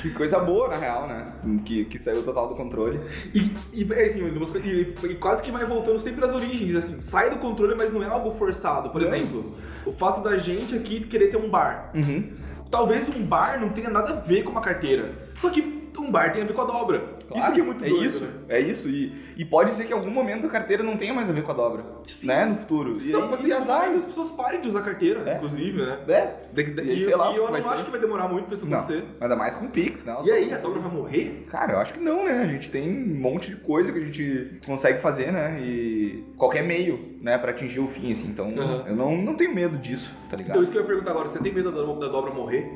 que 0.01 0.11
coisa 0.13 0.39
boa, 0.39 0.69
na 0.69 0.77
real, 0.77 1.05
né? 1.07 1.33
Que, 1.65 1.83
que 1.85 1.99
saiu 1.99 2.23
total 2.23 2.47
do 2.47 2.55
controle. 2.55 2.99
E, 3.33 3.51
e, 3.73 3.93
é 3.93 4.05
assim, 4.05 4.23
e- 4.25 4.95
e 5.07 5.15
quase 5.15 5.43
que 5.43 5.51
vai 5.51 5.65
voltando 5.65 5.99
sempre 5.99 6.23
às 6.23 6.31
origens, 6.33 6.75
assim, 6.75 7.01
sai 7.01 7.29
do 7.29 7.37
controle, 7.37 7.75
mas 7.75 7.91
não 7.91 8.01
é 8.01 8.07
algo 8.07 8.31
forçado. 8.31 8.89
Por 8.89 9.01
Não. 9.01 9.07
exemplo, 9.07 9.53
o 9.85 9.91
fato 9.91 10.21
da 10.21 10.37
gente 10.37 10.75
aqui 10.75 11.01
querer 11.01 11.27
ter 11.27 11.37
um 11.37 11.49
bar. 11.49 11.91
Uhum. 11.93 12.31
Talvez 12.71 13.09
um 13.09 13.21
bar 13.25 13.59
não 13.59 13.69
tenha 13.69 13.89
nada 13.89 14.11
a 14.13 14.15
ver 14.21 14.43
com 14.43 14.51
uma 14.51 14.61
carteira. 14.61 15.11
Só 15.33 15.49
que 15.49 15.88
um 15.99 16.11
bar 16.11 16.31
tem 16.31 16.41
a 16.41 16.45
ver 16.45 16.53
com 16.53 16.61
a 16.61 16.65
dobra. 16.65 17.03
isso 17.35 17.53
que 17.53 17.59
é 17.61 17.63
muito 17.63 17.85
é 17.85 17.89
doido. 17.89 18.05
isso, 18.05 18.25
né? 18.25 18.31
é 18.49 18.59
isso. 18.59 18.87
E, 18.89 19.13
e 19.37 19.45
pode 19.45 19.73
ser 19.73 19.85
que 19.85 19.91
em 19.91 19.95
algum 19.95 20.09
momento 20.11 20.45
a 20.47 20.49
carteira 20.49 20.83
não 20.83 20.97
tenha 20.97 21.13
mais 21.13 21.29
a 21.29 21.33
ver 21.33 21.43
com 21.43 21.51
a 21.51 21.55
dobra, 21.55 21.83
né? 22.23 22.45
No 22.45 22.55
futuro. 22.55 22.99
E 23.01 23.11
Não, 23.11 23.27
pode 23.29 23.43
ser 23.43 23.49
que 23.49 23.53
azar. 23.53 23.85
muitas 23.87 24.05
pessoas 24.05 24.31
parem 24.31 24.61
de 24.61 24.67
usar 24.67 24.81
carteira, 24.81 25.29
É. 25.29 25.35
inclusive, 25.37 25.81
né? 25.85 25.99
É, 26.07 26.35
E 26.55 26.99
E, 26.99 27.03
sei 27.03 27.15
lá 27.15 27.31
e 27.31 27.35
eu 27.37 27.43
o 27.43 27.45
não 27.45 27.51
vai 27.51 27.59
acho 27.61 27.77
ser. 27.79 27.85
que 27.85 27.91
vai 27.91 27.99
demorar 27.99 28.27
muito 28.27 28.45
pra 28.45 28.55
isso 28.55 28.65
não, 28.65 28.77
acontecer. 28.77 29.03
ainda 29.19 29.35
mais 29.35 29.55
com 29.55 29.67
Pix, 29.67 30.05
né? 30.05 30.17
E 30.23 30.31
aí, 30.31 30.53
a 30.53 30.57
dobra 30.57 30.79
vai 30.81 30.91
morrer? 30.91 31.45
Cara, 31.49 31.73
eu 31.73 31.79
acho 31.79 31.93
que 31.93 31.99
não, 31.99 32.25
né? 32.25 32.41
A 32.43 32.47
gente 32.47 32.69
tem 32.71 32.89
um 32.89 33.19
monte 33.19 33.49
de 33.49 33.57
coisa 33.57 33.91
que 33.91 33.97
a 33.99 34.01
gente 34.01 34.59
consegue 34.65 34.99
fazer, 34.99 35.31
né? 35.31 35.59
E 35.61 36.23
qualquer 36.37 36.63
meio, 36.63 37.17
né, 37.21 37.37
pra 37.37 37.51
atingir 37.51 37.79
o 37.79 37.87
fim, 37.87 38.11
assim. 38.11 38.27
Então, 38.27 38.47
Aham. 38.57 38.83
eu 38.87 38.95
não, 38.95 39.15
não 39.17 39.35
tenho 39.35 39.53
medo 39.53 39.77
disso, 39.77 40.13
tá 40.29 40.35
ligado? 40.37 40.51
Então, 40.51 40.63
isso 40.63 40.71
que 40.71 40.77
eu 40.77 40.81
ia 40.81 40.87
perguntar 40.87 41.11
agora, 41.11 41.27
você 41.27 41.39
tem 41.39 41.53
medo 41.53 41.71
da, 41.71 41.81
da 41.81 42.11
dobra 42.11 42.33
morrer? 42.33 42.69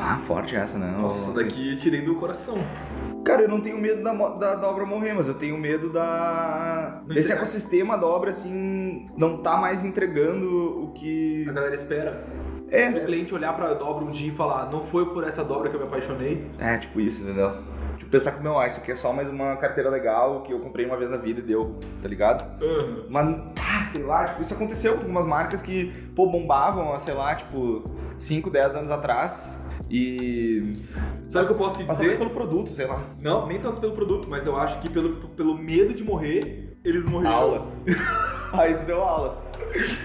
Ah, 0.00 0.18
forte 0.18 0.54
essa, 0.56 0.78
né? 0.78 0.94
Nossa, 0.96 1.18
essa 1.20 1.32
daqui 1.32 1.72
eu 1.72 1.78
tirei 1.78 2.02
do 2.02 2.14
coração. 2.14 2.56
Cara, 3.24 3.42
eu 3.42 3.48
não 3.48 3.60
tenho 3.60 3.76
medo 3.78 4.02
da, 4.02 4.12
da, 4.12 4.54
da 4.54 4.68
obra 4.70 4.86
morrer, 4.86 5.12
mas 5.12 5.28
eu 5.28 5.34
tenho 5.34 5.58
medo 5.58 5.90
da. 5.92 6.98
Não 7.00 7.08
desse 7.08 7.28
entregar. 7.28 7.42
ecossistema 7.42 7.98
da 7.98 8.06
obra, 8.06 8.30
assim, 8.30 9.08
não 9.16 9.38
tá 9.38 9.56
mais 9.56 9.84
entregando 9.84 10.84
o 10.84 10.92
que. 10.92 11.46
A 11.48 11.52
galera 11.52 11.74
espera. 11.74 12.24
O 12.70 12.74
É, 12.74 12.92
cliente 13.00 13.34
olhar 13.34 13.54
pra 13.54 13.74
dobra 13.74 14.04
um 14.04 14.10
dia 14.10 14.28
e 14.28 14.30
falar, 14.30 14.70
não 14.70 14.82
foi 14.84 15.06
por 15.06 15.24
essa 15.24 15.42
dobra 15.44 15.68
que 15.70 15.76
eu 15.76 15.80
me 15.80 15.86
apaixonei. 15.86 16.46
é, 16.58 16.76
tipo 16.78 17.00
isso, 17.00 17.22
entendeu? 17.22 17.50
Tipo, 17.98 18.10
pensar 18.10 18.32
que, 18.32 18.42
meu, 18.42 18.58
ah, 18.58 18.66
isso 18.66 18.78
aqui 18.78 18.92
é 18.92 18.96
só 18.96 19.12
mais 19.12 19.28
uma 19.28 19.56
carteira 19.56 19.90
legal 19.90 20.42
que 20.42 20.52
eu 20.52 20.60
comprei 20.60 20.86
uma 20.86 20.96
vez 20.96 21.10
na 21.10 21.16
vida 21.16 21.40
e 21.40 21.42
deu, 21.42 21.76
tá 22.00 22.08
ligado? 22.08 22.44
Mas, 23.10 23.36
ah, 23.60 23.84
sei 23.84 24.02
lá, 24.04 24.26
tipo, 24.26 24.42
isso 24.42 24.54
aconteceu 24.54 24.94
com 24.94 25.00
algumas 25.00 25.26
marcas 25.26 25.60
que, 25.60 25.92
pô, 26.14 26.26
bombavam, 26.26 26.96
sei 27.00 27.12
lá, 27.14 27.34
tipo, 27.34 27.82
5, 28.16 28.48
10 28.50 28.76
anos 28.76 28.90
atrás. 28.90 29.52
E. 29.90 30.76
Sabe 31.26 31.44
o 31.44 31.48
que 31.48 31.54
eu 31.54 31.58
posso 31.58 31.76
te 31.78 31.84
dizer? 31.84 32.18
pelo 32.18 32.30
produto, 32.30 32.70
sei 32.70 32.86
lá. 32.86 33.14
Não, 33.20 33.46
nem 33.46 33.60
tanto 33.60 33.80
pelo 33.80 33.92
produto, 33.92 34.28
mas 34.28 34.46
eu 34.46 34.56
acho 34.56 34.80
que 34.80 34.88
pelo, 34.88 35.28
pelo 35.28 35.56
medo 35.56 35.94
de 35.94 36.04
morrer, 36.04 36.67
eles 36.88 37.04
morreram. 37.06 37.34
Aulas. 37.34 37.84
Aí 38.52 38.74
tu 38.74 38.84
deu 38.86 39.02
aulas. 39.02 39.50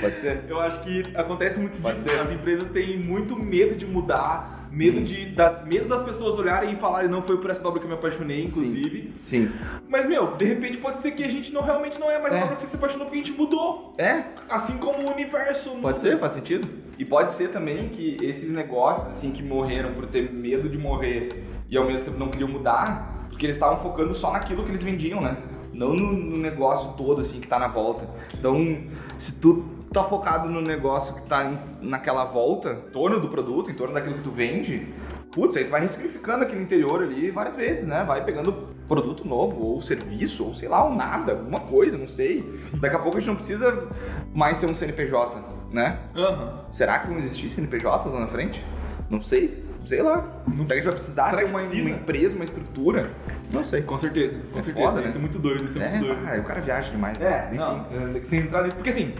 Pode 0.02 0.18
ser? 0.18 0.44
Eu 0.50 0.60
acho 0.60 0.82
que 0.82 1.04
acontece 1.16 1.60
muito 1.60 1.82
Pode 1.82 1.96
disso. 1.98 2.10
ser. 2.10 2.20
As 2.20 2.30
empresas 2.30 2.70
têm 2.72 2.98
muito 3.00 3.38
medo 3.38 3.74
de 3.76 3.86
mudar, 3.86 4.68
medo, 4.70 5.00
de, 5.02 5.28
da, 5.28 5.64
medo 5.64 5.88
das 5.88 6.04
pessoas 6.04 6.38
olharem 6.38 6.74
e 6.74 6.76
falarem 6.76 7.10
não 7.10 7.22
foi 7.22 7.38
por 7.38 7.50
essa 7.50 7.64
dobra 7.64 7.80
que 7.80 7.86
eu 7.86 7.90
me 7.90 7.96
apaixonei, 7.96 8.44
inclusive. 8.44 9.14
Sim. 9.22 9.50
Mas, 9.88 10.06
meu, 10.06 10.36
de 10.36 10.44
repente 10.44 10.78
pode 10.80 11.00
ser 11.00 11.12
que 11.12 11.24
a 11.24 11.30
gente 11.30 11.54
não 11.54 11.62
realmente 11.62 11.98
não 11.98 12.12
é 12.12 12.20
mais 12.20 12.34
a 12.34 12.38
É. 12.38 12.40
dobra 12.42 12.56
que 12.58 12.64
você 12.64 12.68
se 12.68 12.76
apaixonou 12.76 13.06
porque 13.06 13.20
a 13.22 13.24
gente 13.24 13.38
mudou. 13.38 13.96
É, 13.98 14.24
Assim 14.50 14.78
como 14.78 15.08
o 15.08 15.14
universo 15.14 15.70
muda. 15.70 15.82
Pode 15.82 16.02
ser, 16.02 16.20
faz 16.20 16.34
sentido. 16.34 16.68
E 17.00 17.06
pode 17.06 17.32
ser 17.32 17.48
também 17.50 17.88
que 17.90 18.18
esses 18.22 18.50
negócios, 18.52 19.08
assim, 19.14 19.32
que 19.32 19.42
morreram 19.42 19.94
por 19.94 20.06
ter 20.08 20.30
medo 20.34 20.68
de 20.68 20.78
morrer 20.78 21.30
e 21.70 21.78
ao 21.78 21.86
mesmo 21.86 22.06
tempo 22.06 22.20
não 22.20 22.30
queriam 22.30 22.50
mudar, 22.50 23.28
porque 23.30 23.46
eles 23.46 23.56
estavam 23.56 23.78
focando 23.78 24.14
só 24.14 24.34
naquilo 24.34 24.64
que 24.64 24.70
eles 24.70 24.84
vendiam, 24.84 25.22
né? 25.22 25.38
Não 25.74 25.94
no, 25.96 26.14
no 26.14 26.38
negócio 26.38 26.94
todo, 26.94 27.22
assim, 27.22 27.40
que 27.40 27.48
tá 27.48 27.58
na 27.60 27.68
volta. 27.68 28.08
Então, 28.38 28.78
se 29.18 29.34
tu 29.36 29.64
tá 29.92 30.04
focado 30.04 30.50
no 30.50 30.62
negócio 30.62 31.16
que 31.16 31.22
tá 31.24 31.46
em- 31.46 31.88
naquela 31.88 32.24
volta, 32.26 32.72
em 32.88 32.92
torno 32.92 33.20
do 33.20 33.28
produto, 33.28 33.70
em 33.70 33.76
torno 33.76 33.94
daquilo 33.94 34.16
que 34.16 34.24
tu 34.24 34.32
vende, 34.32 34.88
putz, 35.32 35.56
aí 35.58 35.66
tu 35.66 35.72
vai 35.72 35.82
ressignificando 35.82 36.44
aquele 36.44 36.62
interior 36.64 37.04
ali 37.04 37.30
várias 37.32 37.56
vezes, 37.56 37.86
né? 37.88 38.04
Vai 38.04 38.24
pegando 38.24 38.54
produto 38.88 39.28
novo, 39.28 39.62
ou 39.64 39.82
serviço, 39.82 40.46
ou 40.46 40.54
sei 40.54 40.68
lá, 40.68 40.84
ou 40.84 40.94
nada, 40.96 41.34
alguma 41.34 41.60
coisa, 41.60 41.98
não 41.98 42.08
sei. 42.08 42.48
Daqui 42.76 42.96
a 42.96 43.00
pouco 43.00 43.18
a 43.18 43.20
gente 43.20 43.30
não 43.30 43.36
precisa 43.36 43.88
mais 44.34 44.58
ser 44.58 44.66
um 44.68 44.76
CNPJ, 44.76 45.42
né? 45.72 46.00
Aham. 46.16 46.66
Será 46.72 47.00
que 47.00 47.08
vão 47.08 47.18
existir 47.18 47.50
CNPJs 47.50 48.12
lá 48.14 48.20
na 48.20 48.28
frente? 48.28 48.64
Não 49.10 49.22
sei. 49.22 49.64
Sei 49.84 50.02
lá. 50.02 50.44
Será 50.66 50.80
que 50.80 50.86
vai 50.86 50.94
precisar 50.94 51.30
Será 51.30 51.42
ter 51.42 51.48
uma, 51.50 51.60
precisa? 51.60 51.82
uma 51.90 51.98
empresa, 51.98 52.36
uma 52.36 52.46
estrutura? 52.46 53.12
Não 53.52 53.64
sei. 53.64 53.82
Com 53.82 53.98
certeza, 53.98 54.38
com 54.52 54.60
É 54.60 54.62
certeza. 54.62 54.86
foda, 54.88 55.02
né? 55.02 55.08
Isso 55.08 55.18
é 55.18 55.22
muito 55.22 55.40
doido, 55.40 55.66
isso 55.66 55.82
é, 55.82 55.86
É, 55.86 55.90
muito 55.92 56.06
doido. 56.08 56.28
ah, 56.28 56.40
o 56.40 56.44
cara 56.44 56.62
viaja 56.62 56.90
demais. 56.92 57.20
É, 57.20 57.30
Mas, 57.30 57.48
enfim. 57.48 57.58
não, 57.58 57.86
é, 58.18 58.24
sem 58.24 58.40
entrar 58.40 58.64
nisso, 58.64 58.76
porque 58.78 58.90
assim, 58.92 59.14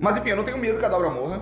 Mas 0.00 0.16
enfim, 0.16 0.30
eu 0.30 0.36
não 0.36 0.44
tenho 0.44 0.58
medo 0.58 0.78
que 0.78 0.84
a 0.84 0.88
dobra 0.88 1.08
morra, 1.10 1.40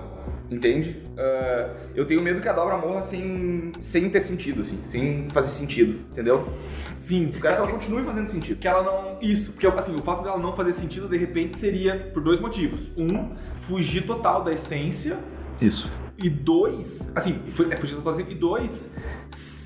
entende? 0.49 1.03
Ah, 1.17 1.71
eu 1.93 2.05
tenho 2.05 2.21
medo 2.21 2.39
que 2.39 2.47
a 2.47 2.53
dobra 2.53 2.77
morra 2.77 3.01
sem, 3.01 3.71
sem 3.79 4.09
ter 4.09 4.21
sentido, 4.21 4.61
assim, 4.61 4.79
sem 4.85 5.27
fazer 5.29 5.49
sentido, 5.49 5.99
entendeu? 6.11 6.47
sim, 6.95 7.31
Eu 7.33 7.41
quero 7.41 7.55
que 7.55 7.61
ela 7.63 7.71
continue 7.71 8.03
fazendo 8.03 8.27
sentido. 8.27 8.57
que 8.59 8.67
ela 8.67 8.81
não. 8.83 9.17
Isso, 9.21 9.51
porque 9.51 9.67
assim, 9.67 9.93
o 9.95 10.01
fato 10.01 10.23
dela 10.23 10.37
não 10.37 10.53
fazer 10.55 10.71
sentido 10.73 11.09
de 11.09 11.17
repente 11.17 11.57
seria 11.57 11.97
por 12.13 12.23
dois 12.23 12.39
motivos. 12.39 12.89
Um, 12.97 13.31
fugir 13.57 14.05
total 14.05 14.41
da 14.43 14.53
essência. 14.53 15.17
Isso. 15.59 15.89
E 16.17 16.29
dois, 16.29 17.11
assim, 17.15 17.39
fu- 17.51 17.63
é 17.71 17.75
essência. 18.15 18.31
E 18.31 18.35
dois, 18.35 18.91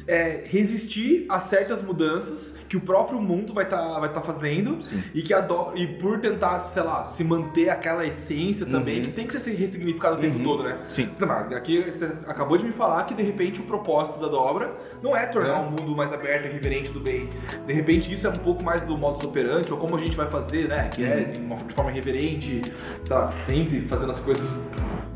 é, 0.08 0.43
resistir 0.46 1.26
a 1.28 1.39
certas 1.39 1.84
mudanças 1.84 2.56
que 2.70 2.78
o 2.78 2.82
próprio 2.82 3.20
mundo 3.22 3.54
vai 3.54 3.65
estar 3.65 4.00
vai 4.00 4.12
tá 4.12 4.22
fazendo. 4.22 4.82
Sim. 4.82 5.04
E 5.13 5.22
que 5.22 5.34
e 5.76 5.88
por 6.00 6.20
tentar, 6.20 6.58
sei 6.60 6.84
lá, 6.84 7.06
se 7.06 7.24
manter 7.24 7.70
aquela 7.70 8.06
essência 8.06 8.65
também, 8.65 9.00
Uhum. 9.00 9.06
que 9.06 9.12
tem 9.12 9.28
que 9.28 9.39
ser 9.39 9.54
ressignificado 9.56 10.15
o 10.15 10.20
tempo 10.20 10.38
Uhum. 10.38 10.43
todo, 10.43 10.63
né? 10.63 10.80
Sim. 10.88 11.10
Então, 11.15 11.28
Aqui 11.32 11.82
você 11.82 12.06
acabou 12.26 12.58
de 12.58 12.65
me 12.65 12.72
falar 12.72 13.04
que 13.06 13.13
de 13.13 13.22
repente 13.24 13.60
o 13.60 13.63
propósito 13.63 14.20
da 14.20 14.28
dobra 14.28 14.72
não 15.04 15.15
é 15.15 15.26
tornar 15.26 15.58
É. 15.58 15.60
um 15.60 15.70
mundo 15.72 15.96
mais 15.96 16.12
aberto 16.13 16.46
e 16.46 16.50
reverente 16.50 16.91
do 16.91 17.00
bem. 17.00 17.30
De 17.65 17.74
repente 17.74 18.13
isso 18.13 18.26
é 18.26 18.30
um 18.30 18.38
pouco 18.38 18.63
mais 18.63 18.84
do 18.84 18.98
modus 18.98 19.24
operandi, 19.24 19.72
ou 19.72 19.78
como 19.78 19.96
a 19.96 20.00
gente 20.00 20.15
vai 20.15 20.28
fazer, 20.28 20.67
né? 20.67 20.89
Que 20.89 21.04
é 21.04 21.24
de, 21.26 21.39
uma, 21.39 21.56
de 21.56 21.74
forma 21.74 21.91
reverente, 21.91 22.62
tá 23.08 23.32
sempre 23.46 23.82
fazendo 23.82 24.12
as 24.12 24.20
coisas. 24.20 24.60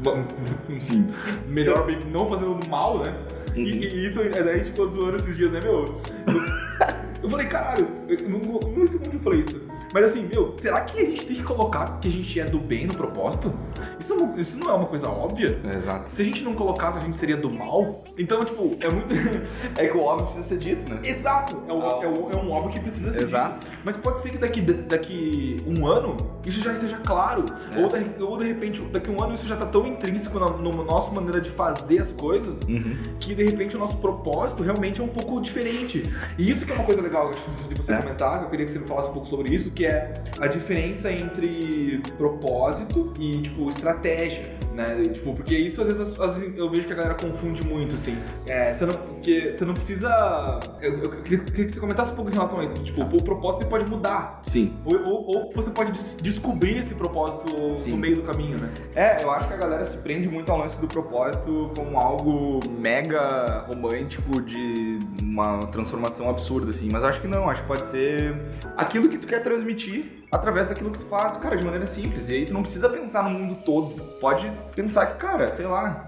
Assim, 0.76 1.08
melhor 1.48 1.86
não 2.12 2.28
fazendo 2.28 2.60
mal, 2.68 3.00
né? 3.04 3.14
E, 3.56 3.60
e 3.62 4.06
isso 4.06 4.20
é 4.22 4.42
daí, 4.42 4.64
tipo, 4.64 4.81
zoando 4.88 5.18
esses 5.18 5.36
dias, 5.36 5.52
né, 5.52 5.62
meu? 5.62 5.86
Eu, 6.28 7.24
eu 7.24 7.30
falei, 7.30 7.48
caralho, 7.48 7.88
eu 8.08 8.30
não, 8.30 8.40
não 8.40 8.88
sei 8.88 9.00
como 9.00 9.14
eu 9.14 9.20
falei 9.20 9.42
isso. 9.42 9.62
Mas 9.94 10.06
assim, 10.06 10.24
meu, 10.26 10.56
será 10.60 10.82
que 10.82 11.00
a 11.00 11.06
gente 11.06 11.26
tem 11.26 11.36
que 11.36 11.44
colocar 11.44 12.00
que 12.00 12.08
a 12.08 12.12
gente 12.12 12.40
é 12.40 12.46
do 12.46 12.60
bem 12.60 12.88
no 12.88 12.94
propósito? 12.96 13.54
Isso 14.00 14.16
não, 14.16 14.38
isso 14.40 14.58
não 14.58 14.70
é 14.70 14.74
uma 14.74 14.86
coisa 14.88 15.10
óbvia? 15.10 15.60
Exato. 15.78 16.10
Se 16.10 16.22
a 16.22 16.26
gente 16.26 16.44
não 16.44 16.54
colocasse, 16.54 16.98
a 16.98 17.02
gente 17.02 17.16
seria 17.18 17.38
do 17.38 17.50
mal? 17.50 18.04
Então, 18.18 18.44
tipo, 18.46 18.62
é 18.84 18.90
muito. 18.90 19.12
É 19.78 19.88
que 19.88 19.98
o 19.98 20.02
óbvio 20.02 20.26
precisa 20.26 20.44
ser 20.48 20.58
dito, 20.60 20.90
né? 20.90 21.00
Exato! 21.04 21.58
É, 21.68 21.74
um- 21.74 21.82
Ah. 21.82 22.00
é 22.04 22.08
um, 22.08 22.32
é 22.32 22.36
um 22.36 22.52
óbvio 22.52 22.72
que 22.74 22.80
precisa 22.80 23.12
ser 23.12 23.24
Exato. 23.24 23.60
dito. 23.60 23.72
Mas 23.84 23.98
pode 23.98 24.22
ser 24.22 24.30
que 24.32 24.38
daqui, 24.38 24.62
daqui 24.62 25.58
um 25.66 25.86
ano 25.86 26.18
isso 26.46 26.62
já 26.64 26.76
seja 26.76 26.98
claro. 26.98 27.46
É. 27.76 27.80
Ou, 27.80 27.90
de, 27.90 28.24
ou 28.24 28.38
de 28.38 28.46
repente, 28.48 28.82
daqui 28.86 29.10
um 29.10 29.22
ano 29.22 29.34
isso 29.34 29.48
já 29.48 29.56
tá 29.56 29.66
tão 29.66 29.86
intrínseco 29.88 30.40
na, 30.40 30.50
na 30.50 30.72
nossa 30.84 31.12
maneira 31.12 31.40
de 31.42 31.50
fazer 31.50 32.00
as 32.00 32.12
coisas 32.14 32.62
Uhum. 32.68 32.96
que 33.20 33.34
de 33.36 33.44
repente 33.44 33.76
o 33.76 33.80
nosso 33.80 33.98
propósito 33.98 34.64
realmente 34.64 35.02
é 35.02 35.04
um 35.04 35.08
pouco 35.08 35.40
diferente. 35.42 36.04
E 36.38 36.50
isso 36.50 36.66
que 36.66 36.72
é 36.72 36.76
uma 36.76 36.84
coisa 36.84 37.02
legal 37.02 37.32
de 37.32 37.76
você 37.78 37.94
É. 37.94 37.98
comentar, 37.98 38.40
que 38.40 38.46
eu 38.46 38.50
queria 38.50 38.66
que 38.66 38.72
você 38.72 38.80
me 38.80 38.88
falasse 38.88 39.10
um 39.10 39.14
pouco 39.14 39.28
sobre 39.28 39.54
isso, 39.54 39.72
que 39.72 39.81
é 39.86 40.14
a 40.40 40.48
diferença 40.48 41.12
entre 41.12 42.02
propósito 42.18 43.14
e, 43.20 43.42
tipo, 43.42 43.70
estratégia, 43.70 44.46
né? 44.74 45.04
Tipo, 45.12 45.34
porque 45.34 45.56
isso 45.58 45.82
às 45.82 45.88
vezes 45.88 46.02
as- 46.02 46.20
as- 46.20 46.42
eu 46.58 46.70
vejo 46.70 46.88
que 46.88 46.94
a 46.94 46.96
galera 46.96 47.16
confunde 47.16 47.64
muito, 47.64 47.96
assim. 47.96 48.18
É, 48.46 48.74
você 48.74 48.86
não, 48.86 48.94
porque 48.94 49.54
você 49.54 49.66
não 49.66 49.74
precisa... 49.74 50.60
Eu, 50.82 51.00
eu 51.04 51.10
queria, 51.22 51.40
queria 51.40 51.66
que 51.66 51.72
você 51.72 51.80
comentasse 51.80 52.12
um 52.14 52.16
pouco 52.16 52.30
em 52.32 52.34
relação 52.34 52.60
a 52.60 52.64
isso. 52.64 52.74
Tipo, 52.84 53.02
o 53.04 53.24
propósito 53.24 53.66
pode 53.68 53.86
mudar. 53.86 54.40
Sim. 54.44 54.74
Ou, 54.86 54.96
ou- 55.04 55.28
ou 55.48 55.54
você 55.54 55.70
pode 55.72 55.92
des- 55.92 56.18
descobrir 56.22 56.78
esse 56.80 56.96
propósito 56.96 57.76
Sim. 57.76 57.92
no 57.92 57.98
meio 57.98 58.16
do 58.18 58.22
caminho, 58.24 58.58
né? 58.58 58.70
É, 58.96 59.24
eu 59.24 59.32
acho 59.32 59.48
que 59.48 59.54
a 59.54 59.58
galera 59.58 59.86
se 59.86 59.98
prende 59.98 60.28
muito 60.30 60.52
ao 60.52 60.58
lance 60.58 60.80
do 60.80 60.88
propósito 60.88 61.72
como 61.76 61.98
algo 62.00 62.60
mega 62.70 63.66
romântico 63.68 64.42
de 64.42 65.00
uma 65.22 65.66
transformação 65.68 66.30
absurda, 66.30 66.72
assim. 66.72 66.90
Mas 66.92 67.04
acho 67.04 67.22
que 67.22 67.28
não, 67.28 67.50
acho 67.50 67.62
que 67.62 67.68
pode 67.68 67.86
ser 67.86 68.36
aquilo 68.78 69.10
que 69.10 69.18
tu 69.18 69.28
quer 69.28 69.42
transmitir 69.42 70.21
através 70.32 70.70
daquilo 70.70 70.92
que 70.92 71.00
tu 71.00 71.06
faz, 71.06 71.36
cara, 71.38 71.58
de 71.58 71.64
maneira 71.64 71.86
simples. 71.86 72.30
E 72.30 72.34
aí 72.34 72.46
tu 72.46 72.54
não 72.54 72.62
precisa 72.62 72.90
pensar 72.90 73.24
no 73.24 73.32
mundo 73.32 73.56
todo. 73.66 74.02
Pode 74.20 74.52
pensar 74.76 75.08
que, 75.08 75.18
cara, 75.18 75.52
sei 75.52 75.66
lá. 75.66 76.08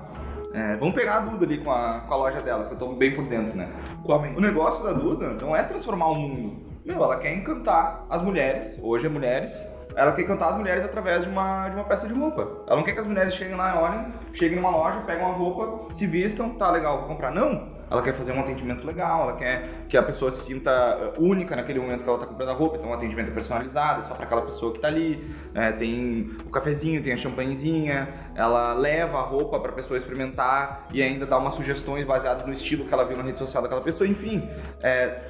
É, 0.53 0.75
vamos 0.75 0.93
pegar 0.93 1.17
a 1.17 1.19
Duda 1.19 1.45
ali 1.45 1.57
com 1.57 1.71
a, 1.71 2.01
com 2.01 2.13
a 2.13 2.17
loja 2.17 2.39
dela, 2.39 2.65
que 2.65 2.73
eu 2.73 2.77
tô 2.77 2.93
bem 2.93 3.15
por 3.15 3.25
dentro, 3.25 3.57
né? 3.57 3.69
O 4.05 4.41
negócio 4.41 4.83
da 4.83 4.93
Duda 4.93 5.35
não 5.41 5.55
é 5.55 5.63
transformar 5.63 6.07
o 6.09 6.15
mundo. 6.15 6.63
Meu, 6.85 7.03
ela 7.03 7.17
quer 7.17 7.33
encantar 7.33 8.05
as 8.07 8.21
mulheres, 8.21 8.79
hoje 8.83 9.07
é 9.07 9.09
mulheres, 9.09 9.65
ela 9.95 10.11
quer 10.11 10.23
encantar 10.23 10.49
as 10.49 10.55
mulheres 10.55 10.83
através 10.83 11.23
de 11.23 11.29
uma, 11.29 11.69
de 11.69 11.75
uma 11.75 11.85
peça 11.85 12.07
de 12.07 12.13
roupa. 12.13 12.47
Ela 12.67 12.75
não 12.75 12.83
quer 12.83 12.93
que 12.93 12.99
as 12.99 13.07
mulheres 13.07 13.33
cheguem 13.33 13.55
lá, 13.55 13.81
olhem, 13.81 14.13
cheguem 14.33 14.57
numa 14.57 14.69
loja, 14.69 15.01
pegam 15.01 15.29
uma 15.29 15.35
roupa, 15.35 15.93
se 15.93 16.05
vistam, 16.05 16.51
tá 16.51 16.69
legal, 16.69 16.99
vou 16.99 17.07
comprar. 17.07 17.31
Não! 17.31 17.82
Ela 17.93 18.01
quer 18.01 18.13
fazer 18.13 18.31
um 18.31 18.39
atendimento 18.39 18.83
legal, 18.87 19.21
ela 19.21 19.33
quer 19.33 19.85
que 19.87 19.95
a 19.95 20.01
pessoa 20.01 20.31
se 20.31 20.45
sinta 20.45 20.71
eh, 20.71 21.13
única 21.19 21.55
naquele 21.55 21.79
momento 21.79 22.03
que 22.03 22.09
ela 22.09 22.17
tá 22.17 22.25
comprando 22.25 22.49
a 22.49 22.53
roupa, 22.53 22.77
então 22.77 22.89
um 22.89 22.93
atendimento 22.93 23.31
personalizado, 23.31 24.03
só 24.03 24.15
para 24.15 24.25
aquela 24.25 24.41
pessoa 24.41 24.73
que 24.73 24.79
tá 24.79 24.87
ali. 24.87 25.31
É, 25.53 25.71
tem 25.73 26.31
o 26.43 26.49
cafezinho, 26.49 27.03
tem 27.03 27.13
a 27.13 27.17
champanhezinha, 27.17 28.31
ela 28.33 28.73
leva 28.73 29.19
a 29.19 29.21
roupa 29.21 29.59
pra 29.59 29.71
pessoa 29.71 29.95
experimentar 29.95 30.87
e 30.91 31.03
ainda 31.03 31.27
dá 31.27 31.37
umas 31.37 31.53
sugestões 31.53 32.03
baseadas 32.03 32.43
no 32.47 32.51
estilo 32.51 32.85
que 32.85 32.91
ela 32.91 33.05
viu 33.05 33.15
na 33.15 33.21
rede 33.21 33.37
social 33.37 33.61
daquela 33.61 33.81
pessoa, 33.81 34.07
enfim. 34.07 34.49
É, 34.81 35.21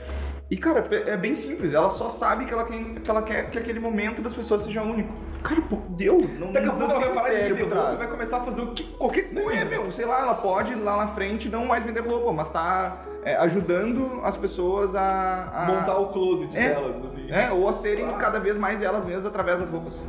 e, 0.52 0.58
cara, 0.58 0.86
é 1.08 1.18
bem 1.18 1.34
simples. 1.34 1.74
Ela 1.74 1.90
só 1.90 2.10
sabe 2.10 2.46
que 2.46 2.54
ela, 2.54 2.64
quer, 2.66 2.84
que 3.02 3.10
ela 3.10 3.22
quer 3.24 3.50
que 3.50 3.58
aquele 3.58 3.80
momento 3.80 4.22
das 4.22 4.34
pessoas 4.34 4.64
seja 4.64 4.82
único. 4.84 5.14
Cara, 5.42 5.62
pô, 5.62 5.78
deu. 5.90 6.20
Não, 6.40 6.52
Daqui 6.54 6.68
a 6.70 6.72
não 6.72 6.78
pouco 6.80 6.92
ela 6.94 7.00
vai 7.00 7.14
parar 7.16 7.34
de 7.34 7.54
vender 7.54 7.74
roupa 7.74 7.94
e 7.94 7.98
vai 7.98 8.08
começar 8.08 8.38
a 8.38 8.42
fazer 8.42 8.62
o 8.62 8.68
que, 8.74 8.84
qualquer 8.94 9.30
Não 9.34 9.44
coisa. 9.44 9.60
é, 9.62 9.66
meu, 9.66 9.92
sei 9.92 10.06
lá, 10.06 10.22
ela 10.22 10.36
pode 10.36 10.74
lá 10.76 10.98
na 10.98 11.08
frente 11.08 11.50
não 11.50 11.66
mais 11.66 11.84
vender 11.84 12.02
roupa, 12.02 12.32
mas 12.32 12.50
tá 12.50 13.04
é, 13.26 13.36
ajudando 13.38 14.22
as 14.24 14.38
pessoas 14.38 14.94
a. 14.96 15.50
a- 15.54 15.66
Montar 15.66 15.98
o 15.98 16.10
closet 16.10 16.58
É. 16.58 16.70
delas, 16.74 17.04
assim. 17.04 17.32
É, 17.32 17.52
ou 17.52 17.68
a 17.68 17.74
serem 17.74 18.08
cada 18.12 18.40
vez 18.40 18.58
mais 18.58 18.82
elas 18.82 19.04
mesmas 19.04 19.26
através 19.26 19.60
das 19.60 19.70
roupas. 19.70 20.08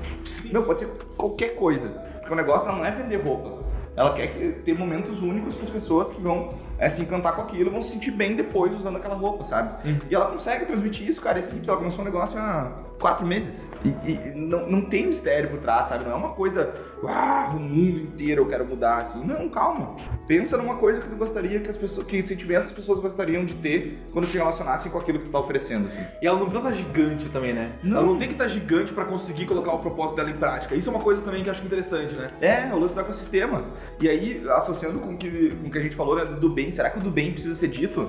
Meu, 0.53 0.63
pode 0.65 0.81
ser 0.81 0.89
qualquer 1.17 1.57
coisa. 1.57 1.89
Porque 2.19 2.33
o 2.33 2.37
negócio 2.37 2.71
não 2.71 2.85
é 2.85 2.91
vender 2.91 3.17
roupa. 3.17 3.65
Ela 3.97 4.13
quer 4.13 4.27
que, 4.29 4.53
ter 4.63 4.77
momentos 4.77 5.23
únicos 5.23 5.55
para 5.55 5.65
as 5.65 5.71
pessoas 5.71 6.11
que 6.11 6.21
vão 6.21 6.55
é, 6.79 6.89
se 6.89 7.01
encantar 7.01 7.37
com 7.37 7.43
aquilo, 7.43 7.71
vão 7.71 7.81
se 7.81 7.93
sentir 7.93 8.11
bem 8.11 8.35
depois 8.35 8.75
usando 8.75 8.97
aquela 8.97 9.15
roupa, 9.15 9.45
sabe? 9.45 9.89
Uhum. 9.89 9.99
E 10.11 10.15
ela 10.15 10.27
consegue 10.27 10.67
transmitir 10.67 11.09
isso, 11.09 11.21
cara. 11.21 11.39
É 11.39 11.43
simples, 11.43 11.69
ela 11.69 11.79
começou 11.79 12.01
um 12.01 12.05
negócio 12.05 12.39
há 12.39 12.73
quatro 13.05 13.27
meses. 13.27 13.69
E, 13.85 13.89
e 14.13 14.33
não, 14.35 14.67
não 14.67 14.81
tem 14.81 15.07
mistério 15.07 15.51
por 15.51 15.59
trás, 15.59 15.89
sabe? 15.89 16.05
Não 16.07 16.13
é 16.13 16.15
uma 16.15 16.31
coisa, 16.31 16.73
uau, 17.03 17.51
o 17.57 17.61
mundo 17.61 18.01
inteiro 18.01 18.41
eu 18.41 18.47
quero 18.47 18.65
mudar, 18.65 19.03
assim. 19.03 19.23
Não, 19.23 19.47
calma. 19.51 19.95
Pensa 20.27 20.57
numa 20.57 20.77
coisa 20.77 21.03
que 21.03 21.09
tu 21.11 21.15
gostaria 21.17 21.61
que 21.61 21.69
as 21.69 21.77
pessoas, 21.77 22.07
que 22.07 22.23
sentimento 22.23 22.65
as 22.65 22.73
pessoas 22.73 23.01
gostariam 23.01 23.45
de 23.45 23.57
ter 23.57 23.99
quando 24.11 24.25
se 24.25 24.39
relacionassem 24.39 24.91
com 24.91 24.97
aquilo 24.97 25.19
que 25.19 25.27
tu 25.27 25.31
tá 25.31 25.39
oferecendo, 25.39 25.89
assim. 25.89 26.03
E 26.23 26.27
ela 26.27 26.39
não 26.39 26.47
precisa 26.47 26.67
estar 26.67 26.83
gigante 26.83 27.29
também, 27.29 27.53
né? 27.53 27.73
Não. 27.83 27.99
Ela 27.99 28.07
não 28.07 28.19
tem 28.19 28.29
que 28.29 28.33
estar 28.35 28.49
gigante 28.49 28.91
pra 28.91 29.05
conseguir 29.05 29.45
colocar 29.45 29.73
o 29.73 29.81
propósito 29.81 30.17
dela 30.17 30.31
em 30.31 30.37
prática. 30.39 30.75
Isso 30.75 30.89
é 30.89 30.93
uma 30.95 31.03
coisa 31.03 31.21
também 31.21 31.43
que 31.43 31.51
eu 31.51 31.53
acho 31.53 31.63
interessante, 31.67 32.15
né? 32.15 32.31
É, 32.41 32.73
o 32.75 32.79
lance 32.79 32.95
do 32.95 33.01
ecossistema. 33.03 33.65
E 34.01 34.09
aí, 34.09 34.43
associando 34.49 34.99
com 35.01 35.13
o 35.13 35.17
que, 35.19 35.55
com 35.61 35.69
o 35.69 35.71
que 35.71 35.77
a 35.77 35.83
gente 35.83 35.95
falou 35.95 36.17
né, 36.17 36.25
do 36.25 36.49
bem, 36.49 36.71
será 36.71 36.89
que 36.89 36.99
o 36.99 37.03
do 37.03 37.11
bem 37.11 37.33
precisa 37.33 37.55
ser 37.55 37.69
dito? 37.69 38.09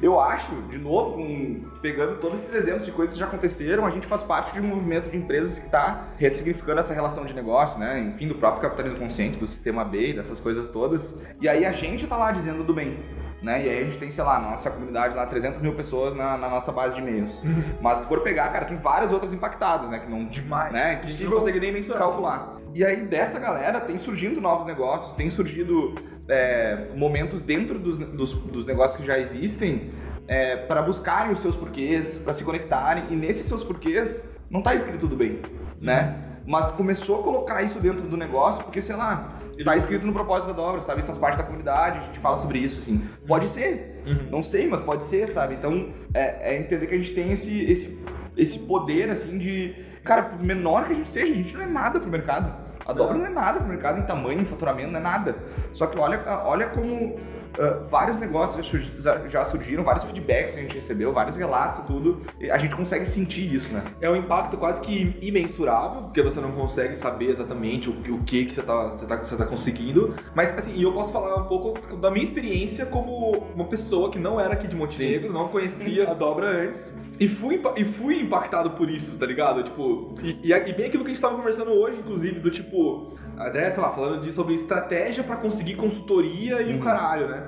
Eu 0.00 0.18
acho, 0.18 0.50
de 0.70 0.78
novo, 0.78 1.12
com- 1.18 1.60
pegando 1.82 2.16
todos 2.18 2.38
esses 2.38 2.54
exemplos 2.54 2.86
de 2.86 2.92
coisas 2.92 3.12
que 3.14 3.20
já 3.20 3.26
aconteceram, 3.26 3.81
a 3.86 3.90
gente 3.90 4.06
faz 4.06 4.22
parte 4.22 4.54
de 4.54 4.60
um 4.60 4.68
movimento 4.68 5.10
de 5.10 5.16
empresas 5.16 5.58
que 5.58 5.66
está 5.66 6.08
ressignificando 6.16 6.80
essa 6.80 6.94
relação 6.94 7.24
de 7.24 7.34
negócio, 7.34 7.78
né? 7.78 7.98
Enfim, 8.00 8.28
do 8.28 8.34
próprio 8.34 8.62
capitalismo 8.62 8.98
consciente, 8.98 9.38
do 9.38 9.46
sistema 9.46 9.84
B, 9.84 10.12
dessas 10.12 10.40
coisas 10.40 10.68
todas. 10.68 11.18
E 11.40 11.48
aí 11.48 11.64
a 11.64 11.72
gente 11.72 12.06
tá 12.06 12.16
lá 12.16 12.32
dizendo 12.32 12.64
do 12.64 12.74
bem. 12.74 12.98
Né? 13.42 13.66
E 13.66 13.68
aí 13.68 13.80
a 13.80 13.84
gente 13.84 13.98
tem, 13.98 14.10
sei 14.12 14.22
lá, 14.22 14.38
na 14.38 14.50
nossa 14.50 14.70
comunidade 14.70 15.16
lá, 15.16 15.26
300 15.26 15.60
mil 15.62 15.74
pessoas 15.74 16.14
na, 16.14 16.38
na 16.38 16.48
nossa 16.48 16.70
base 16.70 16.94
de 16.94 17.02
e-mails. 17.02 17.40
Mas 17.80 17.98
se 17.98 18.06
for 18.06 18.20
pegar, 18.20 18.48
cara, 18.50 18.66
tem 18.66 18.76
várias 18.76 19.12
outras 19.12 19.32
impactadas, 19.32 19.90
né? 19.90 19.98
Que 19.98 20.08
não, 20.08 20.26
Demais. 20.26 20.72
Né? 20.72 21.00
A 21.02 21.06
gente 21.06 21.24
não 21.24 21.32
consegue 21.32 21.58
nem 21.58 21.72
mensurar. 21.72 21.98
calcular. 21.98 22.56
E 22.74 22.84
aí 22.84 23.04
dessa 23.04 23.38
galera 23.38 23.80
tem 23.80 23.98
surgindo 23.98 24.40
novos 24.40 24.64
negócios, 24.64 25.14
tem 25.14 25.28
surgido 25.28 25.94
é, 26.28 26.88
momentos 26.94 27.42
dentro 27.42 27.78
dos, 27.78 27.98
dos, 27.98 28.32
dos 28.32 28.66
negócios 28.66 28.98
que 28.98 29.06
já 29.06 29.18
existem 29.18 29.90
é, 30.28 30.56
para 30.56 30.82
buscarem 30.82 31.32
os 31.32 31.40
seus 31.40 31.56
porquês, 31.56 32.16
para 32.16 32.34
se 32.34 32.44
conectarem. 32.44 33.06
E 33.10 33.16
nesses 33.16 33.46
seus 33.46 33.64
porquês 33.64 34.26
não 34.50 34.62
tá 34.62 34.74
escrito 34.74 35.00
tudo 35.00 35.16
bem, 35.16 35.40
né? 35.80 36.32
Mas 36.44 36.70
começou 36.72 37.20
a 37.20 37.22
colocar 37.22 37.62
isso 37.62 37.78
dentro 37.80 38.02
do 38.02 38.16
negócio 38.16 38.64
porque, 38.64 38.82
sei 38.82 38.96
lá, 38.96 39.38
tá 39.64 39.76
escrito 39.76 40.06
no 40.06 40.12
propósito 40.12 40.48
da 40.48 40.54
dobra, 40.54 40.82
sabe? 40.82 41.02
Faz 41.02 41.16
parte 41.16 41.38
da 41.38 41.44
comunidade, 41.44 41.98
a 41.98 42.02
gente 42.02 42.18
fala 42.18 42.36
sobre 42.36 42.58
isso, 42.58 42.80
assim. 42.80 43.02
Pode 43.26 43.48
ser, 43.48 44.02
não 44.30 44.42
sei, 44.42 44.68
mas 44.68 44.80
pode 44.80 45.04
ser, 45.04 45.28
sabe? 45.28 45.54
Então, 45.54 45.90
é, 46.12 46.54
é 46.54 46.58
entender 46.58 46.86
que 46.86 46.94
a 46.94 46.98
gente 46.98 47.14
tem 47.14 47.30
esse, 47.30 47.64
esse, 47.70 47.98
esse 48.36 48.58
poder, 48.60 49.10
assim, 49.10 49.38
de... 49.38 49.74
Cara, 50.02 50.22
por 50.22 50.42
menor 50.42 50.86
que 50.86 50.92
a 50.92 50.96
gente 50.96 51.10
seja, 51.10 51.32
a 51.32 51.36
gente 51.36 51.54
não 51.54 51.62
é 51.62 51.66
nada 51.66 52.00
pro 52.00 52.10
mercado. 52.10 52.52
A 52.84 52.92
dobra 52.92 53.16
não 53.16 53.26
é 53.26 53.30
nada 53.30 53.60
pro 53.60 53.68
mercado 53.68 54.00
em 54.00 54.02
tamanho, 54.02 54.40
em 54.40 54.44
faturamento, 54.44 54.90
não 54.90 54.98
é 54.98 55.02
nada. 55.02 55.36
Só 55.72 55.86
que 55.86 55.96
olha, 55.96 56.20
olha 56.44 56.66
como 56.70 57.16
ah, 57.58 57.80
vários 57.88 58.18
negócios 58.18 58.64
já 58.64 58.70
surgi- 58.70 58.92
já- 59.00 59.28
já 59.28 59.44
surgiram, 59.44 59.82
vários 59.84 60.04
feedbacks 60.04 60.54
que 60.54 60.60
a 60.60 60.62
gente 60.62 60.74
recebeu, 60.74 61.12
vários 61.12 61.36
relatos 61.36 61.80
e 61.80 61.86
tudo. 61.86 62.22
A 62.50 62.58
gente 62.58 62.74
consegue 62.74 63.06
sentir 63.06 63.52
isso, 63.54 63.72
né? 63.72 63.84
É 64.00 64.08
um 64.10 64.16
impacto 64.16 64.56
quase 64.56 64.80
que 64.80 65.16
imensurável, 65.20 66.02
porque 66.02 66.22
você 66.22 66.40
não 66.40 66.52
consegue 66.52 66.96
saber 66.96 67.30
exatamente 67.30 67.88
o, 67.90 67.92
o 68.14 68.22
que, 68.24 68.46
que 68.46 68.54
você, 68.54 68.62
tá, 68.62 68.88
você, 68.90 69.06
tá, 69.06 69.16
você 69.16 69.36
tá 69.36 69.44
conseguindo. 69.46 70.14
Mas, 70.34 70.56
assim, 70.56 70.74
e 70.74 70.82
eu 70.82 70.92
posso 70.92 71.12
falar 71.12 71.36
um 71.36 71.44
pouco 71.46 71.96
da 71.96 72.10
minha 72.10 72.22
experiência 72.22 72.86
como 72.86 73.30
uma 73.54 73.64
pessoa 73.64 74.10
que 74.10 74.18
não 74.18 74.40
era 74.40 74.54
aqui 74.54 74.66
de 74.66 74.76
Montenegro, 74.76 75.32
não 75.32 75.48
conhecia 75.48 76.10
a 76.10 76.14
dobra 76.14 76.46
antes. 76.46 76.94
E 77.20 77.28
fui, 77.28 77.60
e 77.76 77.84
fui 77.84 78.20
impactado 78.20 78.70
por 78.70 78.90
isso, 78.90 79.16
tá 79.18 79.26
ligado? 79.26 79.62
Tipo, 79.62 80.14
e, 80.22 80.38
e, 80.42 80.52
e 80.52 80.72
bem 80.72 80.86
aquilo 80.86 81.04
que 81.04 81.10
a 81.10 81.14
gente 81.14 81.22
tava 81.22 81.36
conversando 81.36 81.70
hoje, 81.70 81.98
inclusive, 81.98 82.40
do 82.40 82.50
tipo, 82.50 83.12
até, 83.46 83.70
sei 83.70 83.82
lá, 83.82 83.90
falando 83.92 84.22
de, 84.22 84.32
sobre 84.32 84.54
estratégia 84.54 85.22
pra 85.24 85.36
conseguir 85.36 85.74
consultoria 85.76 86.60
e 86.62 86.74
o 86.76 86.80
caralho, 86.80 87.28
né? 87.28 87.44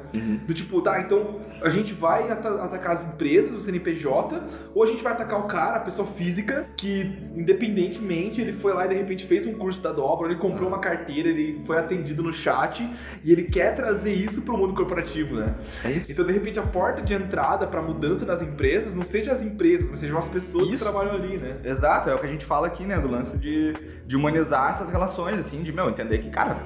Do 0.46 0.52
tipo, 0.54 0.80
tá, 0.83 1.00
então 1.00 1.40
a 1.62 1.68
gente 1.70 1.92
vai 1.92 2.30
ata- 2.30 2.62
atacar 2.64 2.92
as 2.92 3.04
empresas, 3.07 3.52
o 3.52 3.61
CNPJ, 3.61 4.42
ou 4.74 4.83
a 4.83 4.87
gente 4.87 5.02
vai 5.02 5.12
atacar 5.12 5.40
o 5.40 5.44
cara, 5.44 5.76
a 5.76 5.80
pessoa 5.80 6.07
física, 6.07 6.66
que 6.76 7.11
independentemente 7.35 8.40
ele 8.40 8.52
foi 8.52 8.72
lá 8.72 8.85
e 8.87 8.88
de 8.88 8.94
repente 8.94 9.26
fez 9.26 9.46
um 9.46 9.54
curso 9.54 9.80
da 9.83 9.92
dobra, 9.92 10.28
ele 10.28 10.38
comprou 10.38 10.68
uma 10.68 10.78
carteira, 10.78 11.28
ele 11.28 11.61
foi 11.64 11.78
atendido 11.78 12.22
no 12.22 12.33
chat 12.33 12.88
e 13.22 13.33
ele 13.33 13.44
quer 13.44 13.74
trazer 13.74 14.12
isso 14.12 14.42
pro 14.42 14.57
mundo 14.57 14.74
corporativo, 14.74 15.37
né? 15.37 15.54
É 15.85 15.90
isso. 15.90 16.11
Então, 16.11 16.24
de 16.26 16.33
repente, 16.33 16.59
a 16.59 16.62
porta 16.62 17.02
de 17.02 17.14
entrada 17.14 17.66
pra 17.66 17.80
mudança 17.80 18.24
das 18.26 18.42
empresas 18.42 18.94
não 18.94 19.02
seja 19.02 19.33
as 19.33 19.42
empresas, 19.42 19.88
mas 19.90 20.00
sejam 20.00 20.18
as 20.18 20.28
pessoas 20.28 20.68
que 20.68 20.74
Isso. 20.74 20.85
trabalham 20.85 21.14
ali, 21.14 21.37
né? 21.38 21.57
Exato, 21.64 22.11
é 22.11 22.14
o 22.14 22.18
que 22.18 22.26
a 22.26 22.28
gente 22.28 22.44
fala 22.44 22.66
aqui, 22.66 22.85
né? 22.85 22.98
Do 22.98 23.09
lance 23.09 23.38
de, 23.38 23.72
de 24.07 24.16
humanizar 24.16 24.70
essas 24.70 24.88
relações, 24.88 25.38
assim, 25.38 25.62
de, 25.62 25.72
meu, 25.72 25.84
entender 25.90 26.18
que, 26.18 26.31
cara, 26.31 26.59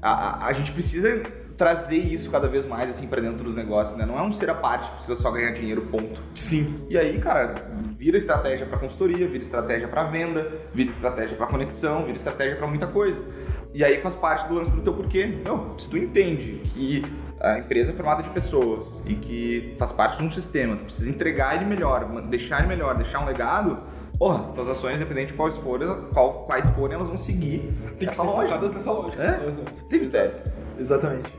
a, 0.00 0.10
a, 0.10 0.46
a 0.46 0.52
gente 0.52 0.72
precisa 0.72 1.22
trazer 1.60 1.98
isso 1.98 2.30
cada 2.30 2.48
vez 2.48 2.64
mais, 2.64 2.88
assim, 2.88 3.06
pra 3.06 3.20
dentro 3.20 3.44
dos 3.44 3.54
negócios, 3.54 3.94
né? 3.98 4.06
Não 4.06 4.18
é 4.18 4.22
um 4.22 4.32
ser 4.32 4.48
à 4.48 4.54
parte 4.54 4.88
que 4.88 4.96
precisa 4.96 5.20
só 5.20 5.30
ganhar 5.30 5.50
dinheiro, 5.50 5.82
ponto. 5.82 6.22
Sim. 6.34 6.86
E 6.88 6.96
aí, 6.96 7.18
cara, 7.18 7.54
vira 7.94 8.16
estratégia 8.16 8.64
pra 8.64 8.78
consultoria, 8.78 9.28
vira 9.28 9.42
estratégia 9.42 9.86
pra 9.86 10.04
venda, 10.04 10.50
vira 10.72 10.88
estratégia 10.88 11.36
pra 11.36 11.46
conexão, 11.46 12.06
vira 12.06 12.16
estratégia 12.16 12.56
pra 12.56 12.66
muita 12.66 12.86
coisa. 12.86 13.22
E 13.74 13.84
aí 13.84 14.00
faz 14.00 14.14
parte 14.14 14.48
do 14.48 14.54
lance 14.54 14.72
do 14.72 14.80
teu 14.80 14.94
porquê. 14.94 15.38
Não, 15.44 15.78
se 15.78 15.88
tu 15.90 15.98
entende 15.98 16.62
que 16.72 17.04
a 17.38 17.58
empresa 17.58 17.92
é 17.92 17.94
formada 17.94 18.22
de 18.22 18.30
pessoas 18.30 19.02
e 19.04 19.14
que 19.14 19.74
faz 19.78 19.92
parte 19.92 20.16
de 20.16 20.24
um 20.24 20.30
sistema, 20.30 20.76
tu 20.76 20.84
precisa 20.84 21.10
entregar 21.10 21.56
ele 21.56 21.66
melhor, 21.66 22.06
deixar 22.22 22.60
ele 22.60 22.68
melhor, 22.68 22.94
deixar 22.96 23.20
um 23.20 23.26
legado, 23.26 23.80
porra, 24.20 24.40
as 24.42 24.52
tuas 24.52 24.68
ações, 24.68 24.96
independente 24.96 25.28
de 25.28 25.34
quais 25.34 25.56
forem, 25.58 25.88
qual- 26.12 26.44
quais 26.44 26.68
forem, 26.70 26.94
elas 26.94 27.08
vão 27.08 27.16
seguir 27.16 27.72
Tem 27.98 28.06
que 28.08 28.14
ser 28.14 28.22
focadas 28.22 28.72
nessa 28.74 28.92
lógica. 28.92 29.22
É? 29.22 29.86
Tem 29.88 29.98
mistério. 29.98 30.34
Exatamente. 30.78 31.32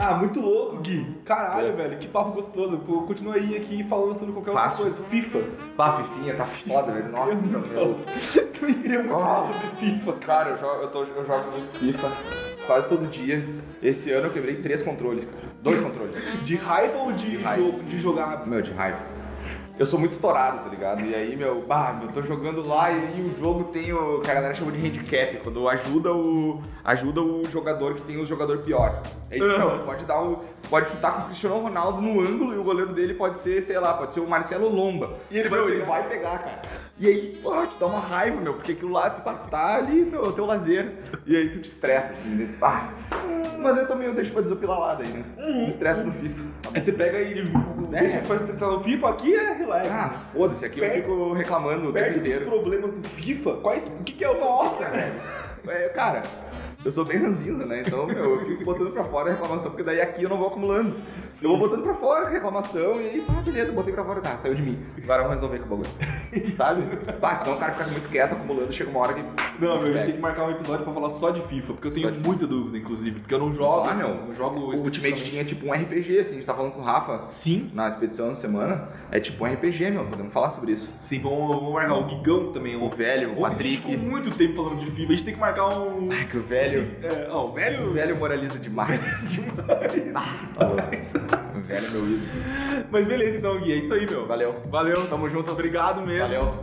Ah, 0.00 0.14
muito 0.14 0.40
louco, 0.40 0.76
Gui. 0.76 1.04
Caralho, 1.24 1.68
É. 1.68 1.72
velho, 1.72 1.98
que 1.98 2.06
papo 2.06 2.30
gostoso. 2.30 2.76
Pô, 2.78 3.02
Continua 3.02 3.34
aí 3.34 3.56
aqui 3.56 3.82
falando 3.82 4.14
sobre 4.14 4.32
qualquer 4.32 4.52
Fácil. 4.52 4.84
outra 4.86 5.00
coisa. 5.02 5.10
FIFA. 5.10 5.38
Bah, 5.76 5.92
Fifinha, 6.02 6.34
tá 6.36 6.44
foda, 6.44 6.92
velho. 6.92 7.08
Nossa, 7.10 7.34
muito 7.34 7.68
meu. 7.70 7.94
falar- 7.96 8.50
Também 8.52 8.74
queria 8.82 8.98
muito 9.00 9.14
Ah. 9.14 9.18
falar 9.18 9.46
sobre 9.52 9.68
FIFA. 9.76 10.12
Cara, 10.14 10.50
eu 10.50 10.58
jogo, 10.58 10.82
eu, 10.82 10.88
tô- 10.90 11.02
eu 11.04 11.24
jogo 11.24 11.50
muito 11.50 11.70
FIFA 11.70 12.12
quase 12.66 12.88
todo 12.88 13.06
dia. 13.08 13.44
Esse 13.82 14.12
ano 14.12 14.26
eu 14.28 14.32
quebrei 14.32 14.56
três 14.62 14.82
controles, 14.84 15.24
cara. 15.24 15.48
Dois 15.62 15.80
controles. 15.80 16.16
De 16.44 16.54
raiva 16.54 16.98
ou 16.98 17.12
de, 17.12 17.30
De 17.30 17.36
raiva. 17.42 17.64
jogo- 17.64 17.82
de 17.82 17.98
jogar? 17.98 18.46
Meu, 18.46 18.62
de 18.62 18.70
raiva. 18.72 19.00
Eu 19.78 19.86
sou 19.86 19.98
muito 19.98 20.10
estourado, 20.12 20.64
tá 20.64 20.68
ligado? 20.68 21.02
E 21.04 21.14
aí, 21.14 21.36
meu, 21.36 21.62
bah, 21.62 21.96
eu 22.02 22.08
tô 22.08 22.20
jogando 22.22 22.66
lá 22.66 22.90
e 22.90 22.94
aí 22.96 23.22
o 23.22 23.30
jogo 23.40 23.64
tem 23.64 23.92
o 23.92 24.18
que 24.20 24.28
a 24.30 24.34
galera 24.34 24.52
chama 24.52 24.72
de 24.72 24.84
handicap, 24.84 25.38
quando 25.44 25.68
ajuda 25.68 26.12
o 26.12 26.60
ajuda 26.84 27.22
o 27.22 27.44
jogador 27.48 27.94
que 27.94 28.02
tem 28.02 28.16
o 28.20 28.24
jogador 28.24 28.58
pior. 28.58 29.00
Aí, 29.30 29.38
tipo, 29.38 29.46
meu, 29.46 29.78
pode 29.84 30.04
dar 30.04 30.20
o 30.20 30.42
pode 30.68 30.90
chutar 30.90 31.12
com 31.14 31.22
o 31.22 31.24
Cristiano 31.26 31.60
Ronaldo 31.60 32.00
no 32.02 32.20
ângulo 32.20 32.54
e 32.54 32.58
o 32.58 32.64
goleiro 32.64 32.92
dele 32.92 33.14
pode 33.14 33.38
ser, 33.38 33.62
sei 33.62 33.78
lá, 33.78 33.94
pode 33.94 34.14
ser 34.14 34.20
o 34.20 34.28
Marcelo 34.28 34.68
Lomba. 34.68 35.12
E 35.30 35.38
ele 35.38 35.48
Meu, 35.48 35.62
vai 35.62 35.70
ele 35.72 35.80
pegar. 35.80 35.92
vai 35.92 36.08
pegar, 36.08 36.38
cara. 36.38 36.62
E 36.98 37.06
aí, 37.06 37.38
pô, 37.40 37.64
te 37.64 37.78
dá 37.78 37.86
uma 37.86 38.00
raiva, 38.00 38.40
meu, 38.40 38.54
porque 38.54 38.72
aquilo 38.72 38.90
lá 38.90 39.08
tu 39.08 39.48
tá 39.48 39.76
ali 39.76 40.00
no 40.06 40.32
teu 40.32 40.44
lazer. 40.44 40.94
E 41.24 41.36
aí 41.36 41.50
tu 41.50 41.60
te 41.60 41.68
estressa, 41.68 42.12
assim? 42.12 42.48
Ah. 42.60 42.88
Mas 43.60 43.76
eu 43.78 43.86
também 43.86 44.08
eu 44.08 44.14
deixo 44.14 44.32
pra 44.32 44.42
desopilar 44.42 44.78
lá 44.80 44.94
daí, 44.94 45.06
né? 45.08 45.24
Me 45.36 45.68
estressa 45.68 46.02
no 46.02 46.12
FIFA. 46.12 46.42
Aí 46.74 46.80
você 46.80 46.92
pega 46.92 47.20
e 47.20 47.38
É. 47.38 48.00
deixa 48.00 48.18
pra 48.22 48.36
estressar 48.36 48.70
no 48.70 48.80
FIFA, 48.80 49.08
aqui 49.10 49.32
é 49.34 49.54
relax. 49.72 49.88
Ah, 49.90 50.10
foda-se, 50.32 50.64
aqui 50.64 50.80
eu 50.80 50.84
Perto- 50.88 51.02
fico 51.02 51.32
reclamando 51.34 51.88
o 51.88 51.92
tempo 51.92 52.04
Perto 52.04 52.18
dos 52.18 52.26
inteiro. 52.26 52.44
problemas 52.46 52.92
do 52.92 53.08
FIFA, 53.08 53.52
quais, 53.62 53.96
o 54.00 54.04
que, 54.04 54.12
que 54.12 54.24
é 54.24 54.30
o 54.30 54.38
Nossa, 54.40 54.88
velho. 54.88 55.12
É, 55.66 55.88
cara, 55.90 56.22
eu 56.84 56.90
sou 56.90 57.04
bem 57.04 57.18
ranzinza, 57.18 57.66
né? 57.66 57.82
Então, 57.86 58.06
meu, 58.06 58.40
eu 58.40 58.46
fico 58.46 58.64
botando 58.64 58.90
pra 58.92 59.04
fora 59.04 59.28
a 59.30 59.32
reclamação, 59.34 59.70
porque 59.70 59.82
daí 59.82 60.00
aqui 60.00 60.22
eu 60.22 60.28
não 60.30 60.38
vou 60.38 60.48
acumulando. 60.48 60.96
Eu 61.42 61.48
vou 61.50 61.58
botando 61.58 61.82
pra 61.82 61.94
fora 61.94 62.26
a 62.26 62.30
reclamação 62.30 63.00
e 63.00 63.08
aí, 63.08 63.20
tá, 63.20 63.32
beleza, 63.42 63.72
botei 63.72 63.92
pra 63.92 64.04
fora, 64.04 64.20
tá, 64.20 64.36
saiu 64.36 64.54
de 64.54 64.62
mim. 64.62 64.78
Agora 65.02 65.22
vamos 65.24 65.36
resolver 65.36 65.58
com 65.58 65.66
o 65.66 65.76
bagulho. 65.76 65.90
Sabe? 66.54 66.82
Pá, 67.20 67.34
senão 67.34 67.56
o 67.56 67.58
cara 67.58 67.72
fica 67.72 67.90
muito 67.90 68.08
quieto, 68.08 68.32
acumulando, 68.32 68.72
chega 68.72 68.88
uma 68.90 69.00
hora 69.00 69.12
que. 69.14 69.22
Não, 69.58 69.82
meu, 69.82 69.92
a 69.92 69.96
gente 69.96 70.04
tem 70.06 70.14
que 70.14 70.20
marcar 70.20 70.46
um 70.46 70.50
episódio 70.50 70.84
pra 70.84 70.92
falar 70.94 71.10
só 71.10 71.30
de 71.30 71.40
FIFA, 71.42 71.72
porque 71.74 71.88
eu 71.88 71.92
tenho 71.92 72.12
muita 72.24 72.46
dúvida, 72.46 72.78
inclusive, 72.78 73.20
porque 73.20 73.34
eu 73.34 73.38
não 73.38 73.52
jogo, 73.52 73.88
Ah, 73.88 73.92
assim, 73.92 74.02
não 74.02 74.34
jogo 74.34 74.60
O 74.60 74.80
Ultimate 74.84 75.24
tinha 75.24 75.44
tipo 75.44 75.66
um 75.66 75.72
RPG, 75.72 76.18
assim, 76.20 76.32
a 76.32 76.34
gente 76.36 76.46
tá 76.46 76.54
falando 76.54 76.72
com 76.72 76.80
o 76.80 76.84
Rafa 76.84 77.24
Sim, 77.28 77.70
na 77.74 77.88
expedição 77.88 78.28
da 78.28 78.34
semana. 78.34 78.88
É 79.10 79.18
tipo 79.20 79.44
um 79.44 79.52
RPG, 79.52 79.90
meu, 79.90 80.04
podemos 80.06 80.32
falar 80.32 80.50
sobre 80.50 80.72
isso. 80.72 80.90
sim, 81.00 81.20
vamos, 81.20 81.48
vamos 81.48 81.72
marcar 81.72 81.94
o 81.98 82.08
Gigão 82.08 82.52
também. 82.52 82.76
O 82.76 82.88
velho, 82.88 83.32
o 83.34 83.40
Ô, 83.40 83.46
A 83.46 83.50
gente 83.50 83.58
Patrick. 83.58 83.76
ficou 83.82 83.98
muito 83.98 84.30
tempo 84.36 84.56
falando 84.62 84.78
de 84.80 84.86
FIFA, 84.90 85.12
a 85.12 85.16
gente 85.16 85.24
tem 85.24 85.34
que 85.34 85.40
marcar 85.40 85.68
um... 85.68 86.08
Ai, 86.10 86.24
que 86.26 86.36
o 86.36 86.42
velho. 86.42 86.82
É, 87.02 87.28
ó, 87.30 87.44
o 87.44 87.48
O 87.48 87.52
velho... 87.52 87.92
velho 87.92 88.16
moraliza 88.16 88.58
demais. 88.58 88.98
Demais. 89.28 91.14
O 91.14 91.60
velho 91.60 91.86
é 91.86 91.90
meu 91.90 92.06
ídolo. 92.06 92.86
Mas 92.90 93.06
beleza, 93.06 93.38
então, 93.38 93.58
Gui, 93.60 93.72
é 93.72 93.76
isso 93.76 93.92
aí, 93.94 94.06
meu. 94.08 94.26
Valeu. 94.26 94.56
Valeu, 94.70 95.06
tamo 95.08 95.28
junto, 95.28 95.50
obrigado 95.52 96.00
mesmo. 96.06 96.26
Valeu. 96.28 96.54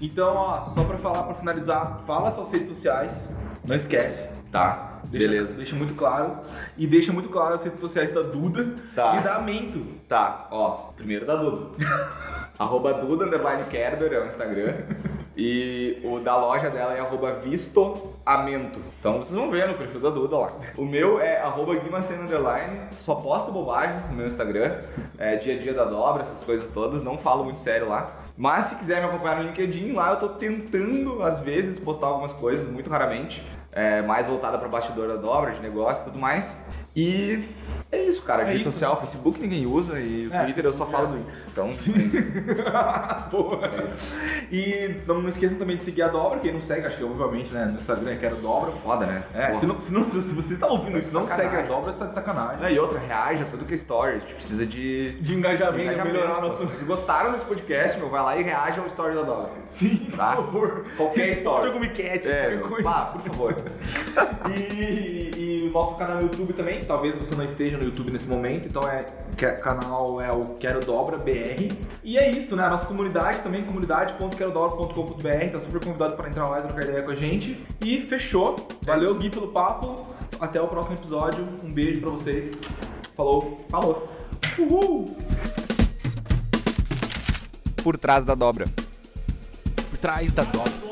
Então, 0.00 0.34
ó, 0.34 0.66
só 0.66 0.84
pra 0.84 0.98
falar, 0.98 1.22
pra 1.24 1.34
finalizar, 1.34 2.00
fala 2.06 2.30
suas 2.30 2.50
redes 2.50 2.68
sociais, 2.68 3.28
não 3.66 3.74
esquece, 3.74 4.28
tá? 4.52 5.00
Deixa, 5.04 5.28
Beleza. 5.28 5.52
Deixa 5.54 5.76
muito 5.76 5.94
claro. 5.94 6.38
E 6.76 6.86
deixa 6.86 7.12
muito 7.12 7.28
claro 7.28 7.54
as 7.54 7.62
redes 7.64 7.80
sociais 7.80 8.12
da 8.12 8.22
Duda 8.22 8.74
Tá. 8.94 9.16
e 9.16 9.20
da 9.22 9.38
Mento. 9.40 9.78
Tá, 10.08 10.48
ó, 10.50 10.70
primeiro 10.96 11.24
da 11.24 11.36
Duda. 11.36 11.70
arroba 12.58 12.92
Duda 12.94 13.24
underline 13.26 13.64
Kerber 13.64 14.12
é 14.12 14.20
o 14.24 14.26
Instagram. 14.26 14.74
E 15.36 16.00
o 16.02 16.18
da 16.18 16.34
loja 16.36 16.70
dela 16.70 16.94
é 16.94 17.00
arroba 17.00 17.34
Vistoamento. 17.34 18.80
Então 18.98 19.18
vocês 19.18 19.34
vão 19.34 19.50
ver 19.50 19.68
no 19.68 19.74
perfil 19.74 20.00
da 20.00 20.08
Duda 20.08 20.38
lá. 20.38 20.52
O 20.78 20.84
meu 20.84 21.20
é 21.20 21.42
arroba 21.42 21.72
underline. 21.72 22.80
Só 22.92 23.16
posto 23.16 23.52
bobagem 23.52 24.00
no 24.08 24.16
meu 24.16 24.26
Instagram. 24.26 24.78
É 25.18 25.36
dia 25.36 25.56
a 25.56 25.58
dia 25.58 25.74
da 25.74 25.84
dobra, 25.84 26.22
essas 26.22 26.42
coisas 26.42 26.70
todas. 26.70 27.02
Não 27.02 27.18
falo 27.18 27.44
muito 27.44 27.60
sério 27.60 27.88
lá. 27.88 28.10
Mas 28.36 28.66
se 28.66 28.76
quiser 28.76 29.02
me 29.02 29.08
acompanhar 29.08 29.42
no 29.42 29.48
LinkedIn, 29.48 29.92
lá 29.92 30.10
eu 30.10 30.16
tô 30.16 30.28
tentando, 30.30 31.22
às 31.22 31.38
vezes, 31.40 31.78
postar 31.78 32.06
algumas 32.06 32.32
coisas, 32.32 32.66
muito 32.70 32.88
raramente. 32.88 33.44
É, 33.72 34.00
mais 34.02 34.26
voltada 34.26 34.56
para 34.56 34.68
bastidor 34.68 35.08
da 35.08 35.16
dobra, 35.16 35.52
de 35.52 35.60
negócio 35.60 36.02
e 36.02 36.04
tudo 36.06 36.18
mais. 36.18 36.56
E 36.94 37.46
é 37.92 38.02
isso, 38.04 38.22
cara. 38.22 38.42
É 38.42 38.46
rede 38.46 38.60
isso. 38.60 38.72
social, 38.72 38.98
Facebook 39.00 39.40
ninguém 39.40 39.66
usa 39.66 39.98
e 40.00 40.26
o 40.28 40.34
É, 40.34 40.44
Twitter 40.44 40.64
eu 40.64 40.72
só 40.72 40.86
falo 40.86 41.06
é. 41.06 41.08
do. 41.10 41.24
Então, 41.50 41.68
Boa. 43.30 43.60
E 44.52 44.94
não, 45.06 45.22
não 45.22 45.28
esqueçam 45.28 45.56
também 45.58 45.76
de 45.76 45.84
seguir 45.84 46.02
a 46.02 46.08
Dobra, 46.08 46.38
quem 46.40 46.52
não 46.52 46.60
segue, 46.60 46.86
acho 46.86 46.96
que 46.96 47.04
obviamente, 47.04 47.52
né, 47.52 47.64
no 47.66 47.76
Instagram 47.76 48.12
é 48.12 48.16
Quero 48.16 48.36
Dobra. 48.36 48.70
foda, 48.72 49.06
né? 49.06 49.22
É, 49.34 49.54
se, 49.54 49.66
não, 49.66 49.80
se, 49.80 49.92
não- 49.92 50.04
se 50.04 50.34
você 50.34 50.56
tá 50.56 50.66
ouvindo 50.66 50.98
isso 50.98 51.10
e 51.10 51.14
não 51.14 51.26
segue 51.26 51.56
a 51.56 51.62
Dobra, 51.62 51.92
você 51.92 51.98
tá 51.98 52.06
de 52.06 52.14
sacanagem. 52.14 52.64
É, 52.66 52.72
E 52.72 52.78
outra, 52.78 52.98
reage 52.98 53.42
a 53.42 53.46
tudo 53.46 53.64
que 53.64 53.72
é 53.72 53.76
story. 53.76 54.12
A 54.16 54.18
gente 54.18 54.34
precisa 54.34 54.66
de. 54.66 55.10
De 55.20 55.34
engajamento, 55.34 55.82
engajamento. 55.84 56.12
melhorar 56.14 56.40
nosso... 56.40 56.68
Se 56.70 56.84
gostaram 56.84 57.32
desse 57.32 57.44
podcast, 57.44 57.98
meu, 57.98 58.08
vai 58.10 58.22
lá 58.22 58.36
e 58.36 58.42
reage 58.42 58.78
ao 58.80 58.86
story 58.86 59.14
da 59.14 59.22
Dobra. 59.22 59.48
Sim, 59.68 60.10
Tá? 60.16 60.36
por 60.36 60.44
favor. 60.44 60.84
Qualquer 60.96 61.28
story. 61.32 61.66
alguma 61.66 61.86
enquete, 61.86 62.28
É, 62.28 62.56
qualquer 62.58 62.68
coisa. 62.68 62.82
pá, 62.84 63.00
por 63.06 63.20
favor. 63.22 63.54
E, 64.56 65.30
e 65.36 65.68
o 65.68 65.72
nosso 65.72 65.96
canal 65.96 66.16
no 66.16 66.22
YouTube 66.22 66.52
também, 66.52 66.80
talvez 66.84 67.14
você 67.16 67.34
não 67.34 67.44
esteja 67.44 67.75
no 67.76 67.84
YouTube 67.84 68.10
nesse 68.10 68.26
momento, 68.26 68.66
então 68.66 68.88
é 68.88 69.06
é- 69.44 69.52
canal 69.52 70.20
é 70.20 70.32
o 70.32 70.54
Quero 70.54 70.80
Dobra 70.80 71.18
BR. 71.18 71.72
E 72.02 72.16
é 72.16 72.30
isso, 72.30 72.56
né? 72.56 72.64
A 72.64 72.70
nossa 72.70 72.86
comunidade 72.86 73.42
também, 73.42 73.62
comunidade.querodobra.com.br, 73.64 75.50
tá 75.52 75.58
super 75.58 75.84
convidado 75.84 76.16
para 76.16 76.28
entrar 76.28 76.48
lá 76.48 76.60
e 76.60 76.62
trocar 76.62 76.84
ideia 76.84 77.02
com 77.02 77.10
a 77.10 77.14
gente. 77.14 77.64
E 77.80 78.02
fechou. 78.02 78.56
Valeu, 78.84 79.14
Gui, 79.16 79.30
pelo 79.30 79.48
papo. 79.48 80.06
Até 80.40 80.60
o 80.60 80.68
próximo 80.68 80.96
episódio. 80.96 81.46
Um 81.62 81.72
beijo 81.72 82.00
pra 82.00 82.10
vocês. 82.10 82.56
Falou. 83.16 83.64
Falou. 83.68 84.06
Uhul! 84.58 85.16
Por 87.82 87.96
trás 87.96 88.24
da 88.24 88.34
dobra. 88.34 88.66
Por 89.90 89.98
trás 89.98 90.32
da 90.32 90.42
dobra. 90.44 90.85